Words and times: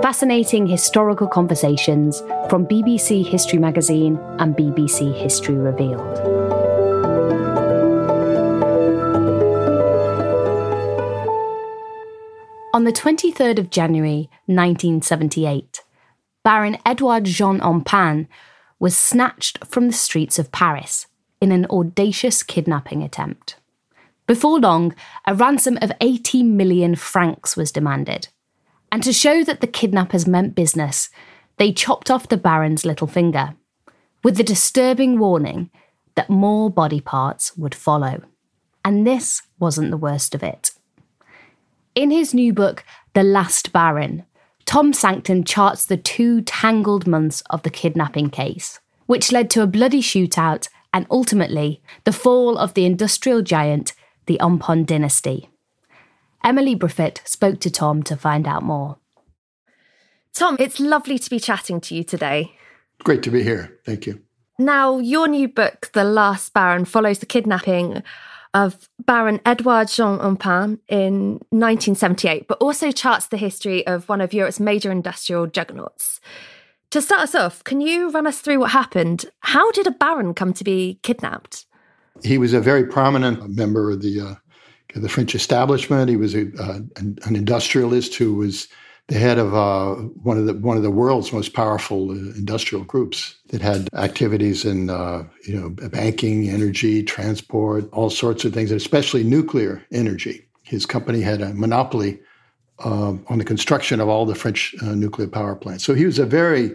Fascinating 0.00 0.66
historical 0.66 1.28
conversations 1.28 2.20
from 2.48 2.66
BBC 2.66 3.26
History 3.26 3.58
Magazine 3.58 4.16
and 4.38 4.56
BBC 4.56 5.14
History 5.14 5.54
Revealed. 5.54 6.18
On 12.72 12.84
the 12.84 12.92
23rd 12.92 13.58
of 13.58 13.70
January 13.70 14.30
1978, 14.46 15.82
Baron 16.42 16.78
Edouard 16.86 17.24
Jean 17.24 17.60
Empain 17.60 18.28
was 18.78 18.96
snatched 18.96 19.64
from 19.66 19.88
the 19.88 19.92
streets 19.92 20.38
of 20.38 20.50
Paris 20.52 21.06
in 21.40 21.52
an 21.52 21.66
audacious 21.66 22.42
kidnapping 22.42 23.02
attempt. 23.02 23.56
Before 24.26 24.58
long, 24.58 24.94
a 25.26 25.34
ransom 25.34 25.78
of 25.82 25.92
80 26.00 26.44
million 26.44 26.94
francs 26.94 27.56
was 27.56 27.70
demanded. 27.70 28.28
And 28.92 29.02
to 29.04 29.12
show 29.12 29.42
that 29.42 29.62
the 29.62 29.66
kidnappers 29.66 30.26
meant 30.26 30.54
business, 30.54 31.08
they 31.56 31.72
chopped 31.72 32.10
off 32.10 32.28
the 32.28 32.36
Baron's 32.36 32.84
little 32.84 33.06
finger, 33.06 33.54
with 34.22 34.36
the 34.36 34.44
disturbing 34.44 35.18
warning 35.18 35.70
that 36.14 36.28
more 36.28 36.70
body 36.70 37.00
parts 37.00 37.56
would 37.56 37.74
follow. 37.74 38.20
And 38.84 39.06
this 39.06 39.40
wasn't 39.58 39.90
the 39.90 39.96
worst 39.96 40.34
of 40.34 40.42
it. 40.42 40.72
In 41.94 42.10
his 42.10 42.34
new 42.34 42.52
book, 42.52 42.84
The 43.14 43.22
Last 43.22 43.72
Baron, 43.72 44.24
Tom 44.66 44.92
Sancton 44.92 45.42
charts 45.42 45.86
the 45.86 45.96
two 45.96 46.42
tangled 46.42 47.06
months 47.06 47.42
of 47.48 47.62
the 47.62 47.70
kidnapping 47.70 48.28
case, 48.28 48.78
which 49.06 49.32
led 49.32 49.48
to 49.50 49.62
a 49.62 49.66
bloody 49.66 50.02
shootout 50.02 50.68
and 50.92 51.06
ultimately 51.10 51.82
the 52.04 52.12
fall 52.12 52.58
of 52.58 52.74
the 52.74 52.84
industrial 52.84 53.40
giant 53.40 53.94
the 54.26 54.38
Empain 54.40 54.84
dynasty. 54.84 55.48
Emily 56.44 56.74
Briffett 56.74 57.26
spoke 57.26 57.60
to 57.60 57.70
Tom 57.70 58.02
to 58.04 58.16
find 58.16 58.46
out 58.46 58.62
more. 58.62 58.98
Tom, 60.34 60.56
it's 60.58 60.80
lovely 60.80 61.18
to 61.18 61.30
be 61.30 61.38
chatting 61.38 61.80
to 61.82 61.94
you 61.94 62.02
today. 62.02 62.56
Great 63.04 63.22
to 63.22 63.30
be 63.30 63.42
here. 63.42 63.78
Thank 63.84 64.06
you. 64.06 64.20
Now, 64.58 64.98
your 64.98 65.28
new 65.28 65.48
book, 65.48 65.90
The 65.92 66.04
Last 66.04 66.52
Baron, 66.52 66.84
follows 66.84 67.18
the 67.18 67.26
kidnapping 67.26 68.02
of 68.54 68.88
Baron 69.04 69.40
Edouard 69.46 69.88
Jean 69.88 70.18
Empain 70.18 70.78
in 70.88 71.32
1978, 71.50 72.48
but 72.48 72.58
also 72.58 72.90
charts 72.90 73.26
the 73.26 73.36
history 73.36 73.86
of 73.86 74.08
one 74.08 74.20
of 74.20 74.34
Europe's 74.34 74.60
major 74.60 74.90
industrial 74.90 75.46
juggernauts. 75.46 76.20
To 76.90 77.00
start 77.00 77.22
us 77.22 77.34
off, 77.34 77.64
can 77.64 77.80
you 77.80 78.10
run 78.10 78.26
us 78.26 78.40
through 78.40 78.60
what 78.60 78.72
happened? 78.72 79.24
How 79.40 79.70
did 79.72 79.86
a 79.86 79.90
baron 79.90 80.34
come 80.34 80.52
to 80.52 80.64
be 80.64 80.98
kidnapped? 81.02 81.64
He 82.22 82.36
was 82.36 82.52
a 82.52 82.60
very 82.60 82.84
prominent 82.84 83.56
member 83.56 83.90
of 83.90 84.02
the 84.02 84.20
uh, 84.20 84.34
the 84.94 85.08
French 85.08 85.34
establishment. 85.34 86.08
He 86.08 86.16
was 86.16 86.34
a, 86.34 86.50
uh, 86.58 86.80
an, 86.96 87.18
an, 87.24 87.36
industrialist 87.36 88.14
who 88.14 88.34
was 88.34 88.68
the 89.08 89.18
head 89.18 89.38
of 89.38 89.54
uh, 89.54 89.94
one 89.94 90.38
of 90.38 90.46
the 90.46 90.54
one 90.54 90.76
of 90.76 90.82
the 90.82 90.90
world's 90.90 91.32
most 91.32 91.54
powerful 91.54 92.10
uh, 92.10 92.14
industrial 92.14 92.84
groups 92.84 93.36
that 93.48 93.60
had 93.60 93.88
activities 93.94 94.64
in 94.64 94.90
uh, 94.90 95.24
you 95.46 95.58
know 95.58 95.70
banking, 95.70 96.48
energy, 96.48 97.02
transport, 97.02 97.88
all 97.92 98.10
sorts 98.10 98.44
of 98.44 98.52
things, 98.52 98.70
especially 98.70 99.24
nuclear 99.24 99.82
energy. 99.92 100.46
His 100.62 100.86
company 100.86 101.20
had 101.20 101.40
a 101.40 101.52
monopoly 101.54 102.20
uh, 102.78 103.14
on 103.28 103.38
the 103.38 103.44
construction 103.44 104.00
of 104.00 104.08
all 104.08 104.26
the 104.26 104.34
French 104.34 104.74
nuclear 104.82 105.28
power 105.28 105.54
plants. 105.54 105.84
So 105.84 105.94
he 105.94 106.06
was 106.06 106.18
a 106.18 106.26
very 106.26 106.74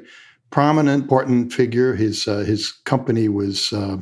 prominent, 0.49 1.03
important 1.03 1.53
figure. 1.53 1.95
His 1.95 2.27
uh, 2.27 2.39
his 2.39 2.71
company 2.85 3.29
was 3.29 3.73
uh, 3.73 3.97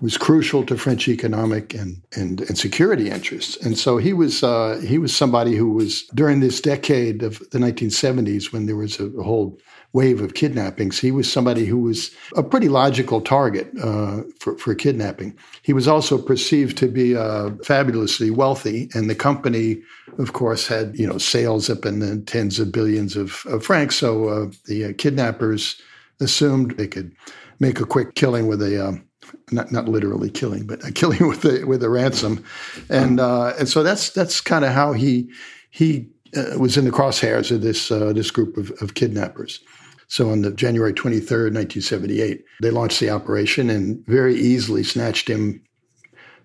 was 0.00 0.18
crucial 0.18 0.64
to 0.66 0.76
French 0.76 1.08
economic 1.08 1.72
and, 1.72 2.02
and, 2.16 2.40
and 2.42 2.58
security 2.58 3.10
interests. 3.10 3.56
And 3.64 3.78
so 3.78 3.96
he 3.96 4.12
was 4.12 4.42
uh, 4.42 4.80
he 4.84 4.98
was 4.98 5.14
somebody 5.14 5.54
who 5.54 5.70
was 5.70 6.02
during 6.14 6.40
this 6.40 6.60
decade 6.60 7.22
of 7.22 7.38
the 7.50 7.58
1970s 7.58 8.52
when 8.52 8.66
there 8.66 8.76
was 8.76 8.98
a, 8.98 9.06
a 9.06 9.22
whole 9.22 9.58
wave 9.94 10.20
of 10.20 10.34
kidnappings. 10.34 10.98
He 10.98 11.12
was 11.12 11.32
somebody 11.32 11.64
who 11.64 11.78
was 11.78 12.10
a 12.36 12.42
pretty 12.42 12.68
logical 12.68 13.20
target 13.20 13.70
uh, 13.80 14.22
for, 14.40 14.58
for 14.58 14.74
kidnapping. 14.74 15.38
He 15.62 15.72
was 15.72 15.88
also 15.88 16.18
perceived 16.18 16.76
to 16.78 16.88
be 16.88 17.16
uh, 17.16 17.50
fabulously 17.64 18.30
wealthy, 18.30 18.90
and 18.92 19.08
the 19.08 19.14
company, 19.14 19.80
of 20.18 20.32
course, 20.32 20.66
had 20.66 20.98
you 20.98 21.06
know 21.06 21.16
sales 21.16 21.70
up 21.70 21.86
in 21.86 22.00
the 22.00 22.18
tens 22.22 22.58
of 22.58 22.72
billions 22.72 23.16
of, 23.16 23.46
of 23.46 23.64
francs. 23.64 23.96
So 23.96 24.28
uh, 24.28 24.50
the 24.66 24.86
uh, 24.86 24.92
kidnappers 24.98 25.80
assumed 26.20 26.72
they 26.72 26.88
could 26.88 27.14
make 27.60 27.80
a 27.80 27.86
quick 27.86 28.16
killing 28.16 28.48
with 28.48 28.60
a 28.62 28.88
um, 28.88 29.08
not 29.52 29.70
not 29.70 29.88
literally 29.88 30.28
killing, 30.30 30.66
but 30.66 30.84
a 30.84 30.90
killing 31.00 31.28
with 31.28 31.44
a 31.44 31.64
with 31.64 31.84
a 31.84 31.88
ransom, 31.88 32.44
and 32.90 33.20
uh, 33.20 33.52
and 33.60 33.68
so 33.68 33.84
that's 33.84 34.10
that's 34.10 34.40
kind 34.40 34.64
of 34.64 34.72
how 34.72 34.92
he 34.92 35.30
he 35.70 36.08
uh, 36.36 36.58
was 36.58 36.76
in 36.76 36.84
the 36.84 36.90
crosshairs 36.90 37.52
of 37.52 37.60
this 37.62 37.92
uh, 37.92 38.12
this 38.12 38.32
group 38.32 38.56
of, 38.56 38.72
of 38.82 38.94
kidnappers. 38.94 39.60
So 40.08 40.30
on 40.30 40.42
the 40.42 40.52
January 40.52 40.92
23rd, 40.92 41.52
1978, 41.54 42.44
they 42.60 42.70
launched 42.70 43.00
the 43.00 43.10
operation 43.10 43.70
and 43.70 44.04
very 44.06 44.34
easily 44.34 44.82
snatched 44.82 45.28
him 45.28 45.62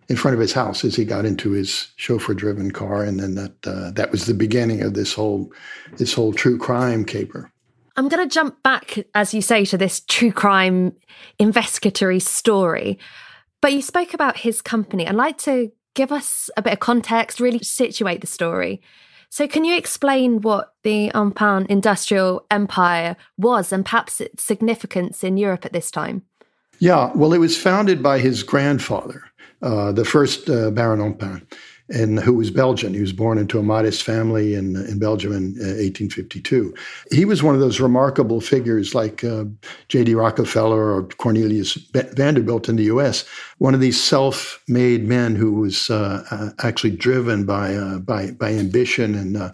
in 0.08 0.16
front 0.16 0.34
of 0.34 0.42
his 0.42 0.54
house 0.54 0.84
as 0.84 0.96
he 0.96 1.06
got 1.06 1.26
into 1.26 1.52
his 1.52 1.92
chauffeur-driven 1.96 2.72
car, 2.72 3.04
and 3.04 3.20
then 3.20 3.36
that 3.36 3.68
uh, 3.68 3.92
that 3.92 4.12
was 4.12 4.26
the 4.26 4.34
beginning 4.34 4.82
of 4.82 4.96
this 4.96 5.14
whole 5.14 5.54
this 5.98 6.14
whole 6.14 6.34
true 6.34 6.58
crime 6.58 7.06
caper. 7.06 7.52
I'm 7.96 8.08
going 8.08 8.28
to 8.28 8.34
jump 8.34 8.64
back, 8.64 8.98
as 9.14 9.34
you 9.34 9.42
say, 9.42 9.66
to 9.66 9.78
this 9.78 10.00
true 10.00 10.32
crime 10.32 10.94
investigatory 11.38 12.20
story. 12.20 12.98
But 13.62 13.74
you 13.74 13.82
spoke 13.82 14.14
about 14.14 14.38
his 14.38 14.62
company. 14.62 15.06
I'd 15.06 15.16
like 15.16 15.38
to 15.40 15.72
give 15.96 16.12
us 16.12 16.50
a 16.56 16.62
bit 16.62 16.74
of 16.74 16.80
context, 16.80 17.40
really 17.40 17.60
situate 17.60 18.22
the 18.22 18.28
story. 18.28 18.82
So, 19.30 19.48
can 19.48 19.64
you 19.64 19.78
explain 19.78 20.42
what 20.42 20.74
the 20.84 21.12
Empain 21.14 21.68
industrial 21.68 22.46
empire 22.50 23.16
was 23.38 23.72
and 23.72 23.86
perhaps 23.86 24.20
its 24.20 24.44
significance 24.44 25.24
in 25.24 25.38
Europe 25.38 25.66
at 25.66 25.74
this 25.74 25.92
time? 25.92 26.24
Yeah, 26.80 27.12
well, 27.14 27.34
it 27.34 27.38
was 27.38 27.58
founded 27.58 28.02
by 28.02 28.20
his 28.20 28.42
grandfather, 28.42 29.24
uh, 29.62 29.92
the 29.92 30.06
first 30.06 30.50
uh, 30.50 30.72
Baron 30.72 31.00
Empain. 31.00 31.44
And 31.90 32.20
who 32.20 32.34
was 32.34 32.52
Belgian. 32.52 32.94
He 32.94 33.02
was 33.02 33.14
born 33.14 33.38
into 33.38 33.60
a 33.60 33.64
modest 33.64 34.04
family 34.04 34.54
in, 34.54 34.76
in 34.76 35.00
Belgium 35.00 35.32
in 35.32 35.54
1852. 35.54 36.74
Uh, 36.76 36.80
he 37.16 37.26
was 37.26 37.42
one 37.42 37.56
of 37.56 37.62
those 37.62 37.80
remarkable 37.80 38.42
figures 38.42 38.94
like 38.94 39.24
uh, 39.24 39.46
J.D. 39.88 40.16
Rockefeller 40.16 40.96
or 40.96 41.04
Cornelius 41.04 41.74
Vanderbilt 41.94 42.70
in 42.70 42.76
the 42.76 42.84
U.S., 42.84 43.26
one 43.60 43.74
of 43.74 43.82
these 43.82 44.02
self 44.02 44.64
made 44.68 45.06
men 45.06 45.36
who 45.36 45.52
was 45.52 45.90
uh, 45.90 46.24
uh, 46.32 46.50
actually 46.66 46.92
driven 46.92 47.46
by, 47.46 47.76
uh, 47.76 48.00
by, 48.00 48.32
by 48.32 48.54
ambition 48.54 49.14
and, 49.16 49.36
uh, 49.38 49.52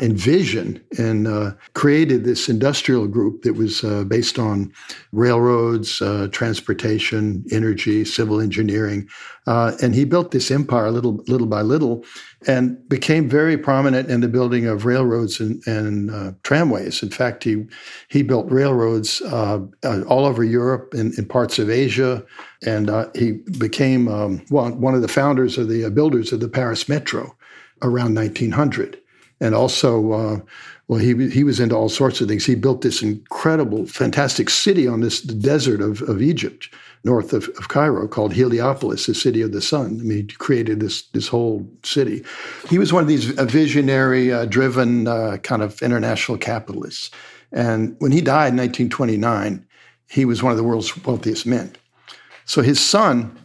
and 0.00 0.18
vision 0.18 0.82
and 0.98 1.56
created 1.74 2.24
this 2.24 2.48
industrial 2.48 3.06
group 3.06 3.42
that 3.42 3.54
was 3.54 3.82
based 4.08 4.38
on 4.38 4.72
railroads, 5.12 6.02
transportation, 6.32 7.44
energy, 7.52 8.04
civil 8.04 8.40
engineering. 8.40 9.08
and 9.46 9.94
he 9.94 10.04
built 10.04 10.32
this 10.32 10.50
empire 10.50 10.86
a 10.86 10.90
little, 10.90 11.22
little 11.28 11.41
little 11.42 11.50
by 11.50 11.62
little, 11.62 12.04
and 12.46 12.88
became 12.88 13.28
very 13.28 13.56
prominent 13.56 14.08
in 14.08 14.20
the 14.20 14.28
building 14.28 14.66
of 14.66 14.84
railroads 14.84 15.40
and, 15.40 15.64
and 15.66 16.10
uh, 16.10 16.32
tramways. 16.42 17.02
In 17.02 17.10
fact, 17.10 17.44
he 17.44 17.66
he 18.08 18.22
built 18.22 18.50
railroads 18.50 19.20
uh, 19.22 19.60
uh, 19.84 20.02
all 20.02 20.24
over 20.24 20.44
Europe 20.44 20.94
and 20.94 21.14
in 21.18 21.26
parts 21.26 21.58
of 21.58 21.68
Asia, 21.68 22.24
and 22.64 22.88
uh, 22.88 23.08
he 23.14 23.32
became 23.58 24.08
um, 24.08 24.42
one, 24.48 24.80
one 24.80 24.94
of 24.94 25.02
the 25.02 25.08
founders 25.08 25.58
of 25.58 25.68
the 25.68 25.84
uh, 25.84 25.90
builders 25.90 26.32
of 26.32 26.40
the 26.40 26.48
Paris 26.48 26.88
Metro 26.88 27.34
around 27.82 28.14
1900, 28.14 28.98
and 29.40 29.54
also. 29.54 30.12
Uh, 30.12 30.40
well, 30.88 30.98
he 30.98 31.30
he 31.30 31.42
was 31.42 31.58
into 31.58 31.74
all 31.74 31.88
sorts 31.88 32.20
of 32.20 32.28
things. 32.28 32.44
He 32.44 32.54
built 32.54 32.82
this 32.82 33.02
incredible, 33.02 33.86
fantastic 33.86 34.50
city 34.50 34.86
on 34.86 35.00
this 35.00 35.22
desert 35.22 35.80
of, 35.80 36.02
of 36.02 36.20
Egypt, 36.20 36.68
north 37.04 37.32
of, 37.32 37.48
of 37.58 37.68
Cairo 37.68 38.06
called 38.06 38.32
Heliopolis, 38.32 39.06
the 39.06 39.14
city 39.14 39.42
of 39.42 39.52
the 39.52 39.60
sun. 39.60 39.98
I 40.00 40.04
mean, 40.04 40.16
he 40.18 40.22
created 40.24 40.80
this 40.80 41.02
this 41.08 41.28
whole 41.28 41.68
city. 41.82 42.24
He 42.68 42.78
was 42.78 42.92
one 42.92 43.02
of 43.02 43.08
these 43.08 43.24
visionary, 43.24 44.32
uh, 44.32 44.46
driven 44.46 45.08
uh, 45.08 45.38
kind 45.38 45.62
of 45.62 45.82
international 45.82 46.38
capitalists. 46.38 47.10
And 47.50 47.96
when 47.98 48.12
he 48.12 48.20
died 48.20 48.52
in 48.52 48.58
1929, 48.58 49.66
he 50.08 50.24
was 50.24 50.42
one 50.42 50.52
of 50.52 50.58
the 50.58 50.64
world's 50.64 50.96
wealthiest 51.04 51.46
men. 51.46 51.74
So 52.44 52.62
his 52.62 52.80
son 52.80 53.36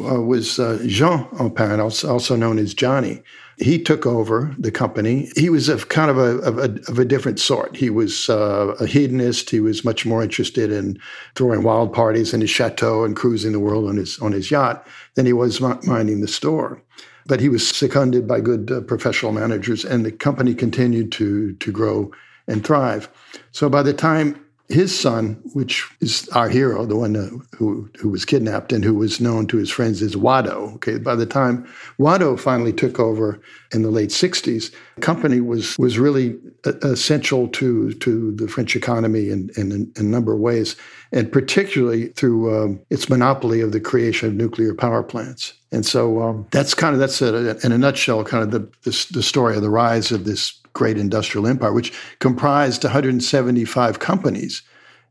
uh, 0.00 0.20
was 0.20 0.58
uh, 0.58 0.78
Jean 0.86 1.24
Empain, 1.30 1.78
also 1.80 2.36
known 2.36 2.58
as 2.58 2.74
Johnny 2.74 3.22
he 3.60 3.80
took 3.80 4.06
over 4.06 4.54
the 4.58 4.70
company. 4.70 5.30
He 5.36 5.50
was 5.50 5.68
of 5.68 5.90
kind 5.90 6.10
of 6.10 6.16
a, 6.16 6.38
of 6.38 6.58
a, 6.58 6.80
of 6.88 6.98
a 6.98 7.04
different 7.04 7.38
sort. 7.38 7.76
He 7.76 7.90
was 7.90 8.30
uh, 8.30 8.74
a 8.80 8.86
hedonist. 8.86 9.50
He 9.50 9.60
was 9.60 9.84
much 9.84 10.06
more 10.06 10.22
interested 10.22 10.72
in 10.72 10.98
throwing 11.34 11.62
wild 11.62 11.92
parties 11.92 12.32
in 12.32 12.40
his 12.40 12.48
chateau 12.48 13.04
and 13.04 13.14
cruising 13.14 13.52
the 13.52 13.60
world 13.60 13.86
on 13.88 13.96
his 13.98 14.18
on 14.20 14.32
his 14.32 14.50
yacht 14.50 14.86
than 15.14 15.26
he 15.26 15.34
was 15.34 15.60
minding 15.60 16.22
the 16.22 16.28
store. 16.28 16.82
But 17.26 17.40
he 17.40 17.50
was 17.50 17.68
seconded 17.68 18.26
by 18.26 18.40
good 18.40 18.72
uh, 18.72 18.80
professional 18.80 19.32
managers, 19.32 19.84
and 19.84 20.06
the 20.06 20.12
company 20.12 20.54
continued 20.54 21.12
to 21.12 21.52
to 21.52 21.70
grow 21.70 22.10
and 22.46 22.64
thrive. 22.64 23.08
So 23.52 23.68
by 23.68 23.82
the 23.82 23.92
time 23.92 24.42
his 24.70 24.98
son, 24.98 25.40
which 25.52 25.88
is 26.00 26.28
our 26.28 26.48
hero, 26.48 26.86
the 26.86 26.96
one 26.96 27.14
who 27.56 27.90
who 27.98 28.08
was 28.08 28.24
kidnapped 28.24 28.72
and 28.72 28.84
who 28.84 28.94
was 28.94 29.20
known 29.20 29.46
to 29.48 29.56
his 29.56 29.70
friends 29.70 30.00
as 30.00 30.14
Wado. 30.14 30.74
Okay, 30.74 30.98
by 30.98 31.16
the 31.16 31.26
time 31.26 31.66
Wado 31.98 32.38
finally 32.38 32.72
took 32.72 33.00
over 33.00 33.40
in 33.72 33.82
the 33.82 33.90
late 33.90 34.10
'60s, 34.10 34.72
the 34.94 35.00
company 35.00 35.40
was 35.40 35.76
was 35.78 35.98
really 35.98 36.38
essential 36.64 37.48
to 37.48 37.92
to 37.94 38.32
the 38.32 38.46
French 38.46 38.76
economy 38.76 39.28
in, 39.28 39.50
in, 39.56 39.72
in 39.72 39.92
a 39.96 40.02
number 40.02 40.32
of 40.32 40.40
ways, 40.40 40.76
and 41.12 41.32
particularly 41.32 42.08
through 42.08 42.56
um, 42.56 42.80
its 42.90 43.08
monopoly 43.08 43.60
of 43.60 43.72
the 43.72 43.80
creation 43.80 44.28
of 44.28 44.34
nuclear 44.34 44.74
power 44.74 45.02
plants. 45.02 45.52
And 45.72 45.84
so 45.84 46.22
um, 46.22 46.46
that's 46.52 46.74
kind 46.74 46.94
of 46.94 47.00
that's 47.00 47.20
a, 47.20 47.58
in 47.64 47.72
a 47.72 47.78
nutshell, 47.78 48.22
kind 48.24 48.44
of 48.44 48.50
the, 48.52 48.60
the 48.82 49.06
the 49.12 49.22
story 49.22 49.56
of 49.56 49.62
the 49.62 49.70
rise 49.70 50.12
of 50.12 50.24
this 50.24 50.59
great 50.72 50.98
industrial 50.98 51.46
empire, 51.46 51.72
which 51.72 51.92
comprised 52.18 52.84
175 52.84 53.98
companies 53.98 54.62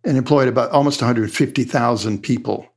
and 0.04 0.18
employed 0.18 0.48
about 0.48 0.72
almost 0.72 1.02
150,000 1.02 2.22
people 2.22 2.68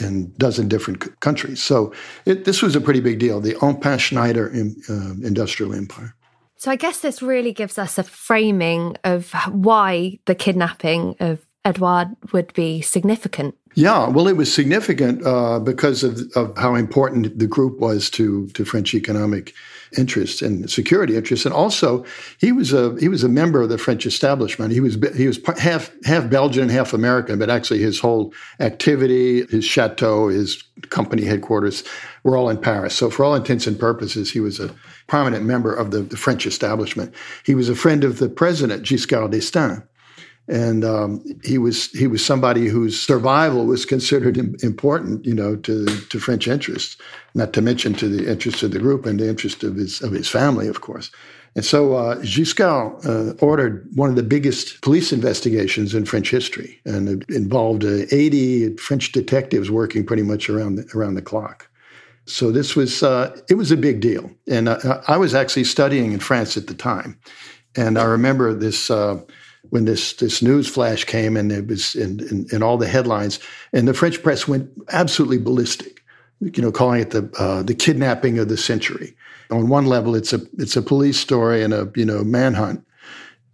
in 0.00 0.32
a 0.34 0.38
dozen 0.38 0.68
different 0.68 1.02
c- 1.02 1.10
countries. 1.20 1.62
So 1.62 1.92
it, 2.24 2.44
this 2.44 2.62
was 2.62 2.76
a 2.76 2.80
pretty 2.80 3.00
big 3.00 3.18
deal, 3.18 3.40
the 3.40 3.54
Empain 3.54 3.98
Schneider 3.98 4.46
in, 4.46 4.76
uh, 4.88 5.26
industrial 5.26 5.74
empire. 5.74 6.14
So 6.56 6.70
I 6.70 6.76
guess 6.76 7.00
this 7.00 7.22
really 7.22 7.52
gives 7.52 7.78
us 7.78 7.98
a 7.98 8.02
framing 8.02 8.96
of 9.02 9.32
why 9.48 10.18
the 10.26 10.34
kidnapping 10.34 11.16
of 11.18 11.46
Edouard 11.64 12.08
would 12.32 12.52
be 12.54 12.80
significant. 12.82 13.54
Yeah, 13.74 14.08
well, 14.08 14.28
it 14.28 14.36
was 14.36 14.52
significant 14.52 15.24
uh, 15.24 15.58
because 15.58 16.02
of, 16.02 16.20
of 16.34 16.56
how 16.58 16.74
important 16.74 17.38
the 17.38 17.46
group 17.46 17.78
was 17.78 18.10
to 18.10 18.48
to 18.48 18.64
French 18.64 18.94
economic 18.94 19.54
interests 19.96 20.42
and 20.42 20.70
security 20.70 21.16
interests, 21.16 21.46
and 21.46 21.54
also 21.54 22.04
he 22.38 22.52
was 22.52 22.72
a 22.72 22.96
he 23.00 23.08
was 23.08 23.24
a 23.24 23.28
member 23.28 23.60
of 23.62 23.68
the 23.68 23.78
French 23.78 24.06
establishment. 24.06 24.72
He 24.72 24.80
was 24.80 24.96
he 25.16 25.26
was 25.26 25.38
half 25.58 25.90
half 26.04 26.30
Belgian, 26.30 26.68
half 26.68 26.92
American, 26.92 27.38
but 27.38 27.50
actually 27.50 27.80
his 27.80 27.98
whole 27.98 28.32
activity, 28.60 29.46
his 29.46 29.64
chateau, 29.64 30.28
his 30.28 30.62
company 30.90 31.24
headquarters 31.24 31.84
were 32.24 32.36
all 32.36 32.48
in 32.48 32.58
Paris. 32.58 32.94
So 32.94 33.10
for 33.10 33.24
all 33.24 33.34
intents 33.34 33.66
and 33.66 33.78
purposes, 33.78 34.30
he 34.30 34.40
was 34.40 34.60
a 34.60 34.74
prominent 35.06 35.44
member 35.44 35.72
of 35.72 35.90
the, 35.90 36.00
the 36.00 36.16
French 36.16 36.46
establishment. 36.46 37.14
He 37.44 37.54
was 37.54 37.68
a 37.68 37.74
friend 37.74 38.04
of 38.04 38.18
the 38.18 38.28
president 38.28 38.84
Giscard 38.84 39.32
d'Estaing 39.32 39.86
and 40.50 40.84
um, 40.84 41.24
he 41.44 41.58
was 41.58 41.90
he 41.92 42.08
was 42.08 42.24
somebody 42.26 42.66
whose 42.66 43.00
survival 43.00 43.66
was 43.66 43.86
considered 43.86 44.36
important, 44.62 45.24
you 45.24 45.34
know, 45.34 45.56
to 45.56 45.86
to 45.86 46.18
French 46.18 46.48
interests, 46.48 46.96
not 47.34 47.52
to 47.52 47.62
mention 47.62 47.94
to 47.94 48.08
the 48.08 48.28
interests 48.28 48.62
of 48.64 48.72
the 48.72 48.80
group 48.80 49.06
and 49.06 49.20
the 49.20 49.28
interest 49.28 49.62
of 49.62 49.76
his 49.76 50.02
of 50.02 50.12
his 50.12 50.28
family, 50.28 50.66
of 50.66 50.80
course. 50.80 51.10
And 51.56 51.64
so 51.64 51.94
uh, 51.94 52.16
Giscard 52.16 53.06
uh, 53.06 53.34
ordered 53.44 53.88
one 53.94 54.10
of 54.10 54.16
the 54.16 54.22
biggest 54.22 54.82
police 54.82 55.12
investigations 55.12 55.94
in 55.94 56.04
French 56.04 56.30
history, 56.30 56.80
and 56.84 57.08
it 57.08 57.28
involved 57.28 57.84
uh, 57.84 58.06
80 58.12 58.76
French 58.76 59.10
detectives 59.10 59.68
working 59.68 60.06
pretty 60.06 60.22
much 60.22 60.48
around 60.48 60.76
the, 60.76 60.88
around 60.94 61.14
the 61.14 61.22
clock. 61.22 61.68
So 62.26 62.52
this 62.52 62.76
was 62.76 63.02
uh, 63.02 63.36
it 63.48 63.54
was 63.54 63.70
a 63.70 63.76
big 63.76 64.00
deal, 64.00 64.30
and 64.48 64.68
uh, 64.68 65.00
I 65.06 65.16
was 65.16 65.32
actually 65.32 65.64
studying 65.64 66.12
in 66.12 66.20
France 66.20 66.56
at 66.56 66.66
the 66.66 66.74
time, 66.74 67.18
and 67.76 67.98
I 67.98 68.04
remember 68.04 68.52
this 68.52 68.90
uh, 68.90 69.20
when 69.68 69.84
this 69.84 70.14
this 70.14 70.42
news 70.42 70.66
flash 70.66 71.04
came 71.04 71.36
and 71.36 71.52
it 71.52 71.66
was 71.66 71.94
in, 71.94 72.20
in, 72.28 72.46
in, 72.52 72.62
all 72.62 72.76
the 72.76 72.88
headlines, 72.88 73.38
and 73.72 73.86
the 73.86 73.94
French 73.94 74.22
press 74.22 74.48
went 74.48 74.70
absolutely 74.90 75.38
ballistic, 75.38 76.02
you 76.40 76.62
know, 76.62 76.72
calling 76.72 77.02
it 77.02 77.10
the 77.10 77.30
uh, 77.38 77.62
the 77.62 77.74
kidnapping 77.74 78.38
of 78.38 78.48
the 78.48 78.56
century. 78.56 79.14
On 79.50 79.68
one 79.68 79.86
level, 79.86 80.14
it's 80.14 80.32
a 80.32 80.40
it's 80.58 80.76
a 80.76 80.82
police 80.82 81.18
story 81.18 81.62
and 81.62 81.74
a 81.74 81.90
you 81.94 82.04
know 82.04 82.24
manhunt, 82.24 82.84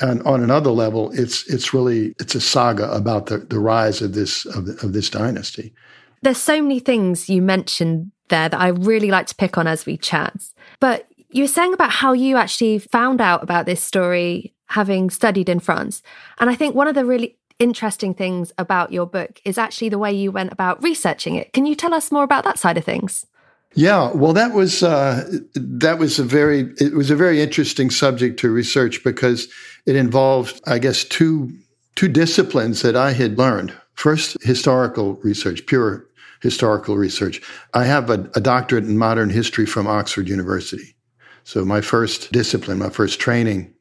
and 0.00 0.23
on 0.23 0.43
another 0.43 0.70
level, 0.70 1.11
it's 1.12 1.47
it's 1.53 1.75
really 1.75 2.14
it's 2.19 2.35
a 2.35 2.41
saga 2.41 2.91
about 2.93 3.26
the, 3.26 3.38
the 3.38 3.58
rise 3.58 4.00
of 4.00 4.14
this 4.14 4.47
of, 4.47 4.69
of 4.82 4.93
this 4.93 5.11
dynasty. 5.11 5.75
There's 6.23 6.38
so 6.38 6.62
many 6.62 6.81
things 6.81 7.29
you 7.29 7.43
mentioned 7.43 8.11
there 8.29 8.49
that 8.49 8.61
I 8.61 8.69
really 8.69 9.11
like 9.11 9.26
to 9.29 9.35
pick 9.35 9.58
on 9.58 9.67
as 9.67 9.87
we 9.87 9.97
chat, 9.97 10.35
but 10.81 11.06
you 11.31 11.43
were 11.43 11.49
saying 11.49 11.75
about 11.75 11.91
how 11.91 12.12
you 12.12 12.37
actually 12.37 12.79
found 12.79 13.20
out 13.20 13.43
about 13.43 13.67
this 13.67 13.82
story 13.82 14.55
having 14.67 15.11
studied 15.11 15.49
in 15.49 15.61
France. 15.61 16.03
And 16.39 16.51
I 16.51 16.55
think 16.55 16.75
one 16.75 16.89
of 16.89 16.95
the 16.95 17.05
really 17.05 17.37
interesting 17.59 18.15
things 18.15 18.53
about 18.59 18.93
your 18.93 19.07
book 19.07 19.41
is 19.45 19.59
actually 19.59 19.89
the 19.89 19.99
way 19.99 20.13
you 20.13 20.31
went 20.31 20.53
about 20.53 20.83
researching 20.83 21.37
it. 21.37 21.53
Can 21.53 21.67
you 21.67 21.75
tell 21.75 21.95
us 21.95 22.13
more 22.13 22.25
about 22.25 22.45
that 22.45 22.58
side 22.58 22.77
of 22.77 22.85
things? 22.85 23.27
Yeah, 23.75 24.11
well, 24.13 24.32
that 24.32 24.55
was 24.55 24.82
uh, 24.82 25.29
that 25.55 25.99
was 25.99 26.19
a 26.19 26.25
very 26.25 26.73
it 26.79 26.94
was 26.94 27.11
a 27.11 27.17
very 27.17 27.43
interesting 27.43 27.91
subject 27.91 28.41
to 28.41 28.51
research 28.51 29.05
because 29.05 29.49
it 29.85 29.96
involved, 29.96 30.61
I 30.67 30.79
guess, 30.79 31.05
two 31.05 31.53
two 31.94 32.08
disciplines 32.08 32.81
that 32.82 32.96
I 32.96 33.13
had 33.13 33.37
learned. 33.37 33.75
First, 33.93 34.43
historical 34.43 35.15
research, 35.17 35.67
pure 35.67 36.06
historical 36.41 36.96
research. 36.96 37.43
I 37.75 37.85
have 37.85 38.08
a, 38.08 38.31
a 38.35 38.41
doctorate 38.41 38.85
in 38.85 38.96
modern 38.96 39.29
history 39.29 39.67
from 39.67 39.87
Oxford 39.87 40.29
University, 40.29 40.96
so 41.44 41.63
my 41.65 41.82
first 41.82 42.32
discipline, 42.32 42.79
my 42.79 42.91
first 42.91 43.20
training 43.20 43.75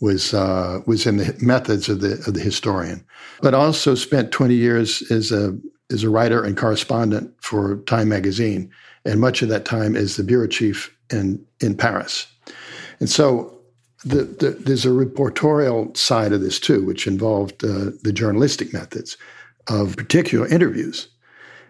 was 0.00 0.34
uh, 0.34 0.80
was 0.86 1.06
in 1.06 1.16
the 1.16 1.36
methods 1.40 1.88
of 1.88 2.00
the 2.00 2.14
of 2.26 2.34
the 2.34 2.40
historian, 2.40 3.04
but 3.40 3.54
also 3.54 3.94
spent 3.94 4.32
20 4.32 4.54
years 4.54 5.02
as 5.10 5.32
a 5.32 5.56
as 5.90 6.02
a 6.02 6.10
writer 6.10 6.42
and 6.42 6.56
correspondent 6.56 7.32
for 7.40 7.76
Time 7.86 8.08
magazine, 8.08 8.70
and 9.04 9.20
much 9.20 9.42
of 9.42 9.48
that 9.48 9.64
time 9.64 9.96
as 9.96 10.16
the 10.16 10.24
bureau 10.24 10.46
chief 10.46 10.94
in 11.10 11.44
in 11.60 11.76
Paris. 11.76 12.26
And 13.00 13.08
so 13.08 13.56
the, 14.04 14.24
the, 14.24 14.50
there's 14.50 14.86
a 14.86 14.90
reportorial 14.90 15.96
side 15.96 16.32
of 16.32 16.40
this 16.40 16.60
too, 16.60 16.84
which 16.84 17.06
involved 17.06 17.64
uh, 17.64 17.90
the 18.02 18.12
journalistic 18.12 18.72
methods 18.72 19.16
of 19.68 19.96
particular 19.96 20.46
interviews. 20.46 21.08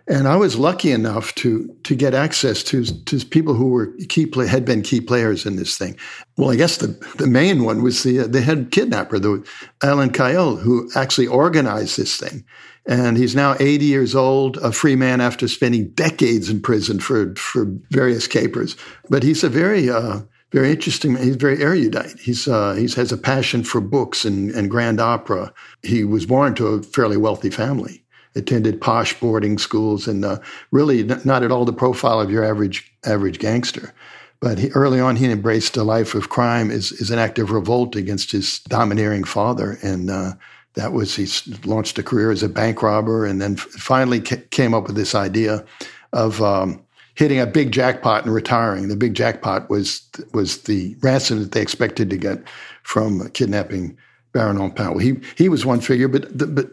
And 0.08 0.28
I 0.28 0.36
was 0.36 0.56
lucky 0.56 0.92
enough 0.92 1.34
to 1.36 1.68
to 1.82 1.96
get 1.96 2.14
access 2.14 2.62
to 2.64 2.84
to 2.84 3.24
people 3.26 3.54
who 3.54 3.68
were 3.68 3.92
key 4.08 4.26
play, 4.26 4.46
had 4.46 4.64
been 4.64 4.82
key 4.82 5.00
players 5.00 5.44
in 5.44 5.56
this 5.56 5.76
thing. 5.76 5.96
Well, 6.36 6.50
I 6.50 6.56
guess 6.56 6.76
the 6.76 6.88
the 7.18 7.26
main 7.26 7.64
one 7.64 7.82
was 7.82 8.04
the 8.04 8.18
the 8.18 8.40
head 8.40 8.70
kidnapper, 8.70 9.18
the 9.18 9.44
Alain 9.82 10.10
Cayol, 10.10 10.60
who 10.60 10.88
actually 10.94 11.26
organized 11.26 11.96
this 11.96 12.16
thing. 12.16 12.44
And 12.88 13.16
he's 13.16 13.34
now 13.34 13.56
80 13.58 13.84
years 13.84 14.14
old, 14.14 14.58
a 14.58 14.70
free 14.70 14.94
man 14.94 15.20
after 15.20 15.48
spending 15.48 15.88
decades 15.90 16.48
in 16.48 16.60
prison 16.60 17.00
for, 17.00 17.34
for 17.34 17.66
various 17.90 18.28
capers. 18.28 18.76
But 19.10 19.24
he's 19.24 19.42
a 19.42 19.48
very, 19.48 19.90
uh, 19.90 20.20
very 20.52 20.70
interesting. 20.70 21.16
He's 21.16 21.34
very 21.34 21.60
erudite. 21.60 22.16
He's 22.20 22.46
uh, 22.46 22.74
he 22.74 22.82
has 22.82 23.10
a 23.10 23.18
passion 23.18 23.64
for 23.64 23.80
books 23.80 24.24
and, 24.24 24.52
and 24.52 24.70
grand 24.70 25.00
opera. 25.00 25.52
He 25.82 26.04
was 26.04 26.26
born 26.26 26.54
to 26.54 26.66
a 26.68 26.82
fairly 26.82 27.16
wealthy 27.16 27.50
family. 27.50 28.04
Attended 28.36 28.80
posh 28.80 29.18
boarding 29.18 29.58
schools 29.58 30.06
and 30.06 30.24
uh, 30.24 30.38
really 30.70 31.02
not 31.02 31.42
at 31.42 31.50
all 31.50 31.64
the 31.64 31.72
profile 31.72 32.20
of 32.20 32.30
your 32.30 32.44
average 32.44 32.92
average 33.04 33.38
gangster. 33.38 33.94
But 34.40 34.58
he, 34.58 34.68
early 34.72 35.00
on, 35.00 35.16
he 35.16 35.30
embraced 35.30 35.76
a 35.76 35.82
life 35.82 36.14
of 36.14 36.28
crime 36.28 36.70
as, 36.70 36.92
as 37.00 37.10
an 37.10 37.18
act 37.18 37.38
of 37.38 37.50
revolt 37.50 37.96
against 37.96 38.30
his 38.32 38.60
domineering 38.68 39.24
father, 39.24 39.78
and 39.82 40.10
uh, 40.10 40.32
that 40.74 40.92
was 40.92 41.16
he 41.16 41.26
launched 41.64 41.98
a 41.98 42.02
career 42.02 42.30
as 42.30 42.42
a 42.42 42.48
bank 42.48 42.82
robber, 42.82 43.24
and 43.24 43.40
then 43.40 43.56
finally 43.56 44.20
came 44.20 44.74
up 44.74 44.86
with 44.86 44.96
this 44.96 45.14
idea 45.14 45.64
of 46.12 46.42
um, 46.42 46.84
hitting 47.14 47.40
a 47.40 47.46
big 47.46 47.72
jackpot 47.72 48.24
and 48.24 48.34
retiring. 48.34 48.88
The 48.88 48.96
big 48.96 49.14
jackpot 49.14 49.70
was 49.70 50.06
was 50.32 50.62
the 50.62 50.94
ransom 51.00 51.38
that 51.40 51.52
they 51.52 51.62
expected 51.62 52.10
to 52.10 52.16
get 52.16 52.42
from 52.82 53.28
kidnapping 53.30 53.96
Baron 54.36 54.58
Empain. 54.58 54.90
Well, 54.90 54.98
he 54.98 55.16
he 55.34 55.48
was 55.48 55.64
one 55.64 55.80
figure, 55.80 56.08
but 56.08 56.38
the, 56.38 56.46
but 56.46 56.68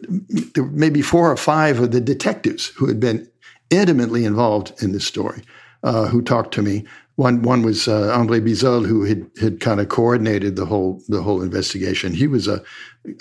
there 0.53 0.65
were 0.65 0.69
maybe 0.85 1.01
four 1.01 1.31
or 1.31 1.37
five 1.37 1.79
of 1.79 1.91
the 1.91 2.01
detectives 2.01 2.67
who 2.77 2.87
had 2.87 2.99
been 2.99 3.25
intimately 3.69 4.25
involved 4.25 4.73
in 4.83 4.91
this 4.91 5.05
story, 5.05 5.41
uh, 5.83 6.07
who 6.07 6.21
talked 6.21 6.53
to 6.55 6.61
me. 6.61 6.83
One 7.15 7.41
one 7.41 7.61
was 7.61 7.87
uh, 7.87 8.11
Andre 8.13 8.41
Bizol, 8.41 8.85
who 8.85 9.05
had 9.05 9.25
had 9.39 9.61
kind 9.61 9.79
of 9.79 9.87
coordinated 9.87 10.57
the 10.57 10.65
whole 10.65 11.01
the 11.07 11.21
whole 11.21 11.41
investigation. 11.41 12.13
He 12.13 12.27
was 12.27 12.49
a, 12.49 12.61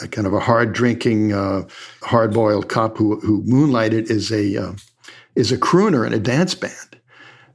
a 0.01 0.09
kind 0.09 0.27
of 0.27 0.35
a 0.35 0.41
hard 0.41 0.73
drinking, 0.73 1.33
uh, 1.33 1.69
hard 2.03 2.33
boiled 2.33 2.69
cop 2.69 2.97
who 2.97 3.21
who 3.21 3.45
moonlighted 3.45 4.11
as 4.11 4.33
a 4.33 4.57
uh, 4.57 4.73
a 5.37 5.59
crooner 5.59 6.05
in 6.05 6.13
a 6.13 6.19
dance 6.19 6.57
band. 6.57 6.93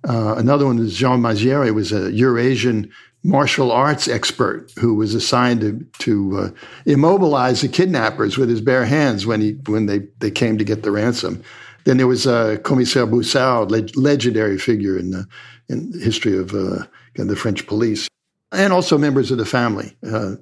Uh, 0.07 0.35
another 0.37 0.65
one 0.65 0.79
is 0.79 0.95
Jean 0.95 1.21
Maziere, 1.21 1.73
was 1.73 1.91
a 1.91 2.11
Eurasian 2.13 2.89
martial 3.27 3.73
arts 3.73 4.07
expert 4.07 4.71
who 4.79 4.95
was 4.95 5.13
assigned 5.13 5.59
to, 5.59 5.85
to 5.99 6.39
uh, 6.39 6.49
immobilize 6.85 7.61
the 7.61 7.67
kidnappers 7.67 8.37
with 8.37 8.49
his 8.49 8.61
bare 8.61 8.85
hands 8.85 9.25
when 9.25 9.41
he 9.41 9.51
when 9.67 9.85
they, 9.85 9.99
they 10.19 10.31
came 10.31 10.57
to 10.57 10.63
get 10.63 10.83
the 10.83 10.91
ransom. 10.91 11.43
Then 11.83 11.97
there 11.97 12.07
was 12.07 12.25
uh, 12.25 12.57
Commissaire 12.63 13.05
Broussard, 13.05 13.69
leg- 13.69 13.95
legendary 13.95 14.57
figure 14.57 14.97
in 14.97 15.11
the, 15.11 15.27
in 15.69 15.91
the 15.91 15.99
history 15.99 16.37
of 16.37 16.53
uh, 16.53 16.85
the 17.15 17.35
French 17.35 17.67
police, 17.67 18.07
and 18.51 18.73
also 18.73 18.97
members 18.97 19.29
of 19.31 19.37
the 19.37 19.45
family. 19.45 19.95
Uh, 20.09 20.35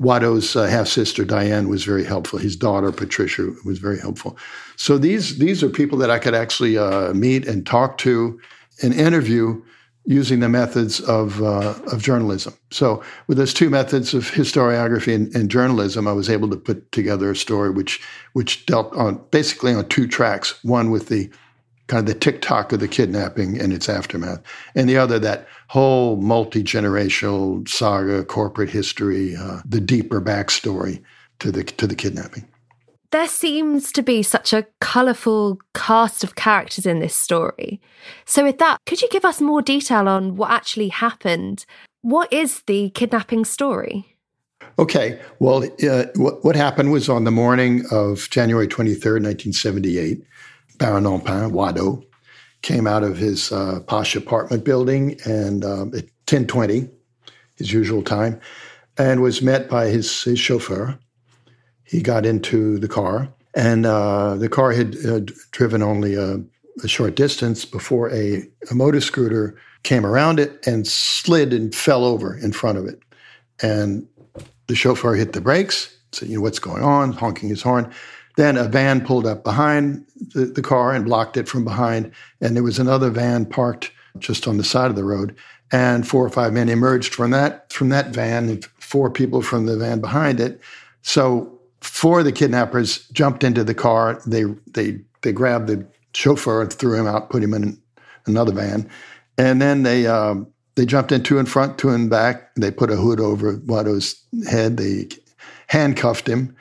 Wado's 0.00 0.56
uh, 0.56 0.64
half 0.64 0.88
sister 0.88 1.24
Diane 1.24 1.68
was 1.68 1.84
very 1.84 2.04
helpful. 2.04 2.38
His 2.38 2.56
daughter 2.56 2.90
Patricia 2.90 3.52
was 3.64 3.78
very 3.78 3.98
helpful. 3.98 4.36
So 4.76 4.98
these 4.98 5.38
these 5.38 5.62
are 5.62 5.70
people 5.70 5.98
that 5.98 6.10
I 6.10 6.18
could 6.18 6.34
actually 6.34 6.78
uh, 6.78 7.14
meet 7.14 7.46
and 7.46 7.64
talk 7.64 7.98
to 7.98 8.40
and 8.82 8.92
interview 8.92 9.62
using 10.06 10.40
the 10.40 10.48
methods 10.48 11.00
of, 11.00 11.42
uh, 11.42 11.74
of 11.90 12.02
journalism. 12.02 12.54
So, 12.70 13.02
with 13.26 13.38
those 13.38 13.54
two 13.54 13.70
methods 13.70 14.12
of 14.14 14.30
historiography 14.30 15.14
and, 15.14 15.34
and, 15.34 15.50
journalism, 15.50 16.06
I 16.06 16.12
was 16.12 16.28
able 16.28 16.50
to 16.50 16.56
put 16.56 16.90
together 16.92 17.30
a 17.30 17.36
story 17.36 17.70
which 17.70 18.02
which 18.32 18.66
dealt 18.66 18.94
on 18.94 19.24
basically 19.30 19.72
on 19.72 19.88
two 19.88 20.06
tracks. 20.06 20.62
One 20.62 20.90
with 20.90 21.08
the 21.08 21.30
kind 21.86 22.00
of 22.00 22.06
the 22.06 22.18
tick-tock 22.18 22.72
of 22.72 22.80
the 22.80 22.88
kidnapping 22.88 23.60
and 23.60 23.72
its 23.72 23.88
aftermath, 23.88 24.42
and 24.74 24.88
the 24.88 24.96
other 24.96 25.18
that 25.18 25.46
whole 25.68 26.16
multi-generational 26.16 27.68
saga, 27.68 28.24
corporate 28.24 28.70
history, 28.70 29.36
uh, 29.36 29.60
the 29.64 29.80
deeper 29.80 30.20
backstory 30.20 31.02
to 31.38 31.50
the 31.50 31.64
to 31.64 31.86
the 31.86 31.96
kidnapping 31.96 32.46
there 33.14 33.28
seems 33.28 33.92
to 33.92 34.02
be 34.02 34.24
such 34.24 34.52
a 34.52 34.66
colourful 34.80 35.60
cast 35.72 36.24
of 36.24 36.34
characters 36.34 36.84
in 36.84 36.98
this 36.98 37.14
story. 37.14 37.80
So, 38.24 38.42
with 38.42 38.58
that, 38.58 38.78
could 38.86 39.00
you 39.02 39.08
give 39.08 39.24
us 39.24 39.40
more 39.40 39.62
detail 39.62 40.08
on 40.08 40.34
what 40.34 40.50
actually 40.50 40.88
happened? 40.88 41.64
What 42.02 42.32
is 42.32 42.62
the 42.66 42.90
kidnapping 42.90 43.44
story? 43.44 44.16
Okay. 44.80 45.20
Well, 45.38 45.62
uh, 45.88 46.06
what, 46.16 46.44
what, 46.44 46.56
happened 46.56 46.90
was 46.90 47.08
on 47.08 47.22
the 47.22 47.30
morning 47.30 47.84
of 47.92 48.28
January 48.30 48.66
23rd, 48.66 49.22
1978, 49.22 50.24
Baron 50.78 51.04
Empain, 51.04 51.52
Wado, 51.52 52.04
came 52.62 52.88
out 52.88 53.04
of 53.04 53.16
his 53.16 53.52
uh, 53.52 53.78
posh 53.86 54.16
apartment 54.16 54.64
building 54.64 55.20
and 55.24 55.64
um, 55.64 55.88
at 55.94 56.10
1020, 56.26 56.88
his 57.58 57.72
usual 57.72 58.02
time, 58.02 58.40
and 58.98 59.22
was 59.22 59.40
met 59.40 59.68
by 59.68 59.86
his, 59.86 60.24
his 60.24 60.40
chauffeur, 60.40 60.98
he 61.84 62.02
got 62.02 62.26
into 62.26 62.78
the 62.78 62.88
car, 62.88 63.28
and 63.54 63.86
uh, 63.86 64.34
the 64.34 64.48
car 64.48 64.72
had 64.72 64.96
uh, 65.06 65.20
driven 65.52 65.82
only 65.82 66.14
a, 66.14 66.40
a, 66.82 66.88
short 66.88 67.14
distance 67.14 67.64
before 67.64 68.10
a, 68.10 68.42
a 68.70 68.74
motor 68.74 69.00
scooter 69.00 69.56
came 69.84 70.04
around 70.04 70.40
it 70.40 70.66
and 70.66 70.86
slid 70.86 71.52
and 71.52 71.74
fell 71.74 72.04
over 72.04 72.36
in 72.36 72.52
front 72.52 72.78
of 72.78 72.86
it. 72.86 73.00
And 73.62 74.08
the 74.66 74.74
chauffeur 74.74 75.14
hit 75.14 75.34
the 75.34 75.40
brakes, 75.40 75.96
said, 76.12 76.28
you 76.28 76.36
know, 76.36 76.42
what's 76.42 76.58
going 76.58 76.82
on, 76.82 77.12
honking 77.12 77.48
his 77.48 77.62
horn. 77.62 77.92
Then 78.36 78.56
a 78.56 78.64
van 78.64 79.04
pulled 79.04 79.26
up 79.26 79.44
behind 79.44 80.04
the, 80.34 80.46
the, 80.46 80.62
car 80.62 80.92
and 80.92 81.04
blocked 81.04 81.36
it 81.36 81.48
from 81.48 81.64
behind. 81.64 82.10
And 82.40 82.56
there 82.56 82.64
was 82.64 82.80
another 82.80 83.10
van 83.10 83.46
parked 83.46 83.92
just 84.18 84.48
on 84.48 84.56
the 84.56 84.64
side 84.64 84.90
of 84.90 84.96
the 84.96 85.04
road. 85.04 85.36
And 85.70 86.06
four 86.06 86.24
or 86.24 86.30
five 86.30 86.52
men 86.52 86.68
emerged 86.68 87.14
from 87.14 87.30
that 87.30 87.72
from 87.72 87.88
that 87.90 88.08
van, 88.08 88.48
and 88.48 88.64
four 88.78 89.10
people 89.10 89.42
from 89.42 89.66
the 89.66 89.76
van 89.76 90.00
behind 90.00 90.40
it. 90.40 90.60
So 91.02 91.53
four 91.84 92.20
of 92.20 92.24
the 92.24 92.32
kidnappers 92.32 93.06
jumped 93.08 93.44
into 93.44 93.64
the 93.64 93.74
car. 93.74 94.20
They 94.26 94.44
they 94.72 95.00
they 95.22 95.32
grabbed 95.32 95.68
the 95.68 95.86
chauffeur 96.14 96.62
and 96.62 96.72
threw 96.72 96.98
him 96.98 97.06
out, 97.06 97.30
put 97.30 97.42
him 97.42 97.54
in 97.54 97.78
another 98.26 98.52
van, 98.52 98.88
and 99.38 99.60
then 99.60 99.82
they 99.82 100.06
um, 100.06 100.46
they 100.74 100.86
jumped 100.86 101.12
in 101.12 101.22
two 101.22 101.38
in 101.38 101.46
front, 101.46 101.78
two 101.78 101.90
in 101.90 102.08
back. 102.08 102.54
They 102.56 102.70
put 102.70 102.90
a 102.90 102.96
hood 102.96 103.20
over 103.20 103.56
Wado's 103.58 104.20
head. 104.48 104.76
They 104.76 105.08
handcuffed 105.68 106.28
him 106.28 106.56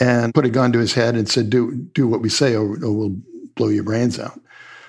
and 0.00 0.34
put 0.34 0.46
a 0.46 0.50
gun 0.50 0.72
to 0.72 0.78
his 0.78 0.94
head 0.94 1.14
and 1.14 1.28
said, 1.28 1.50
"Do 1.50 1.74
do 1.94 2.06
what 2.06 2.20
we 2.20 2.28
say, 2.28 2.54
or, 2.54 2.64
or 2.84 2.92
we'll 2.92 3.16
blow 3.54 3.68
your 3.68 3.84
brains 3.84 4.18
out." 4.18 4.40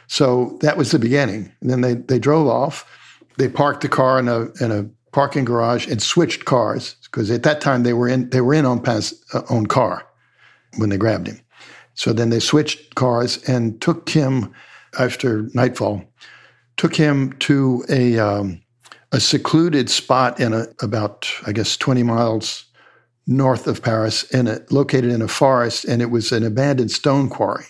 So 0.08 0.58
that 0.62 0.78
was 0.78 0.92
the 0.92 1.00
beginning. 1.00 1.52
And 1.62 1.70
then 1.70 1.82
they 1.82 1.94
they 1.94 2.20
drove 2.20 2.48
off. 2.48 2.90
They 3.38 3.50
parked 3.50 3.82
the 3.82 3.90
car 3.90 4.20
in 4.20 4.28
a 4.28 4.48
in 4.64 4.72
a 4.72 4.90
parking 5.12 5.46
garage 5.46 5.88
and 5.88 6.02
switched 6.02 6.44
cars 6.44 6.98
because 7.16 7.32
at 7.32 7.44
that 7.44 7.62
time 7.62 7.84
they 7.84 7.94
were 7.94 8.10
in 8.10 8.30
they 8.32 8.42
were 8.42 8.54
in 8.54 8.66
Empain's 8.66 9.14
uh, 9.34 9.42
own 9.50 9.68
car 9.68 10.06
when 10.76 10.90
they 10.90 10.98
grabbed 10.98 11.28
him. 11.28 11.40
So 11.94 12.12
then 12.12 12.30
they 12.30 12.42
switched 12.42 12.96
cars 12.96 13.42
and 13.48 13.80
took 13.80 14.10
him 14.10 14.54
after 15.00 15.48
nightfall, 15.54 16.04
took 16.76 16.94
him 16.94 17.32
to 17.40 17.86
a 17.88 18.20
um, 18.20 18.62
a 19.14 19.22
secluded 19.22 19.90
spot 19.90 20.42
in 20.42 20.52
a 20.52 20.68
about 20.82 21.32
I 21.48 21.54
guess 21.54 21.78
twenty 21.78 22.04
miles 22.04 22.66
north 23.28 23.66
of 23.66 23.82
Paris, 23.82 24.24
in 24.32 24.48
a, 24.48 24.60
located 24.70 25.10
in 25.10 25.22
a 25.22 25.28
forest, 25.30 25.86
and 25.86 26.02
it 26.02 26.12
was 26.12 26.34
an 26.34 26.44
abandoned 26.44 26.92
stone 26.92 27.30
quarry. 27.30 27.66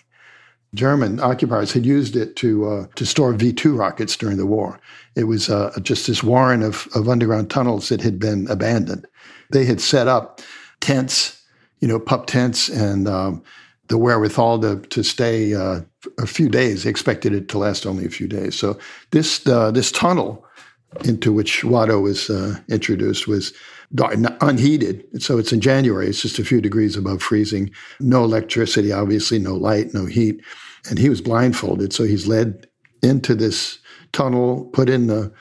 German 0.73 1.19
occupiers 1.19 1.71
had 1.71 1.85
used 1.85 2.15
it 2.15 2.35
to 2.37 2.67
uh, 2.67 2.85
to 2.95 3.05
store 3.05 3.33
V 3.33 3.53
two 3.53 3.75
rockets 3.75 4.17
during 4.17 4.37
the 4.37 4.47
war. 4.47 4.79
It 5.15 5.25
was 5.25 5.51
uh, 5.51 5.71
just 5.83 6.07
this 6.07 6.23
warren 6.23 6.63
of, 6.63 6.87
of 6.95 7.07
underground 7.07 7.51
tunnels 7.51 7.89
that 7.89 8.01
had 8.01 8.17
been 8.17 8.47
abandoned. 8.49 9.05
They 9.51 9.65
had 9.65 9.81
set 9.81 10.07
up 10.07 10.41
tents, 10.81 11.43
you 11.79 11.87
know, 11.87 11.99
pup 11.99 12.27
tents, 12.27 12.69
and 12.69 13.07
um, 13.07 13.43
the 13.87 13.97
wherewithal 13.97 14.59
to 14.61 14.79
to 14.87 15.03
stay 15.03 15.53
uh, 15.53 15.81
a 16.19 16.27
few 16.27 16.49
days. 16.49 16.83
They 16.83 16.89
expected 16.89 17.33
it 17.33 17.49
to 17.49 17.57
last 17.57 17.85
only 17.85 18.05
a 18.05 18.09
few 18.09 18.27
days. 18.27 18.57
So 18.57 18.77
this 19.11 19.45
uh, 19.47 19.71
this 19.71 19.91
tunnel 19.91 20.45
into 21.03 21.33
which 21.33 21.61
Wado 21.63 22.01
was 22.01 22.29
uh, 22.29 22.57
introduced 22.69 23.27
was 23.27 23.53
unheated. 24.41 25.05
So 25.21 25.37
it's 25.37 25.53
in 25.53 25.61
January. 25.61 26.07
It's 26.07 26.21
just 26.21 26.39
a 26.39 26.45
few 26.45 26.61
degrees 26.61 26.95
above 26.95 27.21
freezing. 27.21 27.71
No 27.99 28.23
electricity, 28.23 28.91
obviously, 28.91 29.39
no 29.39 29.55
light, 29.55 29.93
no 29.93 30.05
heat 30.05 30.41
and 30.89 30.99
he 30.99 31.09
was 31.09 31.21
blindfolded. 31.21 31.93
So 31.93 32.03
he's 32.03 32.27
led 32.27 32.67
into 33.01 33.35
this 33.35 33.79
tunnel, 34.11 34.65
put 34.65 34.89
in 34.89 35.07
the 35.07 35.31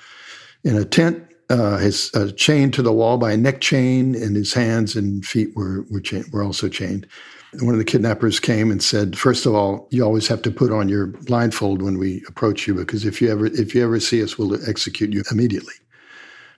in 0.64 0.76
a 0.76 0.84
tent, 0.84 1.22
uh, 1.50 1.78
his 1.78 2.10
uh, 2.14 2.30
chained 2.36 2.74
to 2.74 2.82
the 2.82 2.92
wall 2.92 3.18
by 3.18 3.32
a 3.32 3.36
neck 3.36 3.60
chain, 3.60 4.14
and 4.14 4.36
his 4.36 4.52
hands 4.52 4.96
and 4.96 5.24
feet 5.24 5.54
were 5.54 5.84
were, 5.90 6.00
cha- 6.00 6.22
were 6.32 6.42
also 6.42 6.68
chained. 6.68 7.06
And 7.52 7.62
one 7.62 7.74
of 7.74 7.78
the 7.78 7.84
kidnappers 7.84 8.40
came 8.40 8.70
and 8.70 8.82
said, 8.82 9.16
first 9.16 9.46
of 9.46 9.54
all, 9.54 9.86
you 9.90 10.04
always 10.04 10.26
have 10.26 10.42
to 10.42 10.50
put 10.50 10.72
on 10.72 10.88
your 10.88 11.06
blindfold 11.06 11.82
when 11.82 11.98
we 11.98 12.22
approach 12.26 12.66
you, 12.66 12.74
because 12.74 13.04
if 13.04 13.20
you 13.22 13.30
ever 13.30 13.46
if 13.46 13.74
you 13.74 13.84
ever 13.84 14.00
see 14.00 14.22
us, 14.22 14.38
we'll 14.38 14.54
execute 14.68 15.12
you 15.12 15.22
immediately, 15.30 15.74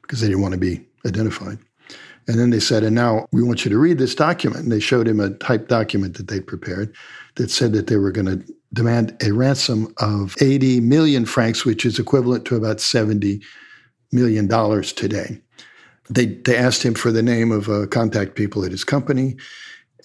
because 0.02 0.20
they 0.20 0.28
didn't 0.28 0.42
want 0.42 0.54
to 0.54 0.60
be 0.60 0.84
identified. 1.04 1.58
And 2.28 2.40
then 2.40 2.50
they 2.50 2.60
said, 2.60 2.82
and 2.82 2.94
now 2.94 3.26
we 3.32 3.42
want 3.42 3.64
you 3.64 3.70
to 3.70 3.78
read 3.78 3.98
this 3.98 4.14
document. 4.14 4.64
And 4.64 4.72
they 4.72 4.80
showed 4.80 5.06
him 5.06 5.20
a 5.20 5.30
typed 5.30 5.68
document 5.68 6.16
that 6.16 6.26
they'd 6.26 6.46
prepared 6.46 6.92
that 7.36 7.50
said 7.50 7.72
that 7.72 7.86
they 7.86 7.96
were 7.96 8.10
going 8.10 8.26
to 8.26 8.54
demand 8.72 9.16
a 9.22 9.32
ransom 9.32 9.94
of 9.98 10.34
80 10.40 10.80
million 10.80 11.24
francs, 11.24 11.64
which 11.64 11.86
is 11.86 12.00
equivalent 12.00 12.44
to 12.46 12.56
about 12.56 12.80
70 12.80 13.40
million 14.12 14.46
dollars 14.46 14.92
today. 14.92 15.40
They 16.10 16.26
they 16.26 16.56
asked 16.56 16.82
him 16.84 16.94
for 16.94 17.12
the 17.12 17.22
name 17.22 17.52
of 17.52 17.68
uh, 17.68 17.86
contact 17.86 18.34
people 18.34 18.64
at 18.64 18.72
his 18.72 18.84
company, 18.84 19.36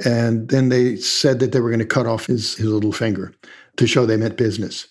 And 0.05 0.49
then 0.49 0.69
they 0.69 0.95
said 0.95 1.39
that 1.39 1.51
they 1.51 1.59
were 1.59 1.69
going 1.69 1.79
to 1.79 1.85
cut 1.85 2.07
off 2.07 2.25
his, 2.25 2.55
his 2.55 2.67
little 2.67 2.91
finger 2.91 3.33
to 3.77 3.87
show 3.87 4.05
they 4.05 4.17
meant 4.17 4.37
business. 4.37 4.87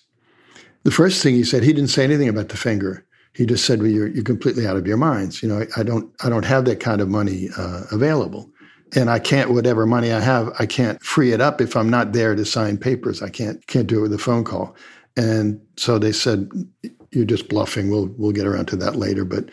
The 0.83 0.91
first 0.91 1.21
thing 1.21 1.35
he 1.35 1.43
said, 1.43 1.63
he 1.63 1.73
didn't 1.73 1.89
say 1.89 2.03
anything 2.03 2.29
about 2.29 2.49
the 2.49 2.57
finger. 2.57 3.05
He 3.33 3.45
just 3.45 3.65
said, 3.65 3.81
"Well, 3.81 3.91
you're, 3.91 4.07
you're 4.07 4.23
completely 4.23 4.67
out 4.67 4.75
of 4.77 4.87
your 4.87 4.97
minds. 4.97 5.41
You 5.41 5.49
know, 5.49 5.61
I, 5.61 5.81
I 5.81 5.83
don't 5.83 6.13
I 6.23 6.29
don't 6.29 6.45
have 6.45 6.65
that 6.65 6.81
kind 6.81 6.99
of 6.99 7.07
money 7.07 7.49
uh, 7.57 7.83
available, 7.91 8.49
and 8.95 9.09
I 9.09 9.19
can't 9.19 9.51
whatever 9.51 9.85
money 9.85 10.11
I 10.11 10.19
have, 10.19 10.53
I 10.59 10.65
can't 10.65 11.01
free 11.01 11.31
it 11.31 11.39
up 11.39 11.61
if 11.61 11.77
I'm 11.77 11.89
not 11.89 12.11
there 12.11 12.35
to 12.35 12.43
sign 12.43 12.77
papers. 12.77 13.21
I 13.21 13.29
can't 13.29 13.65
can't 13.67 13.87
do 13.87 13.99
it 13.99 14.01
with 14.01 14.13
a 14.13 14.17
phone 14.17 14.43
call." 14.43 14.75
And 15.15 15.61
so 15.77 15.97
they 15.97 16.11
said, 16.11 16.49
"You're 17.11 17.25
just 17.25 17.49
bluffing. 17.49 17.89
We'll 17.89 18.07
we'll 18.17 18.31
get 18.31 18.47
around 18.47 18.67
to 18.67 18.75
that 18.77 18.95
later." 18.95 19.25
But 19.25 19.49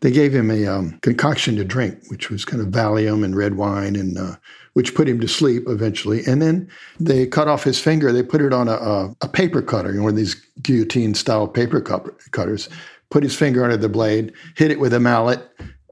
they 0.00 0.10
gave 0.10 0.34
him 0.34 0.50
a 0.50 0.66
um, 0.66 0.98
concoction 1.02 1.56
to 1.56 1.64
drink, 1.64 1.98
which 2.08 2.30
was 2.30 2.44
kind 2.44 2.62
of 2.62 2.68
Valium 2.68 3.24
and 3.24 3.36
red 3.36 3.56
wine, 3.56 3.96
and 3.96 4.18
uh, 4.18 4.36
which 4.72 4.94
put 4.94 5.08
him 5.08 5.20
to 5.20 5.28
sleep 5.28 5.64
eventually. 5.66 6.24
And 6.26 6.40
then 6.40 6.68
they 6.98 7.26
cut 7.26 7.48
off 7.48 7.64
his 7.64 7.78
finger. 7.78 8.12
They 8.12 8.22
put 8.22 8.40
it 8.40 8.52
on 8.52 8.68
a, 8.68 8.74
a, 8.74 9.16
a 9.22 9.28
paper 9.28 9.62
cutter, 9.62 9.90
you 9.90 9.98
know, 9.98 10.04
one 10.04 10.12
of 10.12 10.16
these 10.16 10.34
guillotine 10.62 11.14
style 11.14 11.48
paper 11.48 11.80
cutters. 11.80 12.68
Put 13.10 13.24
his 13.24 13.34
finger 13.34 13.64
under 13.64 13.76
the 13.76 13.88
blade, 13.88 14.32
hit 14.56 14.70
it 14.70 14.78
with 14.78 14.94
a 14.94 15.00
mallet, 15.00 15.40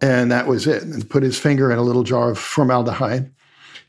and 0.00 0.30
that 0.30 0.46
was 0.46 0.66
it. 0.66 0.84
And 0.84 1.08
put 1.10 1.24
his 1.24 1.38
finger 1.38 1.72
in 1.72 1.78
a 1.78 1.82
little 1.82 2.04
jar 2.04 2.30
of 2.30 2.38
formaldehyde, 2.38 3.30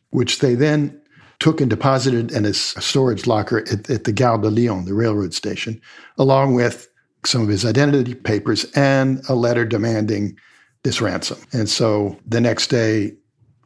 which 0.10 0.40
they 0.40 0.56
then 0.56 1.00
took 1.40 1.62
and 1.62 1.70
deposited 1.70 2.32
in 2.32 2.46
a 2.46 2.54
storage 2.54 3.26
locker 3.28 3.60
at, 3.60 3.90
at 3.90 4.04
the 4.04 4.12
Gare 4.12 4.40
de 4.40 4.50
Lyon, 4.50 4.86
the 4.86 4.94
railroad 4.94 5.34
station, 5.34 5.80
along 6.18 6.56
with 6.56 6.89
some 7.26 7.42
of 7.42 7.48
his 7.48 7.66
identity 7.66 8.16
papers 8.16 8.66
and 8.76 9.22
a 9.30 9.36
letter 9.36 9.66
demanding 9.66 10.38
this 10.84 11.02
ransom. 11.02 11.40
And 11.52 11.70
so 11.70 12.18
the 12.26 12.42
next 12.42 12.68
day, 12.68 13.14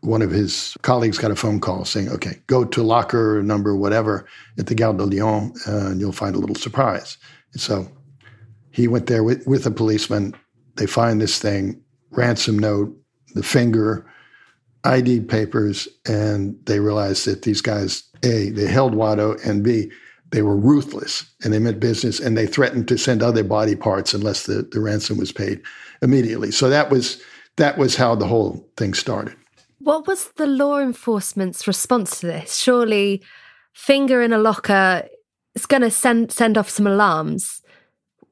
one 0.01 0.21
of 0.21 0.31
his 0.31 0.75
colleagues 0.81 1.17
got 1.17 1.31
a 1.31 1.35
phone 1.35 1.59
call 1.59 1.85
saying, 1.85 2.09
okay, 2.09 2.41
go 2.47 2.65
to 2.65 2.83
locker 2.83 3.41
number 3.41 3.75
whatever 3.75 4.25
at 4.57 4.67
the 4.67 4.75
Gare 4.75 4.93
de 4.93 5.05
Lyon 5.05 5.53
uh, 5.67 5.87
and 5.87 6.01
you'll 6.01 6.11
find 6.11 6.35
a 6.35 6.39
little 6.39 6.55
surprise. 6.55 7.17
And 7.53 7.61
so 7.61 7.87
he 8.71 8.87
went 8.87 9.07
there 9.07 9.23
with, 9.23 9.47
with 9.47 9.65
a 9.65 9.71
policeman. 9.71 10.35
They 10.75 10.87
find 10.87 11.21
this 11.21 11.39
thing, 11.39 11.81
ransom 12.11 12.59
note, 12.59 12.93
the 13.33 13.43
finger, 13.43 14.05
ID 14.83 15.21
papers, 15.21 15.87
and 16.05 16.57
they 16.65 16.79
realized 16.79 17.25
that 17.25 17.43
these 17.43 17.61
guys, 17.61 18.03
A, 18.23 18.49
they 18.49 18.67
held 18.67 18.93
Wado, 18.93 19.39
and 19.47 19.63
B, 19.63 19.89
they 20.33 20.41
were 20.41 20.57
ruthless 20.57 21.25
and 21.43 21.53
they 21.53 21.59
meant 21.59 21.79
business 21.79 22.19
and 22.19 22.35
they 22.35 22.47
threatened 22.47 22.87
to 22.87 22.97
send 22.97 23.21
other 23.21 23.43
body 23.43 23.75
parts 23.75 24.15
unless 24.15 24.47
the, 24.47 24.67
the 24.71 24.79
ransom 24.79 25.17
was 25.17 25.31
paid 25.31 25.61
immediately. 26.01 26.51
So 26.51 26.69
that 26.69 26.89
was 26.89 27.21
that 27.57 27.77
was 27.77 27.95
how 27.95 28.15
the 28.15 28.25
whole 28.25 28.67
thing 28.75 28.95
started. 28.95 29.35
What 29.77 30.07
was 30.07 30.29
the 30.37 30.47
law 30.47 30.79
enforcement's 30.79 31.67
response 31.67 32.19
to 32.19 32.25
this? 32.25 32.57
Surely 32.57 33.21
finger 33.73 34.23
in 34.23 34.33
a 34.33 34.39
locker 34.39 35.07
is 35.53 35.67
going 35.67 35.83
to 35.83 35.91
send 35.91 36.31
send 36.31 36.57
off 36.57 36.67
some 36.67 36.87
alarms. 36.87 37.61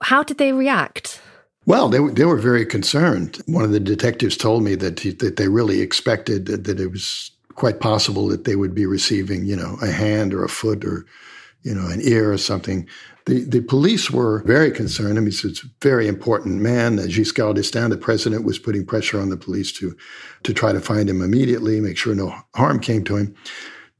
How 0.02 0.24
did 0.24 0.40
they 0.40 0.54
react? 0.54 1.22
Well, 1.68 1.88
they, 1.90 2.00
they 2.00 2.26
were 2.26 2.38
very 2.38 2.66
concerned. 2.66 3.40
One 3.46 3.64
of 3.64 3.72
the 3.72 3.80
detectives 3.80 4.36
told 4.36 4.64
me 4.64 4.74
that 4.74 5.02
he, 5.02 5.12
that 5.12 5.36
they 5.36 5.48
really 5.48 5.82
expected 5.82 6.48
that, 6.48 6.64
that 6.64 6.80
it 6.80 6.88
was 6.88 7.30
quite 7.54 7.80
possible 7.80 8.28
that 8.30 8.46
they 8.46 8.56
would 8.56 8.74
be 8.74 8.88
receiving, 8.88 9.46
you 9.46 9.56
know, 9.56 9.78
a 9.84 9.92
hand 9.92 10.34
or 10.34 10.44
a 10.44 10.50
foot 10.50 10.84
or 10.84 11.06
you 11.64 11.74
know, 11.74 11.88
an 11.88 12.02
ear 12.02 12.32
or 12.32 12.38
something. 12.38 12.88
The, 13.26 13.44
the 13.44 13.62
police 13.62 14.10
were 14.10 14.42
very 14.46 14.72
concerned. 14.72 15.18
I 15.18 15.22
mean, 15.22 15.28
it's, 15.28 15.44
a 15.44 15.68
very 15.82 16.08
important 16.08 16.62
man. 16.62 16.98
Giscard 16.98 17.56
d'Estaing, 17.56 17.90
the 17.90 17.98
president, 17.98 18.44
was 18.44 18.58
putting 18.58 18.86
pressure 18.86 19.20
on 19.20 19.30
the 19.30 19.38
police 19.38 19.72
to, 19.74 19.96
to 20.44 20.54
try 20.54 20.74
to 20.74 20.80
find 20.80 21.10
him 21.10 21.22
immediately, 21.22 21.80
make 21.80 21.98
sure 21.98 22.16
no 22.16 22.34
harm 22.56 22.80
came 22.80 23.04
to 23.06 23.18
him. 23.18 23.36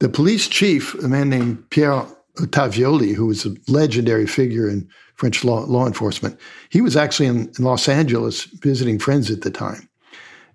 The 0.00 0.08
police 0.08 0.48
chief, 0.48 0.94
a 0.94 1.08
man 1.08 1.28
named 1.28 1.70
Pierre 1.70 2.04
Ottavioli, 2.38 3.14
who 3.14 3.26
was 3.26 3.46
a 3.46 3.54
legendary 3.68 4.26
figure 4.26 4.68
in 4.68 4.88
French 5.14 5.44
law, 5.44 5.60
law 5.66 5.86
enforcement, 5.86 6.38
he 6.70 6.80
was 6.80 6.96
actually 6.96 7.26
in, 7.26 7.52
in 7.56 7.64
Los 7.64 7.88
Angeles 7.88 8.44
visiting 8.44 8.98
friends 8.98 9.30
at 9.30 9.42
the 9.42 9.50
time. 9.50 9.88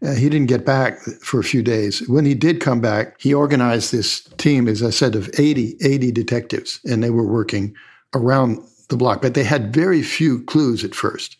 Uh, 0.03 0.13
he 0.13 0.29
didn't 0.29 0.47
get 0.47 0.65
back 0.65 0.99
for 1.21 1.39
a 1.39 1.43
few 1.43 1.63
days. 1.63 2.07
When 2.07 2.25
he 2.25 2.35
did 2.35 2.61
come 2.61 2.81
back, 2.81 3.19
he 3.19 3.33
organized 3.33 3.91
this 3.91 4.21
team, 4.37 4.67
as 4.67 4.83
I 4.83 4.91
said, 4.91 5.15
of 5.15 5.29
80, 5.39 5.75
80 5.81 6.11
detectives, 6.11 6.79
and 6.85 7.03
they 7.03 7.09
were 7.09 7.27
working 7.27 7.75
around 8.13 8.59
the 8.89 8.97
block. 8.97 9.21
But 9.21 9.33
they 9.33 9.43
had 9.43 9.73
very 9.73 10.03
few 10.03 10.43
clues 10.43 10.83
at 10.83 10.93
first 10.93 11.37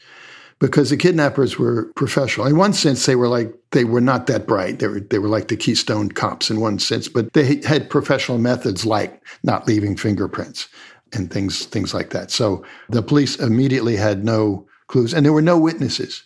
because 0.60 0.90
the 0.90 0.98
kidnappers 0.98 1.60
were 1.60 1.92
professional. 1.96 2.48
In 2.48 2.58
one 2.58 2.74
sense, 2.74 3.06
they 3.06 3.16
were 3.16 3.28
like 3.28 3.54
they 3.72 3.84
were 3.84 4.02
not 4.02 4.28
that 4.28 4.48
bright. 4.48 4.80
They 4.80 4.88
were 4.88 5.00
they 5.00 5.20
were 5.20 5.28
like 5.28 5.50
the 5.50 5.58
Keystone 5.58 6.10
cops 6.10 6.50
in 6.50 6.60
one 6.60 6.80
sense, 6.80 7.08
but 7.08 7.34
they 7.34 7.62
had 7.64 7.90
professional 7.90 8.38
methods 8.38 8.86
like 8.86 9.24
not 9.44 9.68
leaving 9.68 9.96
fingerprints 9.96 10.68
and 11.14 11.32
things 11.32 11.66
things 11.66 11.94
like 11.94 12.10
that. 12.10 12.32
So 12.32 12.66
the 12.90 13.04
police 13.04 13.36
immediately 13.36 13.96
had 13.96 14.26
no 14.26 14.68
clues, 14.88 15.14
and 15.14 15.26
there 15.26 15.34
were 15.34 15.42
no 15.42 15.60
witnesses 15.60 16.24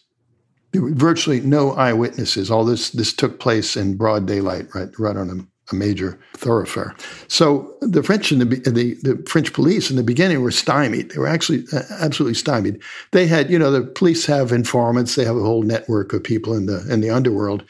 there 0.72 0.82
were 0.82 0.94
virtually 0.94 1.42
no 1.42 1.74
eyewitnesses. 1.74 2.50
All 2.50 2.66
this 2.66 2.92
this 2.92 3.14
took 3.14 3.40
place 3.40 3.76
in 3.76 3.98
broad 3.98 4.26
daylight, 4.26 4.68
right, 4.74 4.90
right 4.98 5.18
on 5.18 5.30
a, 5.30 5.74
a 5.74 5.76
major 5.76 6.20
thoroughfare. 6.34 6.96
So 7.28 7.76
the 7.82 8.04
French 8.04 8.32
and 8.32 8.42
the, 8.42 8.46
the, 8.46 8.96
the 9.04 9.24
French 9.28 9.54
police 9.54 9.90
in 9.90 9.98
the 9.98 10.04
beginning 10.04 10.42
were 10.42 10.52
stymied. 10.52 11.12
They 11.12 11.20
were 11.20 11.28
actually 11.28 11.66
uh, 11.74 11.82
absolutely 12.00 12.36
stymied. 12.36 12.82
They 13.12 13.28
had, 13.28 13.50
you 13.50 13.60
know, 13.60 13.72
the 13.72 13.84
police 13.84 14.26
have 14.26 14.52
informants. 14.52 15.16
They 15.16 15.26
have 15.26 15.38
a 15.38 15.44
whole 15.44 15.64
network 15.64 16.14
of 16.14 16.24
people 16.24 16.54
in 16.54 16.66
the 16.66 16.86
in 16.90 17.02
the 17.02 17.10
underworld. 17.10 17.64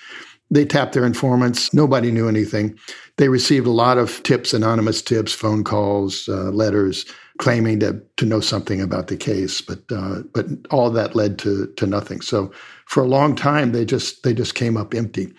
They 0.52 0.66
tapped 0.66 0.94
their 0.94 1.06
informants. 1.06 1.74
Nobody 1.74 2.12
knew 2.12 2.28
anything. 2.28 2.78
They 3.18 3.30
received 3.30 3.68
a 3.68 3.72
lot 3.72 3.98
of 3.98 4.22
tips, 4.24 4.54
anonymous 4.54 5.02
tips, 5.02 5.32
phone 5.34 5.64
calls, 5.64 6.28
uh, 6.28 6.52
letters, 6.52 7.06
claiming 7.38 7.80
to 7.80 8.02
to 8.18 8.26
know 8.26 8.42
something 8.42 8.82
about 8.82 9.08
the 9.08 9.18
case. 9.18 9.62
But 9.62 9.80
uh, 9.92 10.24
but 10.34 10.48
all 10.70 10.90
that 10.92 11.16
led 11.16 11.40
to 11.40 11.68
to 11.78 11.88
nothing. 11.88 12.22
So 12.22 12.52
for 12.92 13.02
a 13.02 13.08
long 13.08 13.38
time 13.38 13.72
they 13.72 13.86
just 13.86 14.22
they 14.24 14.34
just 14.34 14.54
came 14.54 14.76
up 14.76 14.94
empty. 14.94 15.34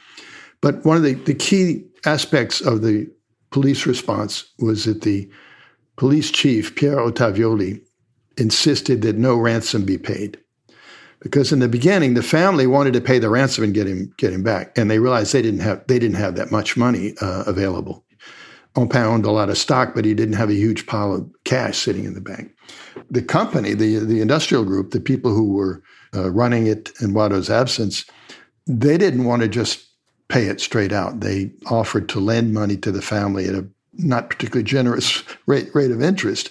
But 0.62 0.84
one 0.86 0.96
of 0.96 1.02
the, 1.02 1.14
the 1.14 1.34
key 1.34 1.84
aspects 2.06 2.62
of 2.62 2.80
the 2.80 3.06
police 3.50 3.84
response 3.84 4.44
was 4.58 4.86
that 4.86 5.02
the 5.02 5.30
police 5.96 6.30
chief, 6.30 6.74
Pierre 6.74 6.96
Ottavioli, 6.96 7.82
insisted 8.38 9.02
that 9.02 9.18
no 9.18 9.36
ransom 9.36 9.84
be 9.84 9.98
paid. 9.98 10.38
Because 11.20 11.52
in 11.52 11.58
the 11.58 11.68
beginning, 11.68 12.14
the 12.14 12.22
family 12.22 12.66
wanted 12.66 12.94
to 12.94 13.02
pay 13.02 13.18
the 13.18 13.28
ransom 13.28 13.64
and 13.64 13.74
get 13.74 13.86
him 13.86 14.14
get 14.16 14.32
him 14.32 14.42
back, 14.42 14.76
and 14.78 14.90
they 14.90 14.98
realized 14.98 15.34
they 15.34 15.42
didn't 15.42 15.60
have 15.60 15.86
they 15.88 15.98
didn't 15.98 16.16
have 16.16 16.36
that 16.36 16.50
much 16.50 16.78
money 16.78 17.14
uh, 17.20 17.44
available. 17.46 18.02
Empain 18.76 19.04
owned 19.04 19.26
a 19.26 19.30
lot 19.30 19.50
of 19.50 19.58
stock, 19.58 19.94
but 19.94 20.06
he 20.06 20.14
didn't 20.14 20.36
have 20.36 20.48
a 20.48 20.54
huge 20.54 20.86
pile 20.86 21.12
of 21.12 21.30
cash 21.44 21.76
sitting 21.76 22.04
in 22.06 22.14
the 22.14 22.22
bank. 22.22 22.51
The 23.12 23.22
company, 23.22 23.74
the 23.74 23.98
the 23.98 24.20
industrial 24.20 24.64
group, 24.64 24.90
the 24.90 25.00
people 25.00 25.32
who 25.32 25.52
were 25.52 25.82
uh, 26.14 26.30
running 26.30 26.66
it 26.66 26.90
in 27.00 27.14
Wado's 27.14 27.50
absence, 27.50 28.04
they 28.66 28.98
didn't 28.98 29.24
want 29.24 29.42
to 29.42 29.48
just 29.48 29.86
pay 30.28 30.46
it 30.46 30.60
straight 30.60 30.92
out. 30.92 31.20
They 31.20 31.52
offered 31.66 32.08
to 32.08 32.20
lend 32.20 32.54
money 32.54 32.76
to 32.78 32.90
the 32.90 33.02
family 33.02 33.46
at 33.46 33.54
a 33.54 33.66
not 33.94 34.30
particularly 34.30 34.64
generous 34.64 35.22
rate, 35.46 35.74
rate 35.74 35.90
of 35.90 36.02
interest. 36.02 36.50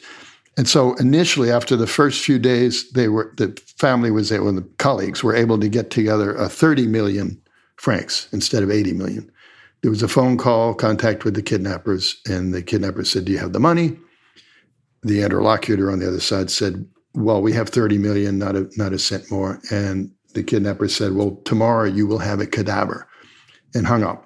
And 0.58 0.68
so 0.68 0.96
initially, 0.96 1.50
after 1.50 1.76
the 1.76 1.88
first 1.88 2.24
few 2.24 2.38
days, 2.38 2.90
they 2.92 3.08
were 3.08 3.34
the 3.38 3.60
family 3.78 4.12
was 4.12 4.32
able, 4.32 4.50
and 4.50 4.58
the 4.58 4.70
colleagues 4.78 5.24
were 5.24 5.36
able 5.36 5.60
to 5.60 5.70
get 5.70 5.90
together 5.90 6.36
a 6.36 6.50
30 6.50 6.88
million 6.88 7.42
francs 7.78 8.28
instead 8.32 8.62
of 8.62 8.70
80 8.70 8.94
million. 8.94 9.32
There 9.82 9.90
was 9.90 10.04
a 10.04 10.08
phone 10.08 10.38
call, 10.38 10.76
contact 10.76 11.26
with 11.26 11.34
the 11.34 11.42
kidnappers, 11.42 12.18
and 12.30 12.54
the 12.54 12.62
kidnappers 12.62 13.10
said, 13.10 13.26
"Do 13.26 13.32
you 13.32 13.40
have 13.40 13.54
the 13.54 13.60
money?" 13.60 13.98
The 15.04 15.22
interlocutor 15.22 15.92
on 15.92 16.00
the 16.00 16.08
other 16.08 16.20
side 16.20 16.52
said, 16.52 16.86
well, 17.14 17.42
we 17.42 17.54
have 17.54 17.70
30 17.70 17.98
million, 17.98 18.38
not 18.38 18.56
a, 18.56 18.70
not 18.78 18.94
a 18.94 19.00
cent 19.00 19.30
more. 19.32 19.60
And 19.72 20.12
the 20.34 20.44
kidnapper 20.44 20.88
said, 20.88 21.14
well, 21.14 21.42
tomorrow 21.46 21.86
you 21.86 22.08
will 22.08 22.20
have 22.20 22.40
a 22.40 22.48
cadaver 22.48 23.08
and 23.74 23.86
hung 23.86 24.04
up. 24.04 24.26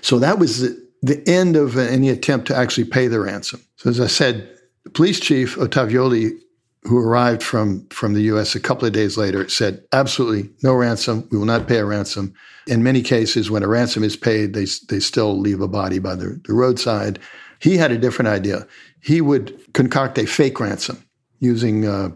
So 0.00 0.18
that 0.18 0.38
was 0.38 0.60
the, 0.60 0.88
the 1.02 1.28
end 1.28 1.56
of 1.56 1.76
any 1.76 2.08
attempt 2.08 2.46
to 2.48 2.56
actually 2.56 2.84
pay 2.84 3.08
the 3.08 3.20
ransom. 3.20 3.62
So 3.76 3.90
as 3.90 4.00
I 4.00 4.06
said, 4.06 4.48
the 4.84 4.90
police 4.90 5.20
chief, 5.20 5.56
Ottavioli, 5.56 6.38
who 6.82 6.98
arrived 6.98 7.42
from, 7.42 7.86
from 7.88 8.12
the 8.12 8.22
U.S. 8.22 8.54
a 8.54 8.60
couple 8.60 8.86
of 8.86 8.92
days 8.92 9.16
later, 9.16 9.48
said, 9.48 9.82
absolutely 9.92 10.50
no 10.62 10.74
ransom. 10.74 11.26
We 11.30 11.38
will 11.38 11.46
not 11.46 11.66
pay 11.66 11.78
a 11.78 11.84
ransom. 11.84 12.34
In 12.66 12.82
many 12.82 13.02
cases, 13.02 13.50
when 13.50 13.62
a 13.62 13.68
ransom 13.68 14.04
is 14.04 14.16
paid, 14.16 14.52
they, 14.52 14.66
they 14.88 15.00
still 15.00 15.38
leave 15.38 15.60
a 15.60 15.68
body 15.68 15.98
by 15.98 16.14
the, 16.14 16.40
the 16.46 16.52
roadside. 16.52 17.18
He 17.64 17.78
had 17.78 17.92
a 17.92 17.96
different 17.96 18.28
idea. 18.28 18.66
He 19.00 19.22
would 19.22 19.58
concoct 19.72 20.18
a 20.18 20.26
fake 20.26 20.60
ransom 20.60 21.02
using 21.40 21.86
uh, 21.86 22.10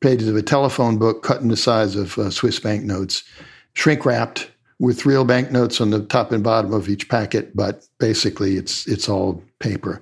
pages 0.00 0.28
of 0.28 0.36
a 0.36 0.42
telephone 0.42 0.96
book 0.96 1.24
cut 1.24 1.40
in 1.40 1.48
the 1.48 1.56
size 1.56 1.96
of 1.96 2.16
uh, 2.18 2.30
Swiss 2.30 2.60
banknotes, 2.60 3.24
shrink 3.74 4.06
wrapped 4.06 4.48
with 4.78 5.04
real 5.04 5.24
banknotes 5.24 5.80
on 5.80 5.90
the 5.90 6.04
top 6.04 6.30
and 6.30 6.44
bottom 6.44 6.72
of 6.72 6.88
each 6.88 7.08
packet, 7.08 7.56
but 7.56 7.84
basically 7.98 8.54
it's 8.56 8.86
it's 8.86 9.08
all 9.08 9.42
paper. 9.58 10.00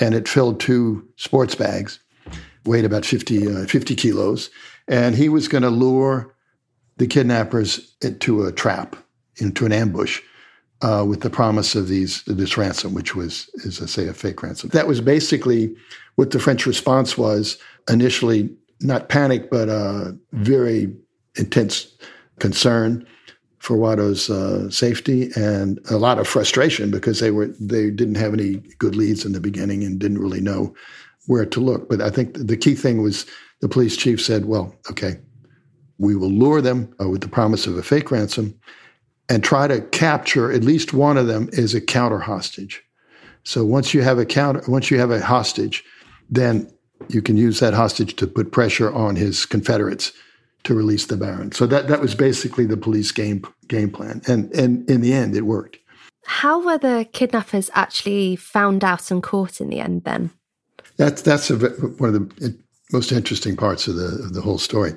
And 0.00 0.12
it 0.12 0.26
filled 0.26 0.58
two 0.58 1.06
sports 1.14 1.54
bags, 1.54 2.00
weighed 2.64 2.84
about 2.84 3.06
50, 3.06 3.62
uh, 3.62 3.66
50 3.66 3.94
kilos, 3.94 4.50
and 4.88 5.14
he 5.14 5.28
was 5.28 5.46
going 5.46 5.62
to 5.62 5.70
lure 5.70 6.34
the 6.96 7.06
kidnappers 7.06 7.94
into 8.02 8.44
a 8.44 8.50
trap, 8.50 8.96
into 9.36 9.66
an 9.66 9.72
ambush 9.72 10.20
uh, 10.82 11.04
with 11.06 11.20
the 11.20 11.30
promise 11.30 11.74
of 11.74 11.88
these 11.88 12.22
this 12.24 12.56
ransom, 12.56 12.94
which 12.94 13.14
was, 13.14 13.48
as 13.64 13.80
I 13.80 13.86
say, 13.86 14.08
a 14.08 14.14
fake 14.14 14.42
ransom. 14.42 14.70
That 14.70 14.88
was 14.88 15.00
basically 15.00 15.74
what 16.16 16.30
the 16.30 16.40
French 16.40 16.66
response 16.66 17.16
was 17.16 17.58
initially. 17.88 18.50
Not 18.80 19.08
panic, 19.08 19.48
but 19.48 19.68
uh, 19.68 20.10
very 20.32 20.92
intense 21.36 21.86
concern 22.40 23.06
for 23.58 23.76
Wado's 23.76 24.28
uh, 24.28 24.68
safety 24.70 25.30
and 25.36 25.78
a 25.88 25.96
lot 25.96 26.18
of 26.18 26.26
frustration 26.26 26.90
because 26.90 27.20
they 27.20 27.30
were 27.30 27.54
they 27.60 27.90
didn't 27.90 28.16
have 28.16 28.34
any 28.34 28.54
good 28.78 28.96
leads 28.96 29.24
in 29.24 29.32
the 29.32 29.40
beginning 29.40 29.84
and 29.84 30.00
didn't 30.00 30.18
really 30.18 30.40
know 30.40 30.74
where 31.26 31.46
to 31.46 31.60
look. 31.60 31.88
But 31.88 32.00
I 32.00 32.10
think 32.10 32.34
the 32.34 32.56
key 32.56 32.74
thing 32.74 33.02
was 33.02 33.24
the 33.60 33.68
police 33.68 33.96
chief 33.96 34.20
said, 34.20 34.46
"Well, 34.46 34.74
okay, 34.90 35.20
we 35.98 36.16
will 36.16 36.32
lure 36.32 36.60
them 36.60 36.92
uh, 37.00 37.08
with 37.08 37.20
the 37.20 37.28
promise 37.28 37.68
of 37.68 37.78
a 37.78 37.84
fake 37.84 38.10
ransom 38.10 38.58
and 39.28 39.42
try 39.42 39.66
to 39.66 39.80
capture 39.80 40.52
at 40.52 40.64
least 40.64 40.92
one 40.92 41.16
of 41.16 41.26
them 41.26 41.48
as 41.56 41.74
a 41.74 41.80
counter 41.80 42.18
hostage. 42.18 42.82
So 43.44 43.64
once 43.64 43.94
you 43.94 44.02
have 44.02 44.18
a 44.18 44.26
counter, 44.26 44.62
once 44.68 44.90
you 44.90 44.98
have 44.98 45.10
a 45.10 45.20
hostage, 45.20 45.84
then 46.30 46.70
you 47.08 47.22
can 47.22 47.36
use 47.36 47.60
that 47.60 47.74
hostage 47.74 48.16
to 48.16 48.26
put 48.26 48.52
pressure 48.52 48.92
on 48.92 49.16
his 49.16 49.46
Confederates 49.46 50.12
to 50.64 50.74
release 50.74 51.06
the 51.06 51.16
Baron. 51.16 51.52
So 51.52 51.66
that 51.66 51.88
that 51.88 52.00
was 52.00 52.14
basically 52.14 52.66
the 52.66 52.76
police 52.76 53.10
game 53.10 53.44
game 53.68 53.90
plan, 53.90 54.22
and 54.26 54.52
and 54.54 54.88
in 54.88 55.00
the 55.00 55.12
end, 55.12 55.36
it 55.36 55.42
worked. 55.42 55.78
How 56.24 56.64
were 56.64 56.78
the 56.78 57.08
kidnappers 57.12 57.68
actually 57.74 58.36
found 58.36 58.84
out 58.84 59.10
and 59.10 59.22
caught 59.22 59.60
in 59.60 59.68
the 59.68 59.80
end? 59.80 60.04
Then 60.04 60.30
that's 60.96 61.22
that's 61.22 61.50
a, 61.50 61.56
one 61.56 62.14
of 62.14 62.38
the 62.38 62.56
most 62.92 63.12
interesting 63.12 63.56
parts 63.56 63.88
of 63.88 63.96
the 63.96 64.06
of 64.24 64.34
the 64.34 64.40
whole 64.40 64.58
story. 64.58 64.92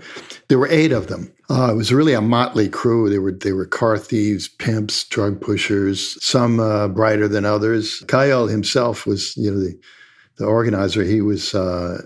There 0.47 0.59
were 0.59 0.67
eight 0.69 0.91
of 0.91 1.07
them. 1.07 1.33
Uh, 1.49 1.71
it 1.71 1.75
was 1.75 1.93
really 1.93 2.13
a 2.13 2.21
motley 2.21 2.69
crew. 2.69 3.09
They 3.09 3.19
were 3.19 3.31
they 3.31 3.53
were 3.53 3.65
car 3.65 3.97
thieves, 3.97 4.47
pimps, 4.47 5.03
drug 5.05 5.41
pushers. 5.41 6.23
Some 6.23 6.59
uh, 6.59 6.87
brighter 6.87 7.27
than 7.27 7.45
others. 7.45 8.03
Cayol 8.07 8.49
himself 8.49 9.05
was, 9.05 9.35
you 9.37 9.51
know, 9.51 9.59
the 9.59 9.79
the 10.37 10.45
organizer. 10.45 11.03
He 11.03 11.21
was, 11.21 11.55
uh, 11.55 12.01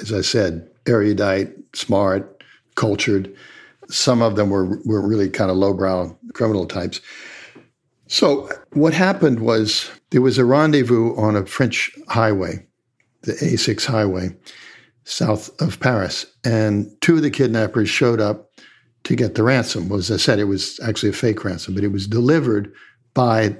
as 0.00 0.12
I 0.12 0.22
said, 0.22 0.68
erudite, 0.86 1.52
smart, 1.74 2.42
cultured. 2.76 3.34
Some 3.90 4.22
of 4.22 4.36
them 4.36 4.50
were 4.50 4.78
were 4.84 5.06
really 5.06 5.28
kind 5.28 5.50
of 5.50 5.56
lowbrow 5.56 6.16
criminal 6.32 6.66
types. 6.66 7.00
So 8.06 8.48
what 8.72 8.92
happened 8.92 9.40
was 9.40 9.90
there 10.10 10.22
was 10.22 10.38
a 10.38 10.44
rendezvous 10.44 11.16
on 11.16 11.36
a 11.36 11.46
French 11.46 11.90
highway, 12.08 12.64
the 13.22 13.32
A6 13.32 13.86
highway 13.86 14.36
south 15.04 15.50
of 15.60 15.80
Paris. 15.80 16.26
And 16.44 16.90
two 17.00 17.16
of 17.16 17.22
the 17.22 17.30
kidnappers 17.30 17.88
showed 17.88 18.20
up 18.20 18.50
to 19.04 19.14
get 19.14 19.34
the 19.34 19.42
ransom. 19.42 19.88
Well, 19.88 19.98
as 19.98 20.10
I 20.10 20.16
said, 20.16 20.38
it 20.38 20.44
was 20.44 20.80
actually 20.80 21.10
a 21.10 21.14
fake 21.14 21.44
ransom, 21.44 21.74
but 21.74 21.84
it 21.84 21.92
was 21.92 22.06
delivered 22.06 22.72
by 23.12 23.56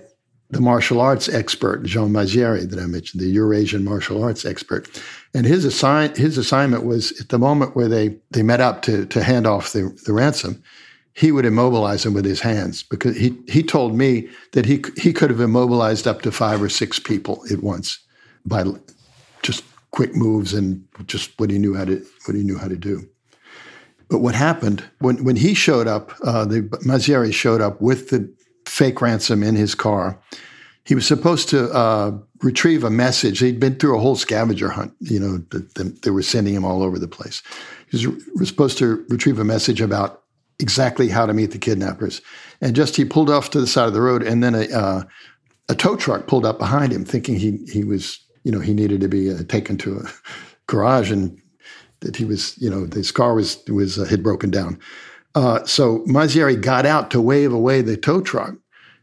the 0.51 0.61
martial 0.61 1.01
arts 1.01 1.29
expert, 1.29 1.83
Jean 1.85 2.11
Mazieri, 2.11 2.69
that 2.69 2.79
I 2.79 2.87
mentioned, 2.87 3.23
the 3.23 3.29
Eurasian 3.29 3.85
martial 3.85 4.23
arts 4.23 4.45
expert. 4.45 4.89
And 5.35 5.47
his, 5.47 5.65
assign, 5.65 6.15
his 6.15 6.39
assignment 6.39 6.85
was 6.85 7.19
at 7.21 7.29
the 7.29 7.39
moment 7.39 7.77
where 7.77 7.89
they, 7.89 8.17
they 8.31 8.43
met 8.43 8.61
up 8.61 8.83
to, 8.83 9.07
to 9.07 9.23
hand 9.23 9.47
off 9.47 9.73
the, 9.73 9.97
the 10.07 10.13
ransom, 10.13 10.63
he 11.15 11.31
would 11.31 11.45
immobilize 11.45 12.03
them 12.03 12.15
with 12.15 12.25
his 12.25 12.41
hands 12.41 12.83
because 12.83 13.17
he, 13.17 13.37
he 13.49 13.63
told 13.63 13.97
me 13.97 14.29
that 14.53 14.67
he, 14.67 14.83
he 14.97 15.13
could 15.13 15.31
have 15.31 15.41
immobilized 15.41 16.07
up 16.07 16.23
to 16.23 16.33
five 16.33 16.63
or 16.63 16.69
six 16.69 16.99
people 16.99 17.45
at 17.51 17.63
once 17.63 17.99
by 18.45 18.65
just 19.43 19.65
quick 19.95 20.17
moves 20.17 20.53
and 20.53 20.85
just 21.07 21.39
what 21.39 21.51
he 21.51 21.59
knew 21.59 21.75
how 21.75 21.85
to 21.85 22.05
what 22.27 22.35
he 22.35 22.43
knew 22.43 22.59
how 22.59 22.67
to 22.67 22.77
do. 22.77 23.09
But 24.09 24.19
what 24.19 24.35
happened 24.35 24.83
when 24.99 25.23
when 25.23 25.37
he 25.37 25.55
showed 25.55 25.87
up, 25.87 26.13
uh, 26.25 26.45
the 26.45 26.63
Mazieri 26.85 27.33
showed 27.33 27.61
up 27.61 27.81
with 27.81 28.11
the 28.11 28.29
fake 28.67 29.01
ransom 29.01 29.45
in 29.45 29.55
his 29.55 29.75
car. 29.75 30.21
He 30.85 30.97
was 30.97 31.07
supposed 31.07 31.49
to 31.51 31.71
uh, 31.71 32.19
retrieve 32.43 32.83
a 32.85 32.91
message. 32.91 33.39
He'd 33.39 33.61
been 33.61 33.77
through 33.77 33.97
a 33.97 34.01
whole 34.01 34.17
scavenger 34.17 34.69
hunt. 34.69 34.93
You 34.99 35.21
know, 35.21 35.39
the, 35.51 35.61
the, 35.77 35.85
they 36.03 36.11
were 36.11 36.23
sending 36.23 36.55
him 36.55 36.65
all 36.65 36.83
over 36.83 36.99
the 36.99 37.09
place. 37.09 37.43
He 37.91 37.97
was, 37.97 38.25
was 38.35 38.49
supposed 38.49 38.77
to 38.79 39.07
retrieve 39.09 39.39
a 39.39 39.45
message 39.45 39.81
about 39.81 40.25
exactly 40.59 41.09
how 41.09 41.25
to 41.25 41.33
meet 41.33 41.53
the 41.53 41.59
kidnappers. 41.59 42.21
And 42.61 42.77
just 42.77 42.97
he 42.97 43.05
pulled 43.05 43.31
off 43.31 43.51
to 43.51 43.61
the 43.61 43.67
side 43.67 43.87
of 43.87 43.95
the 43.95 44.03
road, 44.03 44.23
and 44.23 44.43
then 44.43 44.55
a 44.57 44.65
uh, 44.77 45.03
a 45.69 45.75
tow 45.75 45.97
truck 45.97 46.27
pulled 46.27 46.45
up 46.45 46.59
behind 46.59 46.93
him, 46.93 47.05
thinking 47.05 47.37
he 47.37 47.59
he 47.73 47.85
was 47.85 48.24
you 48.45 48.53
know, 48.53 48.61
he 48.61 48.75
needed 48.75 49.01
to 49.01 49.09
be 49.09 49.31
uh, 49.31 49.43
taken 49.49 49.77
to 49.79 49.99
a 49.99 50.13
garage 50.67 51.11
and 51.11 51.41
that 52.01 52.17
he 52.17 52.25
was, 52.25 52.57
you 52.59 52.71
know, 52.71 52.87
his 52.93 53.11
car 53.11 53.35
was 53.35 53.59
was 53.69 53.99
uh, 53.99 54.05
had 54.05 54.23
broken 54.23 54.51
down. 54.51 54.79
Uh, 55.35 55.65
so 55.65 56.01
Mazieri 56.01 56.61
got 56.61 56.87
out 56.87 57.11
to 57.11 57.21
wave 57.21 57.53
away 57.53 57.83
the 57.83 57.97
tow 57.97 58.21
truck, 58.21 58.55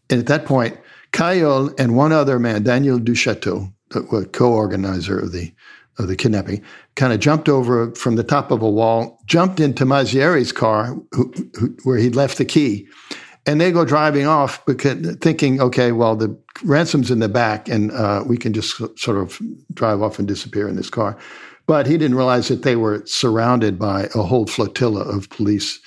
and 0.09 0.19
at 0.19 0.27
that 0.27 0.45
point, 0.45 0.77
Cayol 1.11 1.77
and 1.77 1.95
one 1.97 2.13
other 2.13 2.39
man, 2.39 2.63
Daniel 2.63 2.99
Duchateau, 2.99 3.73
the 3.89 4.29
co-organizer 4.31 5.19
of 5.19 5.31
the 5.31 5.51
of 5.97 6.07
the 6.07 6.15
kidnapping, 6.15 6.63
kind 6.95 7.11
of 7.11 7.19
jumped 7.19 7.49
over 7.49 7.93
from 7.95 8.15
the 8.15 8.23
top 8.23 8.49
of 8.49 8.61
a 8.61 8.69
wall, 8.69 9.19
jumped 9.25 9.59
into 9.59 9.85
Mazieri's 9.85 10.53
car, 10.53 10.95
who, 11.11 11.33
who, 11.59 11.75
where 11.83 11.97
he'd 11.97 12.15
left 12.15 12.37
the 12.37 12.45
key, 12.45 12.87
and 13.45 13.59
they 13.59 13.71
go 13.71 13.85
driving 13.85 14.27
off 14.27 14.63
because 14.65 15.15
thinking, 15.17 15.59
okay, 15.61 15.91
well, 15.91 16.15
the 16.15 16.37
ransom's 16.63 17.09
in 17.09 17.19
the 17.19 17.29
back, 17.29 17.67
and 17.67 17.91
uh, 17.91 18.23
we 18.25 18.37
can 18.37 18.53
just 18.53 18.77
sort 18.99 19.17
of 19.17 19.39
drive 19.73 20.01
off 20.01 20.19
and 20.19 20.27
disappear 20.27 20.67
in 20.67 20.75
this 20.75 20.89
car. 20.89 21.17
But 21.65 21.87
he 21.87 21.97
didn't 21.97 22.17
realize 22.17 22.49
that 22.49 22.63
they 22.63 22.75
were 22.75 23.03
surrounded 23.05 23.79
by 23.79 24.09
a 24.13 24.21
whole 24.21 24.45
flotilla 24.45 25.01
of 25.01 25.29
police 25.29 25.79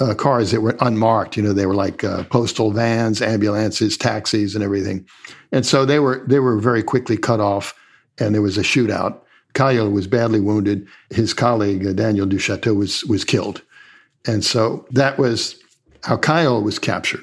uh, 0.00 0.14
cars 0.14 0.50
that 0.50 0.60
were 0.60 0.76
unmarked. 0.80 1.36
You 1.36 1.42
know, 1.42 1.52
they 1.52 1.66
were 1.66 1.74
like 1.74 2.04
uh, 2.04 2.24
postal 2.24 2.70
vans, 2.70 3.22
ambulances, 3.22 3.96
taxis, 3.96 4.54
and 4.54 4.62
everything. 4.62 5.06
And 5.52 5.64
so 5.64 5.84
they 5.84 5.98
were 5.98 6.24
they 6.26 6.40
were 6.40 6.58
very 6.58 6.82
quickly 6.82 7.16
cut 7.16 7.40
off, 7.40 7.74
and 8.18 8.34
there 8.34 8.42
was 8.42 8.58
a 8.58 8.62
shootout. 8.62 9.20
Cayol 9.54 9.92
was 9.92 10.08
badly 10.08 10.40
wounded. 10.40 10.86
His 11.10 11.32
colleague 11.32 11.86
uh, 11.86 11.92
Daniel 11.92 12.26
Duchateau 12.26 12.76
was 12.76 13.04
was 13.04 13.24
killed, 13.24 13.62
and 14.26 14.44
so 14.44 14.86
that 14.90 15.18
was 15.18 15.63
how 16.04 16.16
Cayol 16.16 16.62
was 16.62 16.78
captured. 16.78 17.22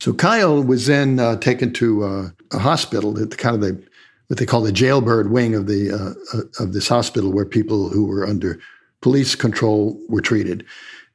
So 0.00 0.12
Cayol 0.12 0.66
was 0.66 0.86
then 0.86 1.18
uh, 1.18 1.36
taken 1.36 1.72
to 1.74 2.04
uh, 2.04 2.28
a 2.52 2.58
hospital, 2.58 3.12
the, 3.12 3.26
kind 3.26 3.54
of 3.56 3.60
the 3.60 3.90
what 4.28 4.38
they 4.38 4.46
call 4.46 4.62
the 4.62 4.72
jailbird 4.72 5.30
wing 5.30 5.54
of 5.54 5.66
the 5.66 5.90
uh, 5.90 6.38
uh, 6.38 6.64
of 6.64 6.72
this 6.72 6.88
hospital, 6.88 7.32
where 7.32 7.44
people 7.44 7.88
who 7.88 8.04
were 8.04 8.26
under 8.26 8.58
police 9.02 9.34
control 9.34 10.00
were 10.08 10.20
treated. 10.20 10.64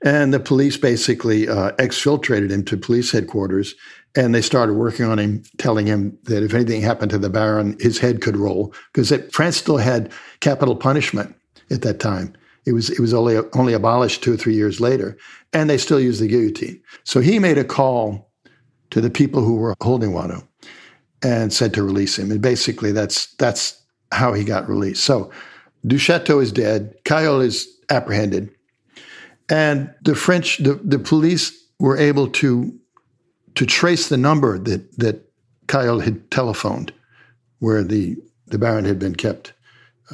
And 0.04 0.34
the 0.34 0.40
police 0.40 0.78
basically 0.78 1.48
uh, 1.48 1.72
exfiltrated 1.78 2.52
him 2.52 2.64
to 2.66 2.78
police 2.78 3.12
headquarters, 3.12 3.74
and 4.16 4.36
they 4.36 4.42
started 4.42 4.74
working 4.74 5.06
on 5.06 5.18
him, 5.18 5.44
telling 5.58 5.88
him 5.88 6.18
that 6.24 6.44
if 6.44 6.54
anything 6.54 6.82
happened 6.82 7.12
to 7.12 7.18
the 7.18 7.30
Baron, 7.30 7.78
his 7.80 7.98
head 7.98 8.22
could 8.22 8.38
roll 8.38 8.74
because 8.94 9.12
France 9.32 9.58
still 9.58 9.78
had 9.78 10.12
capital 10.42 10.76
punishment 10.76 11.36
at 11.72 11.82
that 11.82 12.00
time. 12.00 12.36
It 12.66 12.74
was 12.74 12.90
it 12.90 13.00
was 13.00 13.14
only 13.14 13.38
only 13.54 13.74
abolished 13.74 14.24
two 14.24 14.34
or 14.34 14.38
three 14.38 14.56
years 14.56 14.80
later, 14.80 15.18
and 15.54 15.70
they 15.70 15.78
still 15.78 16.00
use 16.00 16.20
the 16.20 16.28
guillotine. 16.28 16.82
So 17.04 17.20
he 17.20 17.40
made 17.40 17.58
a 17.58 17.64
call 17.64 18.32
to 18.90 19.02
the 19.02 19.10
people 19.10 19.44
who 19.44 19.56
were 19.56 19.76
holding 19.82 20.12
Wado 20.12 20.48
and 21.24 21.54
said 21.54 21.74
to 21.74 21.84
release 21.84 22.18
him. 22.18 22.32
And 22.32 22.42
basically, 22.42 22.92
that's 22.92 23.34
that's 23.36 23.82
how 24.12 24.34
he 24.34 24.44
got 24.44 24.68
released. 24.68 25.04
So 25.04 25.32
Duchateau 25.86 26.42
is 26.42 26.52
dead. 26.52 26.96
Cayol 27.06 27.44
is 27.44 27.68
apprehended, 27.90 28.50
and 29.50 29.94
the 30.02 30.16
French, 30.16 30.58
the, 30.58 30.76
the 30.84 31.00
police 31.00 31.54
were 31.80 31.98
able 31.98 32.28
to 32.30 32.74
to 33.56 33.66
trace 33.66 34.10
the 34.10 34.18
number 34.18 34.58
that 34.60 34.98
that 34.98 35.30
Cayol 35.68 36.04
had 36.04 36.32
telephoned, 36.32 36.92
where 37.60 37.84
the 37.84 38.16
the 38.48 38.58
Baron 38.58 38.86
had 38.86 39.00
been 39.00 39.16
kept 39.16 39.54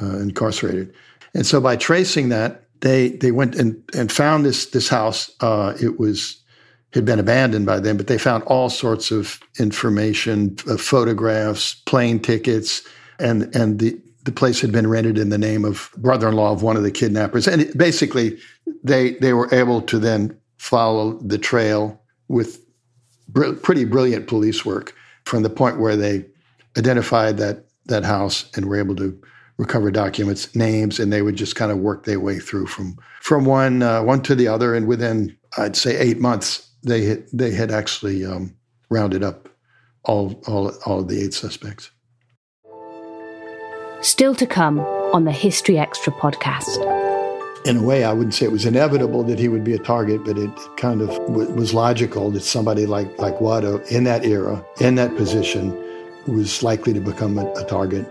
uh, 0.00 0.18
incarcerated. 0.18 0.92
And 1.34 1.46
so 1.46 1.60
by 1.60 1.76
tracing 1.76 2.28
that, 2.30 2.62
they 2.80 3.10
they 3.10 3.30
went 3.30 3.54
and, 3.54 3.82
and 3.96 4.10
found 4.10 4.44
this 4.44 4.66
this 4.66 4.88
house. 4.88 5.30
Uh, 5.40 5.74
it 5.80 5.98
was 5.98 6.42
had 6.92 7.04
been 7.04 7.18
abandoned 7.18 7.64
by 7.64 7.80
them, 7.80 7.96
but 7.96 8.06
they 8.06 8.18
found 8.18 8.42
all 8.44 8.68
sorts 8.68 9.10
of 9.10 9.40
information, 9.58 10.56
uh, 10.68 10.76
photographs, 10.76 11.74
plane 11.86 12.20
tickets, 12.20 12.82
and 13.18 13.54
and 13.56 13.78
the 13.78 13.98
the 14.24 14.32
place 14.32 14.60
had 14.60 14.70
been 14.70 14.86
rented 14.86 15.18
in 15.18 15.30
the 15.30 15.38
name 15.38 15.64
of 15.64 15.90
brother-in-law 15.96 16.52
of 16.52 16.62
one 16.62 16.76
of 16.76 16.84
the 16.84 16.90
kidnappers. 16.90 17.48
And 17.48 17.62
it, 17.62 17.76
basically, 17.76 18.38
they 18.84 19.12
they 19.12 19.32
were 19.32 19.52
able 19.54 19.80
to 19.82 19.98
then 19.98 20.38
follow 20.58 21.14
the 21.14 21.38
trail 21.38 22.00
with 22.28 22.60
br- 23.28 23.52
pretty 23.54 23.84
brilliant 23.84 24.28
police 24.28 24.64
work 24.64 24.94
from 25.24 25.42
the 25.42 25.50
point 25.50 25.80
where 25.80 25.96
they 25.96 26.24
identified 26.76 27.38
that 27.38 27.64
that 27.86 28.04
house 28.04 28.50
and 28.54 28.66
were 28.66 28.76
able 28.76 28.96
to 28.96 29.20
recover 29.62 29.90
documents, 29.90 30.42
names, 30.54 30.98
and 31.00 31.12
they 31.12 31.22
would 31.22 31.36
just 31.36 31.54
kind 31.56 31.72
of 31.72 31.78
work 31.78 32.04
their 32.04 32.20
way 32.20 32.38
through 32.40 32.66
from 32.66 32.96
from 33.20 33.44
one 33.44 33.82
uh, 33.82 34.02
one 34.02 34.20
to 34.22 34.34
the 34.34 34.48
other. 34.48 34.74
And 34.74 34.86
within, 34.86 35.36
I'd 35.56 35.76
say, 35.76 35.92
eight 36.06 36.18
months, 36.18 36.48
they 36.82 37.00
had, 37.04 37.24
they 37.32 37.52
had 37.60 37.70
actually 37.70 38.24
um, 38.32 38.54
rounded 38.90 39.22
up 39.22 39.48
all 40.04 40.42
all 40.46 40.72
all 40.86 41.00
of 41.00 41.08
the 41.08 41.18
eight 41.22 41.34
suspects. 41.34 41.90
Still 44.00 44.34
to 44.34 44.46
come 44.46 44.80
on 45.14 45.24
the 45.24 45.36
History 45.46 45.78
Extra 45.78 46.12
podcast. 46.12 46.76
in 47.64 47.76
a 47.76 47.82
way, 47.82 48.04
I 48.04 48.12
wouldn't 48.12 48.34
say 48.34 48.46
it 48.46 48.52
was 48.52 48.66
inevitable 48.66 49.22
that 49.24 49.38
he 49.38 49.48
would 49.48 49.64
be 49.64 49.74
a 49.74 49.78
target, 49.78 50.24
but 50.24 50.36
it 50.36 50.50
kind 50.76 51.00
of 51.00 51.08
w- 51.28 51.50
was 51.52 51.72
logical 51.72 52.30
that 52.32 52.40
somebody 52.42 52.86
like, 52.86 53.16
like 53.18 53.38
Wado 53.38 53.86
in 53.90 54.04
that 54.04 54.24
era, 54.24 54.64
in 54.80 54.96
that 54.96 55.14
position, 55.16 55.70
was 56.26 56.62
likely 56.62 56.92
to 56.92 57.00
become 57.00 57.38
a, 57.38 57.46
a 57.54 57.64
target. 57.64 58.10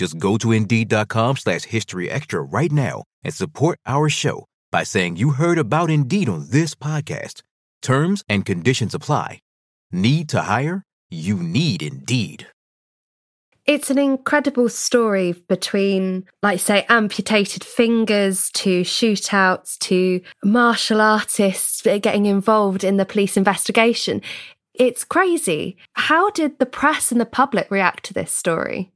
Just 0.00 0.18
go 0.18 0.38
to 0.38 0.50
Indeed.com 0.50 1.36
slash 1.36 1.64
History 1.64 2.10
Extra 2.10 2.40
right 2.40 2.72
now 2.72 3.04
and 3.22 3.34
support 3.34 3.78
our 3.84 4.08
show 4.08 4.46
by 4.70 4.82
saying 4.82 5.16
you 5.18 5.32
heard 5.32 5.58
about 5.58 5.90
Indeed 5.90 6.26
on 6.26 6.46
this 6.48 6.74
podcast. 6.74 7.42
Terms 7.82 8.24
and 8.26 8.46
conditions 8.46 8.94
apply. 8.94 9.40
Need 9.92 10.30
to 10.30 10.40
hire? 10.40 10.84
You 11.10 11.36
need 11.36 11.82
Indeed. 11.82 12.46
It's 13.66 13.90
an 13.90 13.98
incredible 13.98 14.70
story 14.70 15.32
between, 15.48 16.24
like 16.42 16.60
say, 16.60 16.86
amputated 16.88 17.62
fingers 17.62 18.50
to 18.52 18.80
shootouts 18.80 19.76
to 19.80 20.22
martial 20.42 21.02
artists 21.02 21.82
getting 21.82 22.24
involved 22.24 22.84
in 22.84 22.96
the 22.96 23.04
police 23.04 23.36
investigation. 23.36 24.22
It's 24.72 25.04
crazy. 25.04 25.76
How 25.92 26.30
did 26.30 26.58
the 26.58 26.64
press 26.64 27.12
and 27.12 27.20
the 27.20 27.26
public 27.26 27.70
react 27.70 28.06
to 28.06 28.14
this 28.14 28.32
story? 28.32 28.90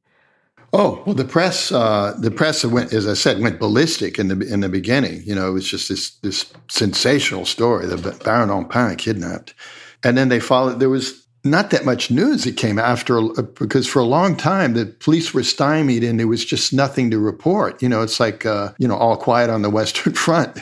Oh 0.76 1.00
well, 1.06 1.14
the 1.14 1.24
press, 1.24 1.70
uh, 1.70 2.16
the 2.18 2.32
press 2.32 2.64
went, 2.64 2.92
as 2.92 3.06
I 3.06 3.14
said, 3.14 3.40
went 3.40 3.60
ballistic 3.60 4.18
in 4.18 4.26
the 4.26 4.52
in 4.52 4.58
the 4.58 4.68
beginning. 4.68 5.22
You 5.24 5.37
know, 5.37 5.48
it 5.48 5.52
was 5.52 5.70
just 5.70 5.88
this 5.88 6.10
this 6.16 6.52
sensational 6.68 7.44
story: 7.44 7.87
the 7.87 7.96
Baron 8.24 8.48
Empain 8.48 8.98
kidnapped, 8.98 9.54
and 10.02 10.18
then 10.18 10.30
they 10.30 10.40
followed. 10.40 10.80
There 10.80 10.90
was 10.90 11.24
not 11.44 11.70
that 11.70 11.84
much 11.84 12.10
news 12.10 12.42
that 12.42 12.56
came 12.56 12.80
after 12.80 13.22
because 13.56 13.87
for 13.87 14.00
a 14.00 14.04
long 14.04 14.34
time 14.34 14.74
the 14.74 14.87
police 14.87 15.32
were 15.32 15.44
stymied 15.44 16.02
and 16.02 16.18
there 16.18 16.26
was 16.26 16.44
just 16.44 16.72
nothing 16.72 17.08
to 17.12 17.20
report. 17.20 17.80
You 17.80 17.88
know, 17.88 18.02
it's 18.02 18.18
like 18.18 18.44
uh, 18.44 18.72
you 18.78 18.88
know 18.88 18.96
all 18.96 19.16
quiet 19.16 19.50
on 19.50 19.62
the 19.62 19.70
Western 19.78 20.14
Front, 20.14 20.58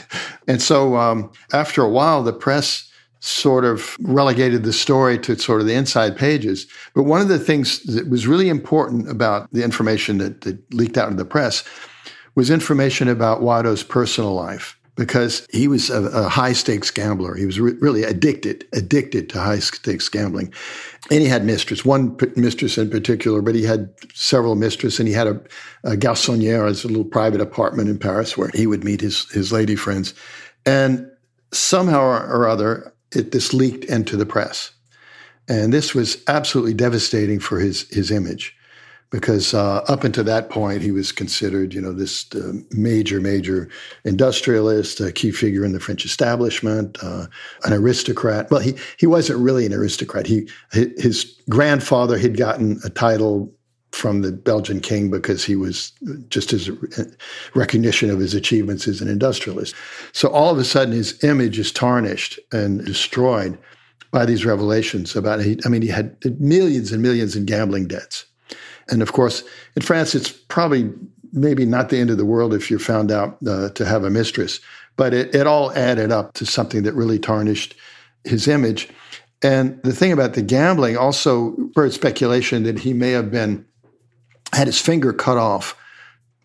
and 0.47 0.61
so 0.61 0.95
um, 0.95 1.31
after 1.53 1.81
a 1.81 1.89
while 1.89 2.21
the 2.21 2.33
press 2.33 2.87
sort 3.25 3.63
of 3.63 3.95
relegated 4.01 4.63
the 4.63 4.73
story 4.73 5.17
to 5.17 5.37
sort 5.37 5.61
of 5.61 5.67
the 5.67 5.73
inside 5.73 6.17
pages. 6.17 6.67
But 6.93 7.03
one 7.03 7.21
of 7.21 7.29
the 7.29 7.39
things 7.39 7.79
that 7.83 8.09
was 8.09 8.27
really 8.27 8.49
important 8.49 9.09
about 9.09 9.49
the 9.53 9.63
information 9.63 10.17
that, 10.17 10.41
that 10.41 10.73
leaked 10.73 10.97
out 10.97 11.09
in 11.09 11.15
the 11.15 11.23
press 11.23 11.63
was 12.35 12.49
information 12.49 13.07
about 13.07 13.41
Wado's 13.41 13.81
personal 13.81 14.33
life 14.33 14.77
because 14.95 15.47
he 15.51 15.69
was 15.69 15.89
a, 15.89 16.03
a 16.07 16.27
high 16.27 16.51
stakes 16.51 16.91
gambler. 16.91 17.33
He 17.35 17.45
was 17.45 17.61
re- 17.61 17.77
really 17.79 18.03
addicted, 18.03 18.67
addicted 18.73 19.29
to 19.29 19.39
high 19.39 19.59
stakes 19.59 20.09
gambling. 20.09 20.53
And 21.09 21.21
he 21.21 21.27
had 21.27 21.45
mistress, 21.45 21.85
one 21.85 22.17
p- 22.17 22.27
mistress 22.35 22.77
in 22.77 22.89
particular, 22.89 23.41
but 23.41 23.55
he 23.55 23.63
had 23.63 23.89
several 24.13 24.55
mistresses. 24.55 24.99
And 24.99 25.07
he 25.07 25.13
had 25.13 25.27
a, 25.27 25.41
a 25.85 25.95
garçonnière, 25.95 26.67
as 26.67 26.83
a 26.83 26.89
little 26.89 27.05
private 27.05 27.39
apartment 27.39 27.87
in 27.87 27.97
Paris 27.97 28.37
where 28.37 28.51
he 28.53 28.67
would 28.67 28.83
meet 28.83 28.99
his, 28.99 29.29
his 29.31 29.53
lady 29.53 29.77
friends. 29.77 30.13
And 30.65 31.09
somehow 31.53 32.01
or 32.01 32.47
other, 32.47 32.92
it, 33.15 33.31
this 33.31 33.53
leaked 33.53 33.85
into 33.85 34.17
the 34.17 34.25
press. 34.25 34.71
And 35.47 35.73
this 35.73 35.93
was 35.93 36.23
absolutely 36.27 36.73
devastating 36.73 37.39
for 37.39 37.59
his, 37.59 37.87
his 37.89 38.11
image 38.11 38.55
because 39.13 39.53
uh, 39.53 39.83
up 39.87 40.03
until 40.03 40.23
that 40.23 40.49
point, 40.49 40.81
he 40.81 40.89
was 40.89 41.11
considered, 41.11 41.71
you 41.71 41.79
know, 41.79 41.93
this 41.93 42.25
uh, 42.33 42.51
major, 42.71 43.21
major 43.21 43.69
industrialist, 44.05 44.99
a 44.99 45.11
key 45.11 45.29
figure 45.29 45.63
in 45.63 45.71
the 45.71 45.79
French 45.79 46.03
establishment, 46.03 46.97
uh, 47.03 47.27
an 47.63 47.73
aristocrat. 47.73 48.49
Well, 48.49 48.61
he 48.61 48.73
he 48.97 49.05
wasn't 49.05 49.37
really 49.37 49.67
an 49.67 49.73
aristocrat. 49.73 50.25
He 50.25 50.49
his 50.71 51.39
grandfather 51.47 52.17
had 52.17 52.37
gotten 52.37 52.79
a 52.83 52.89
title 52.89 53.53
from 53.93 54.21
the 54.21 54.31
Belgian 54.31 54.79
king 54.79 55.09
because 55.09 55.45
he 55.45 55.55
was 55.55 55.91
just 56.29 56.51
his 56.51 56.69
recognition 57.53 58.09
of 58.09 58.19
his 58.19 58.33
achievements 58.33 58.87
as 58.87 59.01
an 59.01 59.07
industrialist. 59.07 59.75
So 60.11 60.29
all 60.29 60.51
of 60.51 60.57
a 60.57 60.65
sudden, 60.65 60.93
his 60.93 61.23
image 61.23 61.59
is 61.59 61.71
tarnished 61.71 62.39
and 62.51 62.83
destroyed 62.83 63.57
by 64.11 64.25
these 64.25 64.45
revelations 64.45 65.15
about. 65.15 65.39
I 65.39 65.69
mean, 65.69 65.81
he 65.81 65.87
had 65.87 66.17
millions 66.39 66.91
and 66.91 67.01
millions 67.01 67.35
in 67.35 67.45
gambling 67.45 67.87
debts 67.87 68.25
and 68.89 69.01
of 69.01 69.13
course, 69.13 69.43
in 69.75 69.81
France, 69.81 70.15
it's 70.15 70.31
probably 70.31 70.91
maybe 71.31 71.65
not 71.65 71.89
the 71.89 71.97
end 71.97 72.09
of 72.09 72.17
the 72.17 72.25
world 72.25 72.53
if 72.53 72.69
you're 72.69 72.79
found 72.79 73.11
out 73.11 73.37
uh, 73.47 73.69
to 73.69 73.85
have 73.85 74.03
a 74.03 74.09
mistress, 74.09 74.59
but 74.97 75.13
it, 75.13 75.33
it 75.33 75.47
all 75.47 75.71
added 75.71 76.11
up 76.11 76.33
to 76.33 76.45
something 76.45 76.83
that 76.83 76.93
really 76.93 77.19
tarnished 77.19 77.75
his 78.23 78.47
image. 78.47 78.89
And 79.41 79.81
the 79.83 79.93
thing 79.93 80.11
about 80.11 80.33
the 80.33 80.41
gambling 80.41 80.97
also 80.97 81.55
spurred 81.71 81.93
speculation 81.93 82.63
that 82.63 82.79
he 82.79 82.93
may 82.93 83.11
have 83.11 83.31
been 83.31 83.65
had 84.53 84.67
his 84.67 84.79
finger 84.79 85.13
cut 85.13 85.37
off 85.37 85.75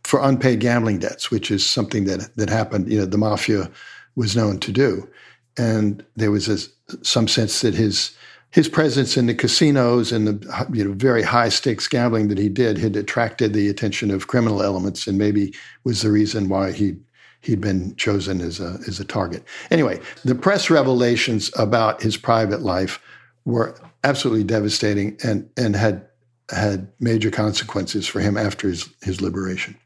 for 0.05 0.21
unpaid 0.23 0.61
gambling 0.61 0.99
debts, 0.99 1.31
which 1.31 1.51
is 1.51 1.65
something 1.65 2.05
that 2.05 2.35
that 2.37 2.49
happened. 2.49 2.91
You 2.91 3.01
know, 3.01 3.07
the 3.07 3.19
mafia 3.19 3.71
was 4.17 4.35
known 4.37 4.59
to 4.61 4.73
do, 4.73 5.09
and 5.57 6.05
there 6.17 6.31
was 6.31 6.49
a, 6.49 6.59
some 7.05 7.29
sense 7.29 7.61
that 7.61 7.75
his 7.75 8.17
his 8.51 8.69
presence 8.69 9.17
in 9.17 9.27
the 9.27 9.35
casinos 9.35 10.11
and 10.11 10.27
the 10.27 10.67
you 10.73 10.85
know 10.85 10.93
very 10.93 11.23
high 11.23 11.51
stakes 11.51 11.87
gambling 11.87 12.29
that 12.29 12.39
he 12.39 12.49
did 12.49 12.79
had 12.79 12.97
attracted 12.97 13.53
the 13.53 13.69
attention 13.69 14.11
of 14.11 14.27
criminal 14.27 14.63
elements 14.63 15.07
and 15.07 15.19
maybe 15.19 15.55
was 15.85 16.03
the 16.03 16.11
reason 16.11 16.49
why 16.49 16.73
he 16.73 16.97
he'd 17.43 17.61
been 17.61 17.95
chosen 17.97 18.41
as 18.41 18.61
a 18.61 18.79
as 18.87 18.99
a 18.99 19.05
target. 19.05 19.45
Anyway, 19.71 20.01
the 20.25 20.35
press 20.35 20.71
revelations 20.71 21.51
about 21.59 22.03
his 22.03 22.17
private 22.17 22.63
life 22.63 23.01
were 23.45 23.79
absolutely 24.05 24.45
devastating 24.45 25.19
and 25.23 25.49
and 25.57 25.77
had 25.77 26.08
had 26.51 26.89
major 27.01 27.31
consequences 27.31 28.07
for 28.07 28.21
him 28.21 28.37
after 28.37 28.69
his, 28.69 28.89
his 29.03 29.21
liberation. 29.21 29.77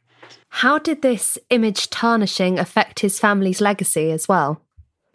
How 0.48 0.78
did 0.78 1.02
this 1.02 1.38
image 1.50 1.90
tarnishing 1.90 2.58
affect 2.58 3.00
his 3.00 3.18
family's 3.18 3.60
legacy 3.60 4.10
as 4.10 4.28
well? 4.28 4.60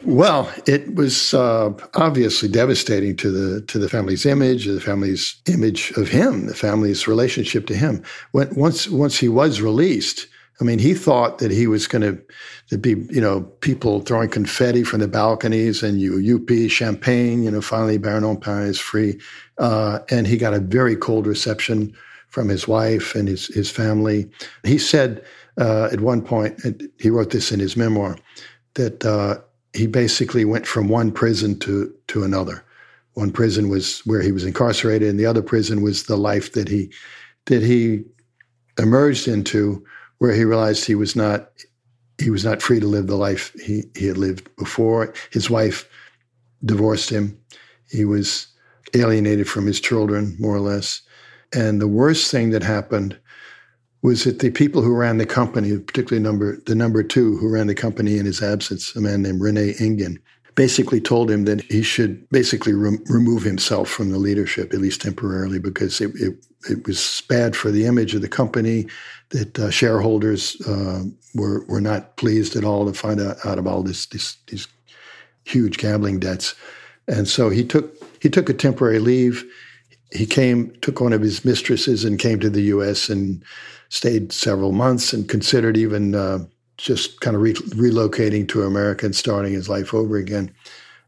Well, 0.04 0.52
it 0.66 0.94
was 0.94 1.34
uh, 1.34 1.72
obviously 1.94 2.48
devastating 2.48 3.16
to 3.16 3.30
the 3.30 3.60
to 3.62 3.78
the 3.80 3.88
family's 3.88 4.24
image, 4.24 4.66
the 4.66 4.80
family's 4.80 5.40
image 5.46 5.90
of 5.96 6.08
him, 6.08 6.46
the 6.46 6.54
family's 6.54 7.08
relationship 7.08 7.66
to 7.66 7.74
him. 7.74 8.04
When, 8.30 8.54
once 8.54 8.88
once 8.88 9.18
he 9.18 9.28
was 9.28 9.60
released, 9.60 10.28
I 10.60 10.64
mean, 10.64 10.78
he 10.80 10.92
thought 10.92 11.38
that 11.38 11.52
he 11.52 11.66
was 11.68 11.86
going 11.86 12.02
to 12.68 12.78
be, 12.78 12.90
you 13.10 13.20
know, 13.20 13.42
people 13.60 14.00
throwing 14.00 14.28
confetti 14.28 14.82
from 14.82 15.00
the 15.00 15.08
balconies 15.08 15.82
and 15.82 16.00
you 16.00 16.14
youpi 16.14 16.68
champagne. 16.70 17.44
You 17.44 17.50
know, 17.50 17.60
finally 17.60 17.98
Baron 17.98 18.24
Empain 18.24 18.66
is 18.66 18.80
free, 18.80 19.20
uh, 19.58 20.00
and 20.10 20.26
he 20.26 20.36
got 20.36 20.54
a 20.54 20.60
very 20.60 20.96
cold 20.96 21.26
reception 21.26 21.94
from 22.28 22.48
his 22.48 22.66
wife 22.66 23.14
and 23.14 23.28
his 23.28 23.46
his 23.54 23.70
family. 23.70 24.28
He 24.64 24.78
said 24.78 25.24
uh, 25.58 25.88
at 25.92 26.00
one 26.00 26.22
point, 26.22 26.60
he 26.98 27.10
wrote 27.10 27.30
this 27.30 27.52
in 27.52 27.60
his 27.60 27.76
memoir, 27.76 28.16
that 28.74 29.04
uh, 29.04 29.40
he 29.74 29.86
basically 29.86 30.44
went 30.44 30.66
from 30.66 30.88
one 30.88 31.12
prison 31.12 31.58
to 31.60 31.94
to 32.08 32.24
another. 32.24 32.64
One 33.14 33.32
prison 33.32 33.68
was 33.68 34.00
where 34.00 34.22
he 34.22 34.32
was 34.32 34.44
incarcerated, 34.44 35.08
and 35.08 35.18
the 35.18 35.26
other 35.26 35.42
prison 35.42 35.82
was 35.82 36.04
the 36.04 36.16
life 36.16 36.52
that 36.52 36.68
he 36.68 36.92
that 37.46 37.62
he 37.62 38.04
emerged 38.78 39.26
into, 39.26 39.84
where 40.18 40.32
he 40.32 40.44
realized 40.44 40.84
he 40.84 40.94
was 40.94 41.16
not 41.16 41.50
he 42.18 42.30
was 42.30 42.44
not 42.44 42.60
free 42.60 42.80
to 42.80 42.86
live 42.86 43.06
the 43.06 43.16
life 43.16 43.52
he, 43.64 43.84
he 43.94 44.06
had 44.06 44.18
lived 44.18 44.54
before. 44.56 45.14
His 45.30 45.48
wife 45.48 45.88
divorced 46.64 47.10
him. 47.10 47.38
He 47.90 48.04
was 48.04 48.48
alienated 48.94 49.48
from 49.48 49.66
his 49.66 49.80
children, 49.80 50.36
more 50.38 50.56
or 50.56 50.60
less. 50.60 51.00
And 51.54 51.80
the 51.80 51.86
worst 51.86 52.30
thing 52.30 52.50
that 52.50 52.64
happened 52.64 53.16
was 54.02 54.24
that 54.24 54.40
the 54.40 54.50
people 54.50 54.82
who 54.82 54.94
ran 54.94 55.18
the 55.18 55.26
company, 55.26 55.78
particularly 55.78 56.22
number 56.22 56.58
the 56.66 56.74
number 56.74 57.02
two 57.02 57.36
who 57.38 57.48
ran 57.48 57.66
the 57.66 57.74
company 57.74 58.18
in 58.18 58.26
his 58.26 58.42
absence, 58.42 58.94
a 58.94 59.00
man 59.00 59.22
named 59.22 59.40
Rene 59.40 59.74
Ingen, 59.80 60.18
basically 60.54 61.00
told 61.00 61.30
him 61.30 61.44
that 61.44 61.62
he 61.62 61.82
should 61.82 62.28
basically 62.30 62.74
re- 62.74 62.98
remove 63.06 63.42
himself 63.42 63.88
from 63.88 64.10
the 64.10 64.18
leadership, 64.18 64.72
at 64.72 64.80
least 64.80 65.00
temporarily, 65.00 65.58
because 65.58 66.00
it, 66.00 66.10
it, 66.16 66.34
it 66.70 66.86
was 66.86 67.22
bad 67.28 67.56
for 67.56 67.70
the 67.70 67.86
image 67.86 68.14
of 68.14 68.22
the 68.22 68.28
company, 68.28 68.86
that 69.30 69.58
uh, 69.58 69.70
shareholders 69.70 70.60
uh, 70.66 71.04
were, 71.34 71.64
were 71.66 71.80
not 71.80 72.16
pleased 72.16 72.56
at 72.56 72.64
all 72.64 72.86
to 72.86 72.92
find 72.92 73.20
out, 73.20 73.36
out 73.44 73.58
about 73.58 73.74
all 73.74 73.82
this, 73.82 74.06
this, 74.06 74.36
these 74.46 74.66
huge 75.44 75.78
gambling 75.78 76.18
debts. 76.18 76.54
And 77.06 77.28
so 77.28 77.50
he 77.50 77.64
took, 77.64 77.94
he 78.22 78.28
took 78.28 78.48
a 78.48 78.54
temporary 78.54 78.98
leave. 78.98 79.44
he 80.12 80.26
came, 80.26 80.74
took 80.80 81.00
one 81.00 81.12
of 81.12 81.20
his 81.20 81.44
mistresses 81.44 82.04
and 82.04 82.18
came 82.18 82.40
to 82.40 82.50
the 82.50 82.62
U.S. 82.62 83.08
and 83.08 83.42
stayed 83.90 84.32
several 84.32 84.72
months 84.72 85.12
and 85.12 85.28
considered 85.28 85.76
even 85.76 86.14
uh, 86.14 86.38
just 86.76 87.20
kind 87.20 87.36
of 87.36 87.42
re- 87.42 87.54
relocating 87.54 88.48
to 88.48 88.62
America 88.62 89.06
and 89.06 89.16
starting 89.16 89.52
his 89.52 89.68
life 89.68 89.92
over 89.92 90.16
again. 90.16 90.54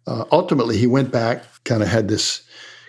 Uh, 0.07 0.25
ultimately, 0.33 0.77
he 0.77 0.87
went 0.87 1.13
back, 1.13 1.45
kind 1.65 1.83
of 1.83 1.89
had 1.89 2.09
this 2.09 2.43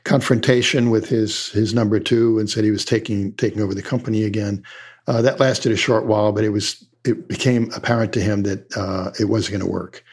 confrontation 0.04 0.90
with 0.90 1.08
his 1.08 1.50
his 1.50 1.74
number 1.74 2.00
two, 2.00 2.40
and 2.40 2.50
said 2.50 2.64
he 2.64 2.72
was 2.72 2.86
taking 2.86 3.34
taking 3.34 3.62
over 3.62 3.74
the 3.74 3.82
company 3.82 4.24
again. 4.24 4.64
Uh, 5.08 5.22
that 5.22 5.40
lasted 5.40 5.72
a 5.72 5.78
short 5.78 6.06
while, 6.06 6.32
but 6.32 6.44
it 6.44 6.50
was 6.50 6.86
it 7.04 7.28
became 7.28 7.72
apparent 7.76 8.14
to 8.14 8.22
him 8.22 8.44
that 8.44 8.78
uh, 8.78 9.12
it 9.20 9.26
wasn't 9.26 9.52
going 9.52 9.66
to 9.66 9.72
work. 9.72 10.04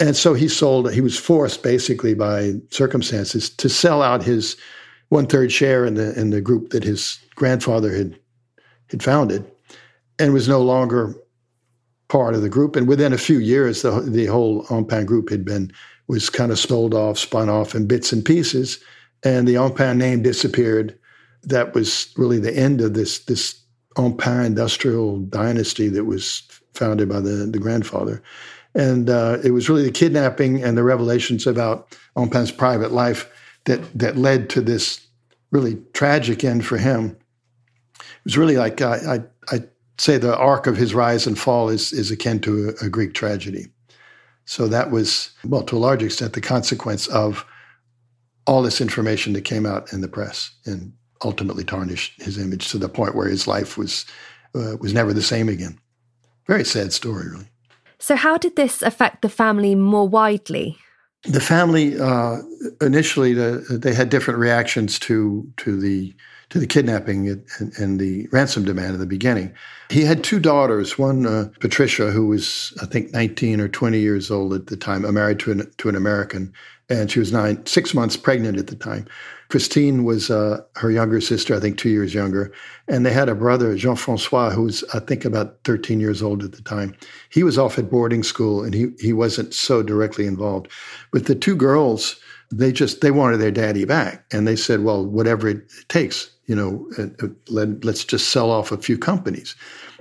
And 0.00 0.16
so 0.16 0.32
he 0.32 0.48
sold, 0.48 0.92
he 0.92 1.02
was 1.02 1.18
forced 1.18 1.62
basically 1.62 2.14
by 2.14 2.54
circumstances 2.70 3.50
to 3.50 3.68
sell 3.68 4.02
out 4.02 4.22
his 4.22 4.56
one 5.10 5.26
third 5.26 5.52
share 5.52 5.84
in 5.84 5.94
the 5.94 6.18
in 6.18 6.30
the 6.30 6.40
group 6.40 6.70
that 6.70 6.84
his 6.84 7.18
grandfather 7.34 7.94
had 7.94 8.18
had 8.88 9.02
founded 9.02 9.44
and 10.18 10.32
was 10.32 10.48
no 10.48 10.62
longer 10.62 11.14
part 12.08 12.34
of 12.34 12.42
the 12.42 12.48
group. 12.48 12.76
And 12.76 12.88
within 12.88 13.12
a 13.12 13.18
few 13.18 13.38
years, 13.38 13.82
the 13.82 14.00
the 14.00 14.26
whole 14.26 14.64
Empain 14.66 15.06
group 15.06 15.30
had 15.30 15.44
been 15.44 15.72
was 16.08 16.30
kind 16.30 16.50
of 16.50 16.58
sold 16.58 16.94
off, 16.94 17.18
spun 17.18 17.48
off 17.48 17.74
in 17.74 17.86
bits 17.86 18.12
and 18.12 18.24
pieces, 18.24 18.82
and 19.22 19.46
the 19.46 19.54
Empain 19.54 19.96
name 19.96 20.22
disappeared. 20.22 20.98
That 21.42 21.74
was 21.74 22.12
really 22.16 22.38
the 22.38 22.56
end 22.56 22.80
of 22.80 22.94
this 22.94 23.20
this 23.20 23.60
Empain 23.96 24.46
industrial 24.46 25.18
dynasty 25.18 25.88
that 25.88 26.04
was 26.04 26.42
founded 26.74 27.08
by 27.08 27.20
the, 27.20 27.48
the 27.50 27.58
grandfather. 27.58 28.22
And 28.74 29.10
uh, 29.10 29.38
it 29.42 29.50
was 29.50 29.68
really 29.68 29.82
the 29.82 29.90
kidnapping 29.90 30.62
and 30.62 30.78
the 30.78 30.84
revelations 30.84 31.46
about 31.46 31.96
Empain's 32.16 32.52
private 32.52 32.92
life 32.92 33.28
that 33.64 33.80
that 33.98 34.16
led 34.16 34.48
to 34.50 34.60
this 34.60 35.06
really 35.50 35.76
tragic 35.92 36.44
end 36.44 36.64
for 36.64 36.78
him. 36.78 37.16
It 37.98 38.24
was 38.24 38.38
really 38.38 38.56
like 38.56 38.80
I, 38.80 38.96
I, 39.50 39.56
I 39.56 39.64
say 39.98 40.18
the 40.18 40.36
arc 40.36 40.66
of 40.66 40.76
his 40.76 40.94
rise 40.94 41.26
and 41.26 41.38
fall 41.38 41.68
is 41.68 41.92
is 41.92 42.10
akin 42.10 42.40
to 42.40 42.74
a, 42.80 42.86
a 42.86 42.88
Greek 42.88 43.14
tragedy. 43.14 43.66
So 44.44 44.68
that 44.68 44.90
was 44.90 45.30
well 45.44 45.62
to 45.64 45.76
a 45.76 45.78
large 45.78 46.02
extent 46.02 46.32
the 46.32 46.40
consequence 46.40 47.06
of 47.08 47.44
all 48.46 48.62
this 48.62 48.80
information 48.80 49.32
that 49.34 49.42
came 49.42 49.66
out 49.66 49.92
in 49.92 50.00
the 50.00 50.08
press 50.08 50.50
and 50.66 50.92
ultimately 51.22 51.64
tarnished 51.64 52.20
his 52.22 52.38
image 52.38 52.70
to 52.70 52.78
the 52.78 52.88
point 52.88 53.14
where 53.14 53.28
his 53.28 53.46
life 53.46 53.76
was 53.76 54.06
uh, 54.54 54.76
was 54.80 54.92
never 54.92 55.12
the 55.12 55.22
same 55.22 55.48
again. 55.48 55.78
Very 56.46 56.64
sad 56.64 56.92
story, 56.92 57.28
really. 57.28 57.46
So, 57.98 58.16
how 58.16 58.38
did 58.38 58.56
this 58.56 58.82
affect 58.82 59.22
the 59.22 59.28
family 59.28 59.74
more 59.74 60.08
widely? 60.08 60.78
The 61.24 61.40
family 61.40 62.00
uh, 62.00 62.38
initially 62.80 63.34
the, 63.34 63.78
they 63.80 63.92
had 63.92 64.08
different 64.08 64.40
reactions 64.40 64.98
to 65.00 65.46
to 65.58 65.78
the 65.78 66.14
to 66.48 66.58
the 66.58 66.66
kidnapping 66.66 67.28
and, 67.28 67.72
and, 67.78 68.00
the 68.00 68.26
ransom 68.32 68.64
demand 68.64 68.94
in 68.94 68.98
the 68.98 69.06
beginning. 69.06 69.54
He 69.88 70.02
had 70.02 70.24
two 70.24 70.40
daughters. 70.40 70.98
One, 70.98 71.24
uh, 71.24 71.48
Patricia, 71.60 72.10
who 72.10 72.26
was 72.26 72.76
I 72.82 72.86
think 72.86 73.12
19 73.12 73.60
or 73.60 73.68
20 73.68 74.00
years 74.00 74.32
old 74.32 74.52
at 74.54 74.66
the 74.66 74.76
time, 74.76 75.02
married 75.14 75.38
to 75.40 75.52
an 75.52 75.70
to 75.78 75.88
an 75.88 75.94
American, 75.94 76.52
and 76.90 77.10
she 77.10 77.18
was 77.18 77.32
nine 77.32 77.64
six 77.66 77.94
months 77.94 78.16
pregnant 78.16 78.58
at 78.58 78.66
the 78.66 78.76
time. 78.76 79.06
Christine 79.48 80.04
was 80.04 80.30
uh, 80.30 80.62
her 80.76 80.90
younger 80.90 81.20
sister, 81.20 81.56
I 81.56 81.60
think 81.60 81.76
two 81.76 81.88
years 81.88 82.14
younger. 82.14 82.52
And 82.86 83.04
they 83.04 83.12
had 83.12 83.28
a 83.28 83.34
brother, 83.34 83.76
Jean 83.76 83.96
Francois, 83.96 84.50
who 84.50 84.62
was, 84.62 84.84
I 84.94 85.00
think, 85.00 85.24
about 85.24 85.58
13 85.64 85.98
years 85.98 86.22
old 86.22 86.44
at 86.44 86.52
the 86.52 86.62
time. 86.62 86.94
He 87.30 87.42
was 87.42 87.58
off 87.58 87.76
at 87.76 87.90
boarding 87.90 88.22
school 88.22 88.62
and 88.62 88.72
he, 88.72 88.92
he 89.00 89.12
wasn't 89.12 89.52
so 89.52 89.82
directly 89.82 90.26
involved. 90.26 90.68
But 91.10 91.26
the 91.26 91.34
two 91.34 91.56
girls, 91.56 92.20
they 92.52 92.72
just 92.72 93.00
they 93.00 93.10
wanted 93.10 93.38
their 93.38 93.50
daddy 93.50 93.84
back 93.84 94.24
and 94.32 94.46
they 94.46 94.56
said 94.56 94.82
well 94.82 95.06
whatever 95.06 95.48
it 95.48 95.70
takes 95.88 96.30
you 96.46 96.54
know 96.54 96.84
uh, 96.98 97.06
uh, 97.24 97.28
let, 97.48 97.84
let's 97.84 98.04
just 98.04 98.30
sell 98.30 98.50
off 98.50 98.72
a 98.72 98.76
few 98.76 98.98
companies 98.98 99.54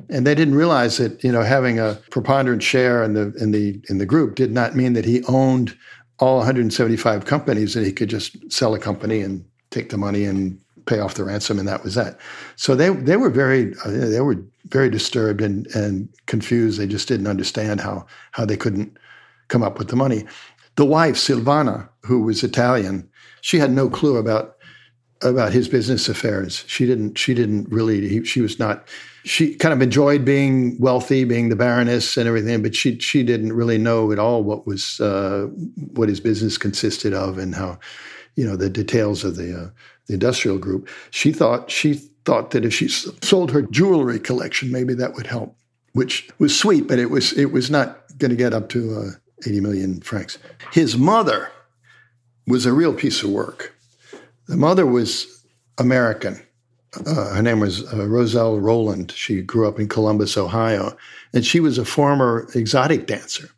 and 0.10 0.25
they 0.25 0.34
didn't 0.34 0.56
realize 0.56 0.97
that 0.97 1.23
you 1.23 1.32
know 1.32 1.43
having 1.43 1.80
a 1.80 1.99
preponderant 2.10 2.63
share 2.63 3.04
in 3.04 3.13
the 3.13 3.32
in 3.39 3.52
the 3.52 3.80
in 3.89 3.99
the 3.99 4.06
group 4.06 4.36
did 4.36 4.52
not 4.52 4.75
mean 4.75 4.93
that 4.93 5.06
he 5.06 5.23
owned 5.25 5.78
all 6.20 6.38
175 6.38 7.26
companies 7.26 7.74
that 7.74 7.86
he 7.86 7.92
could 7.92 8.10
just 8.10 8.52
sell 8.52 8.74
a 8.74 8.80
company 8.80 9.22
and 9.22 9.46
take 9.72 9.90
the 9.90 9.98
money 9.98 10.26
and 10.26 10.60
pay 10.86 11.00
off 11.00 11.14
the 11.14 11.24
ransom, 11.24 11.60
and 11.60 11.68
that 11.68 11.84
was 11.84 11.96
that. 11.96 12.20
So 12.56 12.76
they 12.76 12.90
they 12.90 13.18
were 13.18 13.30
very 13.30 13.74
uh, 13.86 13.92
they 13.92 14.22
were 14.22 14.44
very 14.68 14.90
disturbed 14.90 15.42
and 15.42 15.68
and 15.68 16.10
confused. 16.26 16.80
They 16.80 16.88
just 16.88 17.08
didn't 17.08 17.28
understand 17.28 17.82
how 17.82 18.06
how 18.32 18.46
they 18.46 18.58
couldn't 18.58 18.98
come 19.48 19.64
up 19.64 19.78
with 19.78 19.90
the 19.90 19.96
money. 19.96 20.26
The 20.76 20.86
wife 20.86 21.16
Silvana, 21.16 21.90
who 22.06 22.22
was 22.22 22.44
Italian, 22.44 23.10
she 23.42 23.60
had 23.60 23.72
no 23.72 23.90
clue 23.90 24.18
about 24.18 24.58
about 25.22 25.52
his 25.54 25.68
business 25.68 26.08
affairs. 26.10 26.64
She 26.68 26.86
didn't. 26.86 27.18
She 27.18 27.34
didn't 27.34 27.70
really. 27.70 28.08
He, 28.08 28.24
she 28.24 28.42
was 28.42 28.60
not. 28.60 28.88
She 29.24 29.56
kind 29.56 29.74
of 29.74 29.82
enjoyed 29.82 30.24
being 30.26 30.80
wealthy, 30.80 31.24
being 31.24 31.50
the 31.50 31.56
baroness 31.56 32.18
and 32.18 32.28
everything, 32.28 32.62
but 32.62 32.76
she 32.76 33.00
she 33.00 33.24
didn't 33.24 33.54
really 33.54 33.78
know 33.78 34.12
at 34.12 34.20
all 34.20 34.44
what 34.44 34.66
was 34.66 35.00
uh, 35.00 35.48
what 35.94 36.10
his 36.10 36.20
business 36.20 36.58
consisted 36.58 37.14
of 37.14 37.38
and 37.38 37.56
how, 37.56 37.80
you 38.36 38.46
know, 38.46 38.56
the 38.56 38.70
details 38.70 39.24
of 39.24 39.36
the 39.36 39.58
uh, 39.58 39.70
the 40.08 40.14
industrial 40.14 40.58
group. 40.58 40.88
She 41.12 41.32
thought 41.32 41.70
she 41.70 41.96
thought 42.26 42.52
that 42.52 42.66
if 42.66 42.74
she 42.74 42.88
sold 42.88 43.52
her 43.52 43.62
jewelry 43.64 44.20
collection, 44.20 44.72
maybe 44.72 44.94
that 44.96 45.16
would 45.16 45.28
help, 45.28 45.56
which 45.94 46.30
was 46.40 46.58
sweet, 46.58 46.88
but 46.88 47.00
it 47.00 47.10
was 47.10 47.34
it 47.34 47.52
was 47.52 47.70
not 47.70 48.04
going 48.18 48.32
to 48.32 48.38
get 48.38 48.54
up 48.54 48.70
to 48.70 48.96
uh, 48.96 49.12
eighty 49.48 49.60
million 49.60 50.02
francs. 50.02 50.38
His 50.72 50.98
mother 50.98 51.52
was 52.48 52.66
a 52.66 52.74
real 52.74 52.94
piece 52.94 53.22
of 53.24 53.30
work 53.30 53.74
the 54.50 54.58
mother 54.58 54.86
was 54.86 55.46
American. 55.78 56.42
Uh, 57.06 57.34
her 57.36 57.42
name 57.42 57.60
was 57.60 57.84
uh, 57.94 57.98
Rozell 57.98 58.62
Rowland. 58.62 59.12
She 59.12 59.42
grew 59.42 59.68
up 59.68 59.80
in 59.80 59.88
Columbus, 59.88 60.38
Ohio, 60.38 60.96
and 61.34 61.46
she 61.46 61.60
was 61.60 61.78
a 61.78 61.86
former 61.86 62.48
exotic 62.56 63.08
dancer, 63.08 63.50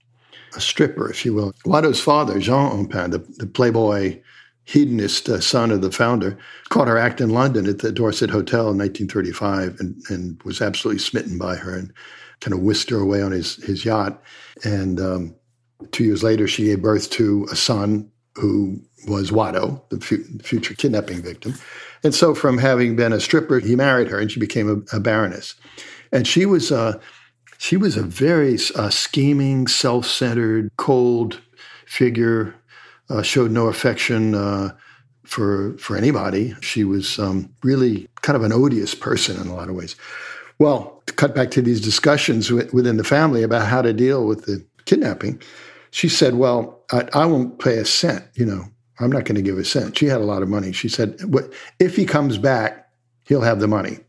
a 0.55 0.61
stripper, 0.61 1.09
if 1.09 1.25
you 1.25 1.33
will. 1.33 1.53
Wado's 1.65 1.99
father, 1.99 2.39
Jean 2.39 2.87
Empain, 2.87 3.11
the, 3.11 3.19
the 3.37 3.47
playboy 3.47 4.19
hedonist 4.65 5.27
uh, 5.27 5.39
son 5.39 5.71
of 5.71 5.81
the 5.81 5.91
founder, 5.91 6.37
caught 6.69 6.87
her 6.87 6.97
act 6.97 7.19
in 7.19 7.31
London 7.31 7.67
at 7.67 7.79
the 7.79 7.91
Dorset 7.91 8.29
Hotel 8.29 8.69
in 8.69 8.77
1935 8.77 9.79
and, 9.79 10.01
and 10.09 10.41
was 10.43 10.61
absolutely 10.61 10.99
smitten 10.99 11.37
by 11.37 11.55
her 11.55 11.75
and 11.75 11.91
kind 12.41 12.53
of 12.53 12.61
whisked 12.61 12.89
her 12.89 12.99
away 12.99 13.21
on 13.21 13.31
his, 13.31 13.55
his 13.63 13.85
yacht. 13.85 14.21
And 14.63 14.99
um, 14.99 15.35
two 15.91 16.03
years 16.03 16.23
later, 16.23 16.47
she 16.47 16.65
gave 16.65 16.81
birth 16.81 17.09
to 17.11 17.47
a 17.51 17.55
son 17.55 18.11
who 18.35 18.79
was 19.07 19.31
Wado, 19.31 19.81
the 19.89 19.99
future 20.43 20.73
kidnapping 20.73 21.21
victim. 21.21 21.55
And 22.03 22.15
so, 22.15 22.33
from 22.33 22.57
having 22.57 22.95
been 22.95 23.13
a 23.13 23.19
stripper, 23.19 23.59
he 23.59 23.75
married 23.75 24.07
her, 24.07 24.19
and 24.19 24.31
she 24.31 24.39
became 24.39 24.69
a, 24.91 24.97
a 24.97 24.99
baroness. 24.99 25.55
And 26.11 26.27
she 26.27 26.45
was 26.45 26.71
a 26.71 26.99
she 27.57 27.77
was 27.77 27.95
a 27.95 28.03
very 28.03 28.57
uh, 28.75 28.89
scheming, 28.89 29.67
self-centered, 29.67 30.71
cold 30.77 31.41
figure. 31.85 32.55
Uh, 33.09 33.21
showed 33.21 33.51
no 33.51 33.67
affection 33.67 34.33
uh, 34.33 34.73
for 35.25 35.77
for 35.77 35.97
anybody. 35.97 36.55
She 36.61 36.85
was 36.85 37.19
um, 37.19 37.53
really 37.61 38.07
kind 38.21 38.37
of 38.37 38.43
an 38.43 38.53
odious 38.53 38.95
person 38.95 39.39
in 39.39 39.47
a 39.47 39.53
lot 39.53 39.67
of 39.67 39.75
ways. 39.75 39.97
Well, 40.59 41.01
to 41.07 41.13
cut 41.13 41.35
back 41.35 41.51
to 41.51 41.61
these 41.61 41.81
discussions 41.81 42.47
w- 42.47 42.69
within 42.71 42.97
the 42.97 43.03
family 43.03 43.43
about 43.43 43.67
how 43.67 43.81
to 43.81 43.91
deal 43.91 44.25
with 44.25 44.45
the 44.45 44.65
kidnapping, 44.85 45.41
she 45.91 46.07
said, 46.07 46.35
"Well, 46.35 46.79
I, 46.91 47.07
I 47.13 47.25
won't 47.25 47.59
pay 47.59 47.77
a 47.77 47.85
cent. 47.85 48.23
You 48.35 48.45
know, 48.45 48.63
I'm 49.01 49.11
not 49.11 49.25
going 49.25 49.35
to 49.35 49.41
give 49.41 49.57
a 49.57 49.65
cent. 49.65 49.97
She 49.97 50.05
had 50.05 50.21
a 50.21 50.25
lot 50.25 50.43
of 50.43 50.49
money. 50.49 50.71
She 50.71 50.89
said, 50.89 51.19
if 51.79 51.95
he 51.95 52.05
comes 52.05 52.37
back, 52.37 52.89
he'll 53.25 53.41
have 53.41 53.59
the 53.59 53.67
money. 53.67 53.99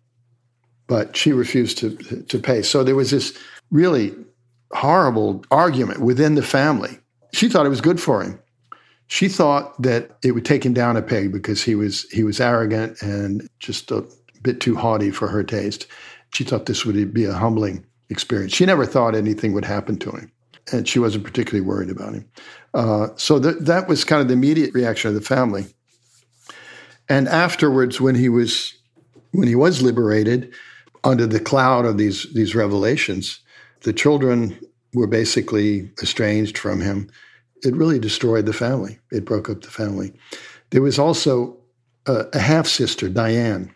But 0.86 1.16
she 1.16 1.32
refused 1.32 1.78
to, 1.78 1.96
to 2.22 2.38
pay. 2.38 2.62
So 2.62 2.84
there 2.84 2.96
was 2.96 3.10
this 3.10 3.36
really 3.70 4.14
horrible 4.72 5.44
argument 5.50 6.00
within 6.00 6.34
the 6.34 6.42
family. 6.42 6.98
She 7.32 7.48
thought 7.48 7.66
it 7.66 7.70
was 7.70 7.80
good 7.80 8.00
for 8.00 8.22
him. 8.22 8.38
She 9.06 9.28
thought 9.28 9.80
that 9.82 10.16
it 10.22 10.32
would 10.32 10.44
take 10.44 10.64
him 10.64 10.72
down 10.72 10.96
a 10.96 11.02
peg 11.02 11.32
because 11.32 11.62
he 11.62 11.74
was 11.74 12.04
he 12.10 12.24
was 12.24 12.40
arrogant 12.40 13.02
and 13.02 13.46
just 13.58 13.90
a 13.90 14.06
bit 14.42 14.60
too 14.60 14.74
haughty 14.74 15.10
for 15.10 15.28
her 15.28 15.42
taste. 15.42 15.86
She 16.32 16.44
thought 16.44 16.64
this 16.64 16.86
would 16.86 17.12
be 17.12 17.24
a 17.24 17.34
humbling 17.34 17.84
experience. 18.08 18.54
She 18.54 18.64
never 18.64 18.86
thought 18.86 19.14
anything 19.14 19.52
would 19.52 19.66
happen 19.66 19.98
to 19.98 20.10
him 20.12 20.32
and 20.70 20.88
she 20.88 20.98
wasn't 20.98 21.24
particularly 21.24 21.66
worried 21.66 21.90
about 21.90 22.14
him. 22.14 22.28
Uh, 22.74 23.08
so 23.16 23.40
th- 23.40 23.56
that 23.60 23.88
was 23.88 24.04
kind 24.04 24.22
of 24.22 24.28
the 24.28 24.34
immediate 24.34 24.74
reaction 24.74 25.08
of 25.08 25.14
the 25.14 25.20
family. 25.20 25.66
And 27.08 27.28
afterwards, 27.28 28.00
when 28.00 28.14
he 28.14 28.28
was 28.28 28.74
when 29.32 29.48
he 29.48 29.54
was 29.54 29.82
liberated, 29.82 30.52
under 31.04 31.26
the 31.26 31.40
cloud 31.40 31.84
of 31.84 31.98
these 31.98 32.32
these 32.32 32.54
revelations, 32.54 33.40
the 33.80 33.92
children 33.92 34.58
were 34.94 35.06
basically 35.06 35.90
estranged 36.02 36.56
from 36.56 36.80
him. 36.80 37.10
It 37.64 37.74
really 37.74 37.98
destroyed 37.98 38.46
the 38.46 38.52
family. 38.52 38.98
It 39.10 39.24
broke 39.24 39.48
up 39.50 39.62
the 39.62 39.70
family. 39.70 40.12
There 40.70 40.82
was 40.82 40.98
also 40.98 41.56
a, 42.06 42.26
a 42.32 42.38
half 42.38 42.66
sister, 42.66 43.08
Diane, 43.08 43.74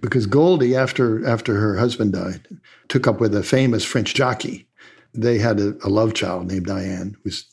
because 0.00 0.26
Goldie, 0.26 0.74
after 0.74 1.26
after 1.26 1.54
her 1.54 1.76
husband 1.76 2.14
died, 2.14 2.46
took 2.88 3.06
up 3.06 3.20
with 3.20 3.34
a 3.34 3.42
famous 3.42 3.84
French 3.84 4.14
jockey 4.14 4.66
they 5.14 5.38
had 5.38 5.60
a, 5.60 5.76
a 5.84 5.88
love 5.88 6.14
child 6.14 6.46
named 6.46 6.66
Diane, 6.66 7.16
who's 7.22 7.46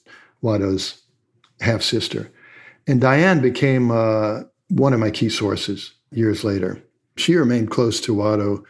Wado's 0.43 1.01
half 1.59 1.81
sister. 1.81 2.31
And 2.88 2.99
Diane 2.99 3.41
became 3.41 3.91
uh, 3.91 4.41
one 4.69 4.93
of 4.93 4.99
my 4.99 5.11
key 5.11 5.29
sources 5.29 5.93
years 6.11 6.43
later. 6.43 6.81
She 7.17 7.36
remained 7.36 7.69
close 7.69 8.01
to 8.01 8.15
Wado 8.15 8.63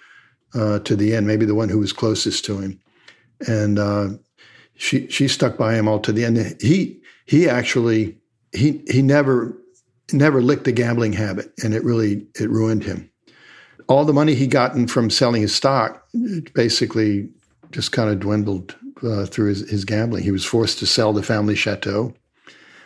uh, 0.54 0.80
to 0.80 0.96
the 0.96 1.16
end, 1.16 1.28
maybe 1.28 1.46
the 1.46 1.56
one 1.56 1.70
who 1.70 1.80
was 1.80 1.94
closest 1.94 2.44
to 2.46 2.60
him, 2.60 2.80
and 3.48 3.80
uh, 3.80 4.10
she 4.76 5.08
she 5.08 5.28
stuck 5.28 5.58
by 5.58 5.76
him 5.76 5.88
all 5.88 6.00
to 6.00 6.12
the 6.12 6.26
end. 6.26 6.58
He 6.62 7.02
he 7.26 7.48
actually 7.48 8.18
he 8.52 8.84
he 8.90 9.02
never 9.02 9.58
never 10.12 10.42
licked 10.42 10.66
the 10.66 10.72
gambling 10.72 11.14
habit, 11.14 11.54
and 11.64 11.74
it 11.74 11.84
really 11.84 12.28
it 12.40 12.50
ruined 12.50 12.84
him. 12.84 13.10
All 13.88 14.06
the 14.06 14.14
money 14.14 14.36
he 14.36 14.48
gotten 14.48 14.88
from 14.88 15.10
selling 15.10 15.42
his 15.42 15.56
stock 15.56 16.06
basically 16.54 17.30
just 17.72 17.92
kind 17.92 18.10
of 18.10 18.20
dwindled 18.20 18.76
uh, 19.04 19.26
through 19.26 19.50
his, 19.50 19.70
his 19.70 19.86
gambling. 19.86 20.24
He 20.24 20.32
was 20.32 20.46
forced 20.46 20.80
to 20.80 20.86
sell 20.86 21.14
the 21.14 21.24
family 21.24 21.56
chateau. 21.56 22.14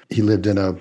He 0.10 0.22
lived 0.22 0.48
in 0.48 0.58
a 0.58 0.76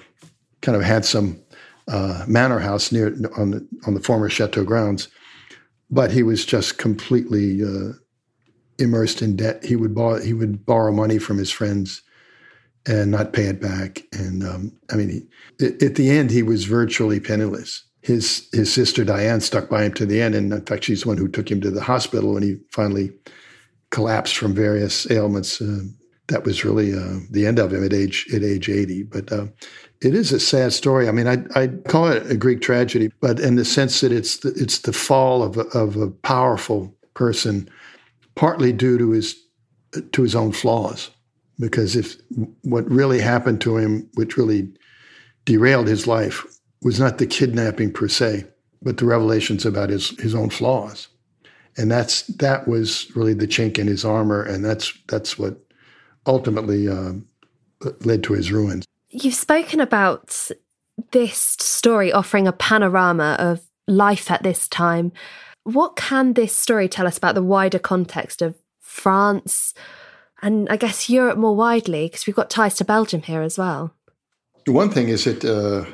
kind 0.61 0.77
of 0.77 0.83
handsome 0.83 1.43
uh, 1.89 2.25
manor 2.27 2.59
house 2.59 2.93
near 2.93 3.09
on 3.37 3.51
the 3.51 3.67
on 3.87 3.95
the 3.95 4.01
former 4.01 4.29
chateau 4.29 4.65
grounds, 4.65 5.09
but 5.91 6.11
he 6.11 6.23
was 6.23 6.45
just 6.45 6.79
completely 6.79 7.63
uh, 7.63 7.93
immersed 8.79 9.23
in 9.23 9.37
debt. 9.37 9.65
He 9.65 9.77
would 9.77 9.95
borrow 9.95 10.21
he 10.21 10.33
would 10.33 10.65
borrow 10.65 10.93
money 10.93 11.19
from 11.19 11.39
his 11.39 11.51
friends 11.51 12.03
and 12.87 13.11
not 13.11 13.33
pay 13.33 13.45
it 13.45 13.61
back. 13.61 14.03
And 14.13 14.43
um, 14.43 14.73
I 14.91 14.97
mean, 14.97 15.09
he, 15.09 15.67
at 15.67 15.95
the 15.95 16.11
end, 16.11 16.31
he 16.31 16.43
was 16.43 16.65
virtually 16.65 17.21
penniless. 17.21 17.85
His 18.03 18.49
his 18.53 18.73
sister 18.73 19.05
Diane 19.05 19.41
stuck 19.41 19.69
by 19.69 19.85
him 19.85 19.95
to 19.95 20.07
the 20.07 20.21
end, 20.21 20.35
and 20.35 20.53
in 20.53 20.65
fact, 20.67 20.85
she's 20.85 21.03
the 21.03 21.09
one 21.09 21.17
who 21.17 21.29
took 21.29 21.51
him 21.51 21.61
to 21.63 21.71
the 21.71 21.83
hospital 21.83 22.35
when 22.35 22.43
he 22.43 22.57
finally 22.71 23.13
collapsed 23.95 24.37
from 24.37 24.55
various 24.55 25.11
ailments. 25.11 25.61
Uh, 25.61 25.85
that 26.27 26.45
was 26.45 26.65
really 26.65 26.93
uh, 26.93 27.21
the 27.31 27.47
end 27.47 27.59
of 27.59 27.73
him 27.73 27.85
at 27.85 27.93
age 27.93 28.27
at 28.35 28.43
age 28.43 28.69
eighty. 28.69 29.03
But 29.03 29.31
uh, 29.31 29.47
it 30.01 30.15
is 30.15 30.33
a 30.33 30.41
sad 30.41 30.73
story. 30.73 31.09
I 31.09 31.13
mean, 31.13 31.29
I 31.29 31.37
I 31.63 31.69
call 31.89 32.09
it 32.09 32.31
a 32.31 32.37
Greek 32.37 32.61
tragedy, 32.61 33.11
but 33.21 33.39
in 33.41 33.57
the 33.57 33.65
sense 33.65 34.01
that 34.01 34.13
it's 34.13 34.39
the, 34.39 34.53
it's 34.57 34.81
the 34.81 34.93
fall 34.93 35.43
of 35.43 35.57
a, 35.57 35.67
of 35.79 35.97
a 35.97 36.11
powerful 36.11 36.95
person, 37.15 37.69
partly 38.35 38.73
due 38.73 38.99
to 38.99 39.11
his 39.13 39.37
to 40.13 40.23
his 40.23 40.35
own 40.35 40.53
flaws. 40.53 41.11
Because 41.59 41.99
if 41.99 42.17
what 42.63 42.91
really 42.91 43.21
happened 43.21 43.61
to 43.61 43.77
him, 43.77 44.09
which 44.15 44.37
really 44.37 44.73
derailed 45.45 45.89
his 45.89 46.07
life, 46.07 46.43
was 46.83 46.99
not 46.99 47.19
the 47.19 47.27
kidnapping 47.27 47.93
per 47.93 48.09
se, 48.09 48.45
but 48.83 48.97
the 48.97 49.07
revelations 49.07 49.67
about 49.67 49.91
his 49.91 50.11
his 50.21 50.35
own 50.35 50.51
flaws, 50.51 51.09
and 51.77 51.91
that's 51.91 52.23
that 52.27 52.69
was 52.69 53.11
really 53.17 53.35
the 53.35 53.47
chink 53.47 53.79
in 53.79 53.87
his 53.87 54.05
armor, 54.05 54.43
and 54.43 54.65
that's 54.65 54.93
that's 55.09 55.39
what 55.39 55.59
ultimately 56.27 56.89
uh, 56.89 57.13
led 58.01 58.23
to 58.25 58.33
his 58.33 58.53
ruins. 58.53 58.85
You've 59.11 59.35
spoken 59.35 59.81
about 59.81 60.51
this 61.13 61.57
story 61.61 62.13
offering 62.13 62.47
a 62.47 62.53
panorama 62.53 63.37
of 63.39 63.61
life 63.87 64.31
at 64.31 64.43
this 64.43 64.69
time. 64.69 65.13
What 65.65 65.97
can 65.97 66.35
this 66.35 66.55
story 66.55 66.89
tell 66.89 67.07
us 67.07 67.19
about 67.19 67.35
the 67.35 67.43
wider 67.43 67.79
context 67.79 68.43
of 68.43 68.55
France 68.81 69.75
and 70.43 70.69
I 70.69 70.77
guess 70.77 71.09
Europe 71.09 71.39
more 71.39 71.57
widely? 71.57 72.07
Because 72.07 72.27
we've 72.27 72.37
got 72.37 72.51
ties 72.51 72.75
to 72.77 72.85
Belgium 72.85 73.23
here 73.23 73.43
as 73.43 73.57
well. 73.57 73.95
One 74.67 74.91
thing 74.91 75.09
is 75.09 75.25
that 75.25 75.45
uh, 75.45 75.85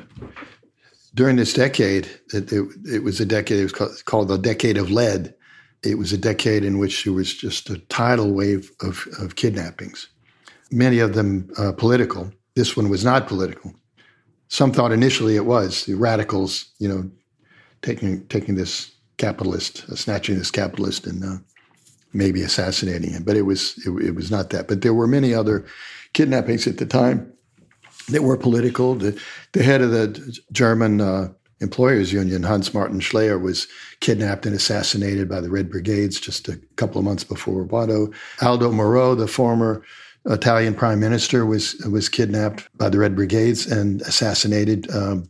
during 1.13 1.37
this 1.37 1.53
decade, 1.53 2.07
it, 2.33 2.51
it, 2.51 2.67
it, 2.85 3.03
was 3.03 3.19
a 3.19 3.25
decade, 3.25 3.59
it 3.59 3.63
was 3.63 3.71
called, 3.71 4.05
called 4.05 4.27
the 4.27 4.37
Decade 4.37 4.77
of 4.77 4.91
Lead. 4.91 5.33
It 5.83 5.97
was 5.97 6.13
a 6.13 6.17
decade 6.17 6.63
in 6.63 6.77
which 6.77 7.03
there 7.03 7.13
was 7.13 7.33
just 7.33 7.69
a 7.69 7.79
tidal 7.79 8.33
wave 8.33 8.71
of, 8.81 9.07
of 9.19 9.35
kidnappings, 9.35 10.07
many 10.71 10.99
of 10.99 11.13
them 11.13 11.49
uh, 11.57 11.71
political. 11.71 12.31
This 12.55 12.77
one 12.77 12.89
was 12.89 13.03
not 13.03 13.27
political. 13.27 13.73
Some 14.49 14.71
thought 14.71 14.91
initially 14.91 15.35
it 15.35 15.45
was 15.45 15.85
the 15.85 15.95
radicals, 15.95 16.65
you 16.79 16.87
know, 16.87 17.09
taking 17.81 18.27
taking 18.27 18.55
this 18.55 18.91
capitalist, 19.17 19.85
uh, 19.89 19.95
snatching 19.95 20.37
this 20.37 20.51
capitalist, 20.51 21.07
and 21.07 21.23
uh, 21.23 21.37
maybe 22.13 22.41
assassinating 22.41 23.11
him. 23.11 23.23
But 23.23 23.37
it 23.37 23.43
was 23.43 23.77
it, 23.85 23.91
it, 24.03 24.15
was 24.15 24.29
not 24.29 24.49
that. 24.49 24.67
But 24.67 24.81
there 24.81 24.93
were 24.93 25.07
many 25.07 25.33
other 25.33 25.65
kidnappings 26.13 26.67
at 26.67 26.77
the 26.77 26.85
time 26.85 27.31
that 28.09 28.23
were 28.23 28.37
political. 28.37 28.95
The, 28.95 29.19
the 29.53 29.63
head 29.63 29.81
of 29.81 29.91
the 29.91 30.39
German 30.51 31.01
uh, 31.01 31.29
employers 31.61 32.11
union, 32.11 32.43
Hans 32.43 32.73
Martin 32.73 32.99
Schleyer, 32.99 33.41
was 33.41 33.67
kidnapped 33.99 34.45
and 34.45 34.55
assassinated 34.55 35.29
by 35.29 35.39
the 35.39 35.49
Red 35.49 35.69
Brigades 35.69 36.19
just 36.19 36.47
a 36.49 36.59
couple 36.75 36.99
of 36.99 37.05
months 37.05 37.23
before 37.23 37.65
Wado. 37.65 38.13
Aldo 38.41 38.71
Moro, 38.71 39.15
the 39.15 39.27
former 39.27 39.83
Italian 40.25 40.73
prime 40.73 40.99
minister, 40.99 41.45
was 41.45 41.75
was 41.89 42.09
kidnapped 42.09 42.67
by 42.77 42.89
the 42.89 42.99
Red 42.99 43.15
Brigades 43.15 43.65
and 43.65 44.01
assassinated. 44.01 44.89
Um, 44.93 45.29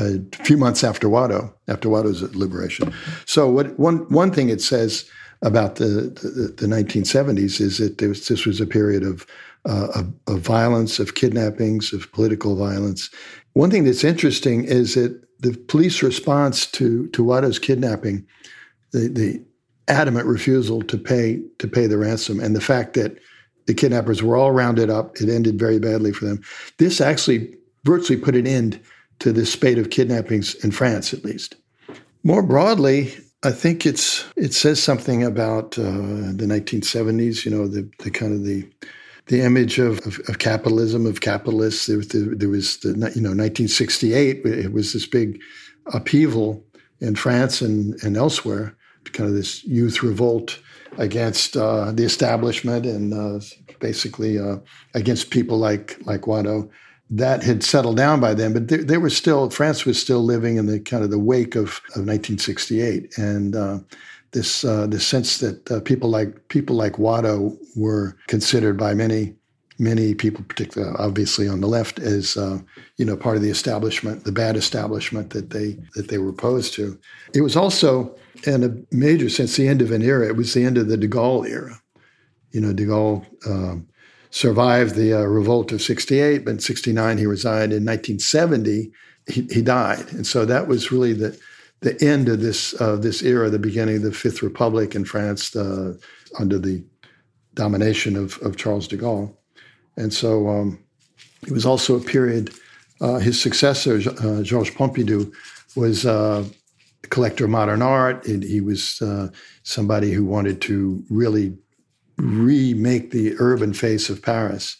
a 0.00 0.18
few 0.42 0.56
months 0.56 0.82
after 0.82 1.06
Wado, 1.06 1.54
after 1.68 1.88
Wado's 1.88 2.20
liberation. 2.34 2.92
So, 3.26 3.48
what 3.48 3.78
one 3.78 3.98
one 4.08 4.32
thing 4.32 4.48
it 4.48 4.60
says 4.60 5.08
about 5.42 5.76
the, 5.76 5.84
the, 5.84 6.54
the 6.56 6.66
1970s 6.66 7.60
is 7.60 7.78
that 7.78 8.00
was, 8.00 8.26
this 8.26 8.46
was 8.46 8.60
a 8.60 8.66
period 8.66 9.02
of, 9.02 9.26
uh, 9.66 9.88
of, 9.94 10.12
of, 10.26 10.40
violence, 10.40 10.98
of 10.98 11.14
kidnappings, 11.14 11.92
of 11.92 12.10
political 12.12 12.56
violence. 12.56 13.10
One 13.54 13.70
thing 13.70 13.84
that's 13.84 14.04
interesting 14.04 14.64
is 14.64 14.94
that 14.94 15.22
the 15.40 15.56
police 15.68 16.02
response 16.02 16.66
to, 16.72 17.08
to 17.08 17.24
Wado's 17.24 17.58
kidnapping, 17.58 18.26
the, 18.92 19.08
the 19.08 19.44
adamant 19.88 20.26
refusal 20.26 20.82
to 20.82 20.96
pay 20.96 21.42
to 21.58 21.68
pay 21.68 21.86
the 21.86 21.98
ransom, 21.98 22.40
and 22.40 22.56
the 22.56 22.60
fact 22.60 22.94
that 22.94 23.18
the 23.66 23.74
kidnappers 23.74 24.22
were 24.22 24.36
all 24.36 24.52
rounded 24.52 24.90
up, 24.90 25.16
it 25.20 25.28
ended 25.28 25.58
very 25.58 25.78
badly 25.78 26.12
for 26.12 26.26
them. 26.26 26.42
This 26.78 27.00
actually 27.00 27.54
virtually 27.84 28.18
put 28.18 28.36
an 28.36 28.46
end 28.46 28.80
to 29.20 29.32
this 29.32 29.52
spate 29.52 29.78
of 29.78 29.90
kidnappings 29.90 30.54
in 30.56 30.70
France, 30.70 31.14
at 31.14 31.24
least. 31.24 31.56
More 32.24 32.42
broadly, 32.42 33.14
I 33.42 33.52
think 33.52 33.86
it's 33.86 34.24
it 34.36 34.54
says 34.54 34.82
something 34.82 35.22
about 35.22 35.78
uh, 35.78 35.82
the 35.82 36.46
1970s. 36.48 37.44
You 37.44 37.50
know, 37.50 37.68
the, 37.68 37.88
the 37.98 38.10
kind 38.10 38.32
of 38.32 38.44
the 38.44 38.66
the 39.26 39.40
image 39.40 39.78
of, 39.78 39.98
of, 40.06 40.20
of 40.28 40.38
capitalism 40.38 41.06
of 41.06 41.20
capitalists. 41.20 41.86
There 41.86 41.96
was 41.96 42.08
the, 42.08 42.34
there 42.36 42.48
was 42.48 42.78
the 42.78 42.88
you 42.88 43.22
know 43.22 43.30
1968. 43.30 44.44
It 44.44 44.72
was 44.72 44.92
this 44.92 45.06
big 45.06 45.40
upheaval 45.92 46.64
in 47.00 47.14
France 47.14 47.60
and 47.60 48.02
and 48.02 48.16
elsewhere. 48.16 48.76
Kind 49.12 49.28
of 49.28 49.36
this 49.36 49.62
youth 49.64 50.02
revolt 50.02 50.58
against 50.98 51.56
uh, 51.56 51.92
the 51.92 52.04
establishment 52.04 52.86
and 52.86 53.12
uh, 53.12 53.38
basically 53.78 54.38
uh, 54.38 54.56
against 54.94 55.30
people 55.30 55.58
like 55.58 55.98
like 56.06 56.22
Wado 56.22 56.70
that 57.10 57.42
had 57.42 57.62
settled 57.62 57.96
down 57.96 58.18
by 58.18 58.34
then, 58.34 58.52
but 58.52 58.68
they, 58.68 58.78
they, 58.78 58.98
were 58.98 59.10
still 59.10 59.50
France 59.50 59.84
was 59.84 60.00
still 60.00 60.24
living 60.24 60.56
in 60.56 60.66
the 60.66 60.80
kind 60.80 61.04
of 61.04 61.10
the 61.10 61.18
wake 61.18 61.54
of, 61.54 61.80
of 61.94 62.06
1968, 62.06 63.18
and 63.18 63.54
uh, 63.54 63.78
this 64.34 64.64
uh, 64.64 64.86
this 64.86 65.06
sense 65.06 65.38
that 65.38 65.70
uh, 65.70 65.80
people 65.80 66.10
like 66.10 66.48
people 66.48 66.76
like 66.76 66.94
Wado 66.94 67.56
were 67.74 68.16
considered 68.26 68.76
by 68.76 68.92
many 68.92 69.34
many 69.78 70.14
people, 70.14 70.44
particularly 70.44 70.94
obviously 70.98 71.48
on 71.48 71.60
the 71.60 71.66
left, 71.66 71.98
as 71.98 72.36
uh, 72.36 72.58
you 72.98 73.04
know 73.04 73.16
part 73.16 73.36
of 73.36 73.42
the 73.42 73.50
establishment, 73.50 74.24
the 74.24 74.32
bad 74.32 74.56
establishment 74.56 75.30
that 75.30 75.50
they 75.50 75.78
that 75.94 76.08
they 76.08 76.18
were 76.18 76.30
opposed 76.30 76.74
to. 76.74 76.98
It 77.32 77.40
was 77.40 77.56
also, 77.56 78.14
in 78.46 78.64
a 78.64 78.94
major 78.94 79.30
sense, 79.30 79.56
the 79.56 79.68
end 79.68 79.80
of 79.80 79.92
an 79.92 80.02
era. 80.02 80.26
It 80.26 80.36
was 80.36 80.52
the 80.52 80.64
end 80.64 80.76
of 80.76 80.88
the 80.88 80.96
De 80.96 81.08
Gaulle 81.08 81.48
era. 81.48 81.80
You 82.50 82.60
know, 82.60 82.72
De 82.72 82.84
Gaulle. 82.84 83.24
Um, 83.46 83.88
survived 84.30 84.96
the 84.96 85.12
uh, 85.12 85.20
revolt 85.20 85.70
of 85.70 85.80
68, 85.80 86.44
but 86.44 86.50
in 86.50 86.58
69 86.58 87.18
he 87.18 87.24
resigned. 87.24 87.72
In 87.72 87.84
1970, 87.84 88.90
he, 89.28 89.42
he, 89.48 89.62
died. 89.62 90.12
And 90.12 90.26
so 90.26 90.44
that 90.44 90.66
was 90.66 90.90
really 90.90 91.12
the, 91.12 91.38
the 91.84 92.02
end 92.02 92.28
of 92.30 92.40
this, 92.40 92.74
uh, 92.80 92.96
this 92.96 93.22
era, 93.22 93.50
the 93.50 93.58
beginning 93.58 93.96
of 93.96 94.02
the 94.02 94.12
Fifth 94.12 94.42
Republic 94.42 94.94
in 94.94 95.04
France 95.04 95.54
uh, 95.54 95.92
under 96.40 96.58
the 96.58 96.82
domination 97.52 98.16
of, 98.16 98.38
of 98.38 98.56
Charles 98.56 98.88
de 98.88 98.96
Gaulle. 98.96 99.36
And 99.96 100.12
so 100.12 100.48
um, 100.48 100.82
it 101.46 101.52
was 101.52 101.66
also 101.66 101.96
a 101.96 102.00
period, 102.00 102.52
uh, 103.02 103.18
his 103.18 103.40
successor, 103.40 103.96
uh, 103.96 104.42
Georges 104.42 104.74
Pompidou, 104.74 105.30
was 105.76 106.06
uh, 106.06 106.42
a 107.04 107.06
collector 107.08 107.44
of 107.44 107.50
modern 107.50 107.82
art. 107.82 108.26
And 108.26 108.42
he 108.42 108.62
was 108.62 109.02
somebody 109.62 110.10
who 110.10 110.24
wanted 110.24 110.62
to 110.62 111.04
really 111.10 111.56
remake 112.16 113.10
the 113.10 113.34
urban 113.38 113.74
face 113.74 114.08
of 114.08 114.22
Paris 114.22 114.78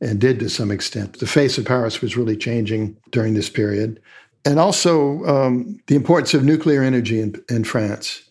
and 0.00 0.18
did 0.20 0.38
to 0.40 0.48
some 0.48 0.70
extent. 0.70 1.18
The 1.18 1.26
face 1.26 1.58
of 1.58 1.66
Paris 1.66 2.00
was 2.00 2.16
really 2.16 2.36
changing 2.36 2.96
during 3.10 3.34
this 3.34 3.50
period. 3.50 4.00
And 4.46 4.60
also 4.60 5.24
um, 5.24 5.80
the 5.88 5.96
importance 5.96 6.32
of 6.32 6.44
nuclear 6.44 6.82
energy 6.82 7.20
in, 7.20 7.34
in 7.50 7.64
France, 7.64 8.22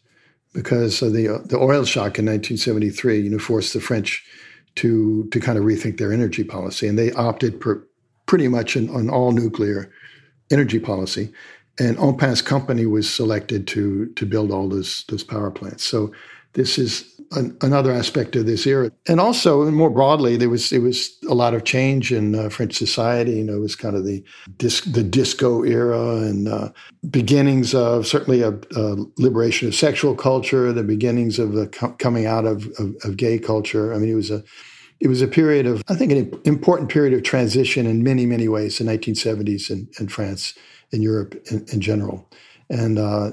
because 0.54 1.02
the, 1.02 1.44
the 1.46 1.58
oil 1.58 1.84
shock 1.84 2.18
in 2.18 2.26
1973 2.26 3.20
you 3.20 3.30
know, 3.30 3.38
forced 3.38 3.74
the 3.74 3.82
French 3.82 4.26
to, 4.76 5.28
to 5.32 5.40
kind 5.42 5.58
of 5.58 5.66
rethink 5.66 5.98
their 5.98 6.14
energy 6.14 6.46
policy. 6.46 6.88
And 6.88 6.98
they 6.98 7.12
opted 7.12 7.60
per, 7.60 7.86
pretty 8.28 8.48
much 8.48 8.78
an, 8.78 8.90
an 8.90 9.10
all 9.10 9.34
nuclear 9.34 9.92
energy 10.50 10.80
policy. 10.80 11.34
And 11.80 11.98
Empain's 11.98 12.42
company 12.42 12.86
was 12.86 13.14
selected 13.14 13.68
to, 13.68 14.08
to 14.14 14.26
build 14.26 14.52
all 14.52 14.70
those, 14.70 15.04
those 15.10 15.24
power 15.24 15.52
plants. 15.52 15.84
So 15.84 16.14
this 16.54 16.78
is 16.78 17.15
an, 17.32 17.58
another 17.62 17.92
aspect 17.92 18.36
of 18.36 18.46
this 18.46 18.66
era. 18.66 18.92
And 19.08 19.20
also, 19.20 19.70
more 19.72 19.90
broadly, 19.90 20.38
there 20.38 20.50
was 20.50 20.72
it 20.72 20.80
was 20.80 21.18
a 21.30 21.34
lot 21.34 21.54
of 21.54 21.64
change 21.64 22.12
in 22.12 22.36
uh, 22.36 22.50
French 22.50 22.76
society. 22.76 23.34
You 23.34 23.44
know, 23.44 23.56
it 23.56 23.62
was 23.62 23.76
kind 23.76 23.96
of 23.96 24.06
the 24.06 24.24
the 24.58 25.04
disco 25.04 25.64
era 25.64 26.18
and 26.18 26.48
uh, 26.48 26.70
beginnings 27.10 27.74
of 27.74 28.08
certainly 28.08 28.42
a, 28.42 28.52
a, 28.76 28.96
liberation 29.18 29.68
of 29.68 29.76
sexual 29.76 30.16
culture, 30.16 30.72
the 30.72 30.84
beginnings 30.84 31.40
of 31.40 31.54
the 31.54 31.68
co- 31.68 31.94
coming 31.94 32.26
out 32.26 32.46
of, 32.46 32.68
of, 32.80 32.96
of 33.04 33.18
gay 33.18 33.40
culture. 33.40 33.94
I 33.94 33.98
mean, 33.98 34.10
it 34.10 34.16
was 34.16 34.32
a 34.32 34.44
it 35.00 35.08
was 35.08 35.22
a 35.22 35.28
period 35.28 35.66
of, 35.66 35.84
I 35.88 35.96
think, 35.96 36.12
an 36.12 36.40
important 36.46 36.90
period 36.90 37.14
of 37.14 37.24
transition 37.24 37.86
in 37.86 38.04
many, 38.04 38.26
many 38.26 38.48
ways, 38.48 38.78
the 38.78 38.86
1970s 38.86 39.70
in, 39.70 39.90
in 40.00 40.08
France, 40.08 40.58
in 40.92 41.02
Europe 41.02 41.36
in, 41.52 41.66
in 41.72 41.82
general. 41.82 42.30
And 42.70 42.98
uh, 42.98 43.32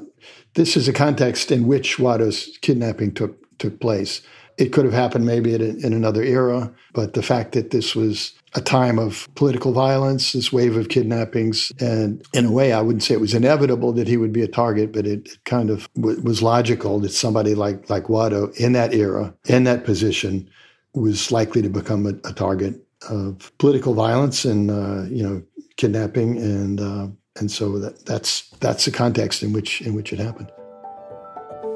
this 0.55 0.77
is 0.77 0.89
a 0.89 0.93
context 0.93 1.51
in 1.51 1.67
which 1.67 1.99
Wado's 1.99 2.59
kidnapping 2.63 3.15
took 3.15 3.42
took 3.63 3.81
place. 3.81 4.21
It 4.59 4.73
could 4.73 4.85
have 4.85 4.93
happened 4.93 5.25
maybe 5.25 5.55
in, 5.55 5.93
another 5.93 6.23
era, 6.23 6.71
but 6.93 7.15
the 7.15 7.23
fact 7.23 7.53
that 7.53 7.71
this 7.71 7.95
was 7.95 8.33
a 8.55 8.61
time 8.61 8.99
of 8.99 9.27
political 9.35 9.73
violence, 9.73 10.33
this 10.33 10.53
wave 10.53 10.77
of 10.77 10.91
kidnappings, 10.91 11.73
and 11.81 12.23
in 12.35 12.45
a 12.47 12.53
way, 12.53 12.75
I 12.75 12.83
wouldn't 12.83 13.03
say 13.03 13.15
it 13.15 13.21
was 13.21 13.33
inevitable 13.33 13.93
that 13.95 14.09
he 14.09 14.19
would 14.19 14.33
be 14.33 14.43
a 14.43 14.49
target, 14.49 14.93
but 14.93 15.07
it, 15.07 15.43
kind 15.47 15.71
of 15.71 15.89
was 15.97 16.43
logical 16.43 17.01
that 17.01 17.13
somebody 17.13 17.55
like 17.55 17.89
like 17.89 18.05
Wado 18.05 18.55
in 18.59 18.73
that 18.73 18.93
era, 18.93 19.35
in 19.47 19.65
that 19.65 19.85
position, 19.85 20.51
was 20.95 21.33
likely 21.33 21.63
to 21.63 21.71
become 21.71 22.05
a, 22.07 22.15
a 22.29 22.35
target 22.35 22.75
of 23.09 23.51
political 23.57 23.95
violence 23.95 24.45
and 24.45 24.71
uh, 24.71 25.05
you 25.05 25.23
know 25.23 25.43
kidnapping, 25.77 26.37
and 26.37 26.79
uh, 26.79 27.07
and 27.39 27.51
so 27.51 27.79
that, 27.79 28.05
that's 28.05 28.51
that's 28.61 28.85
the 28.85 28.91
context 28.91 29.43
in 29.43 29.55
which 29.55 29.81
in 29.81 29.95
which 29.95 30.13
it 30.13 30.19
happened. 30.19 30.51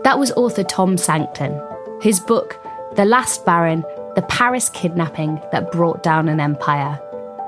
That 0.05 0.19
was 0.19 0.31
author 0.33 0.63
Tom 0.63 0.99
Sancton. 0.99 1.59
His 2.03 2.21
book, 2.21 2.61
The 2.95 3.07
Last 3.07 3.47
Baron 3.47 3.83
The 4.15 4.25
Paris 4.29 4.69
Kidnapping 4.69 5.41
That 5.51 5.73
Brought 5.73 6.03
Down 6.03 6.29
an 6.29 6.41
Empire, 6.41 7.01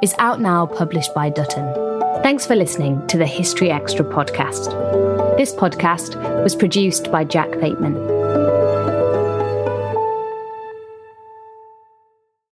is 0.03 0.15
out 0.19 0.41
now, 0.41 0.67
published 0.67 1.15
by 1.15 1.29
Dutton. 1.29 1.73
Thanks 2.23 2.47
for 2.47 2.57
listening 2.57 3.07
to 3.09 3.19
the 3.19 3.27
History 3.27 3.71
Extra 3.71 4.05
podcast. 4.05 5.37
This 5.37 5.55
podcast 5.55 6.17
was 6.43 6.57
produced 6.57 7.13
by 7.13 7.25
Jack 7.25 7.51
Bateman. 7.61 8.18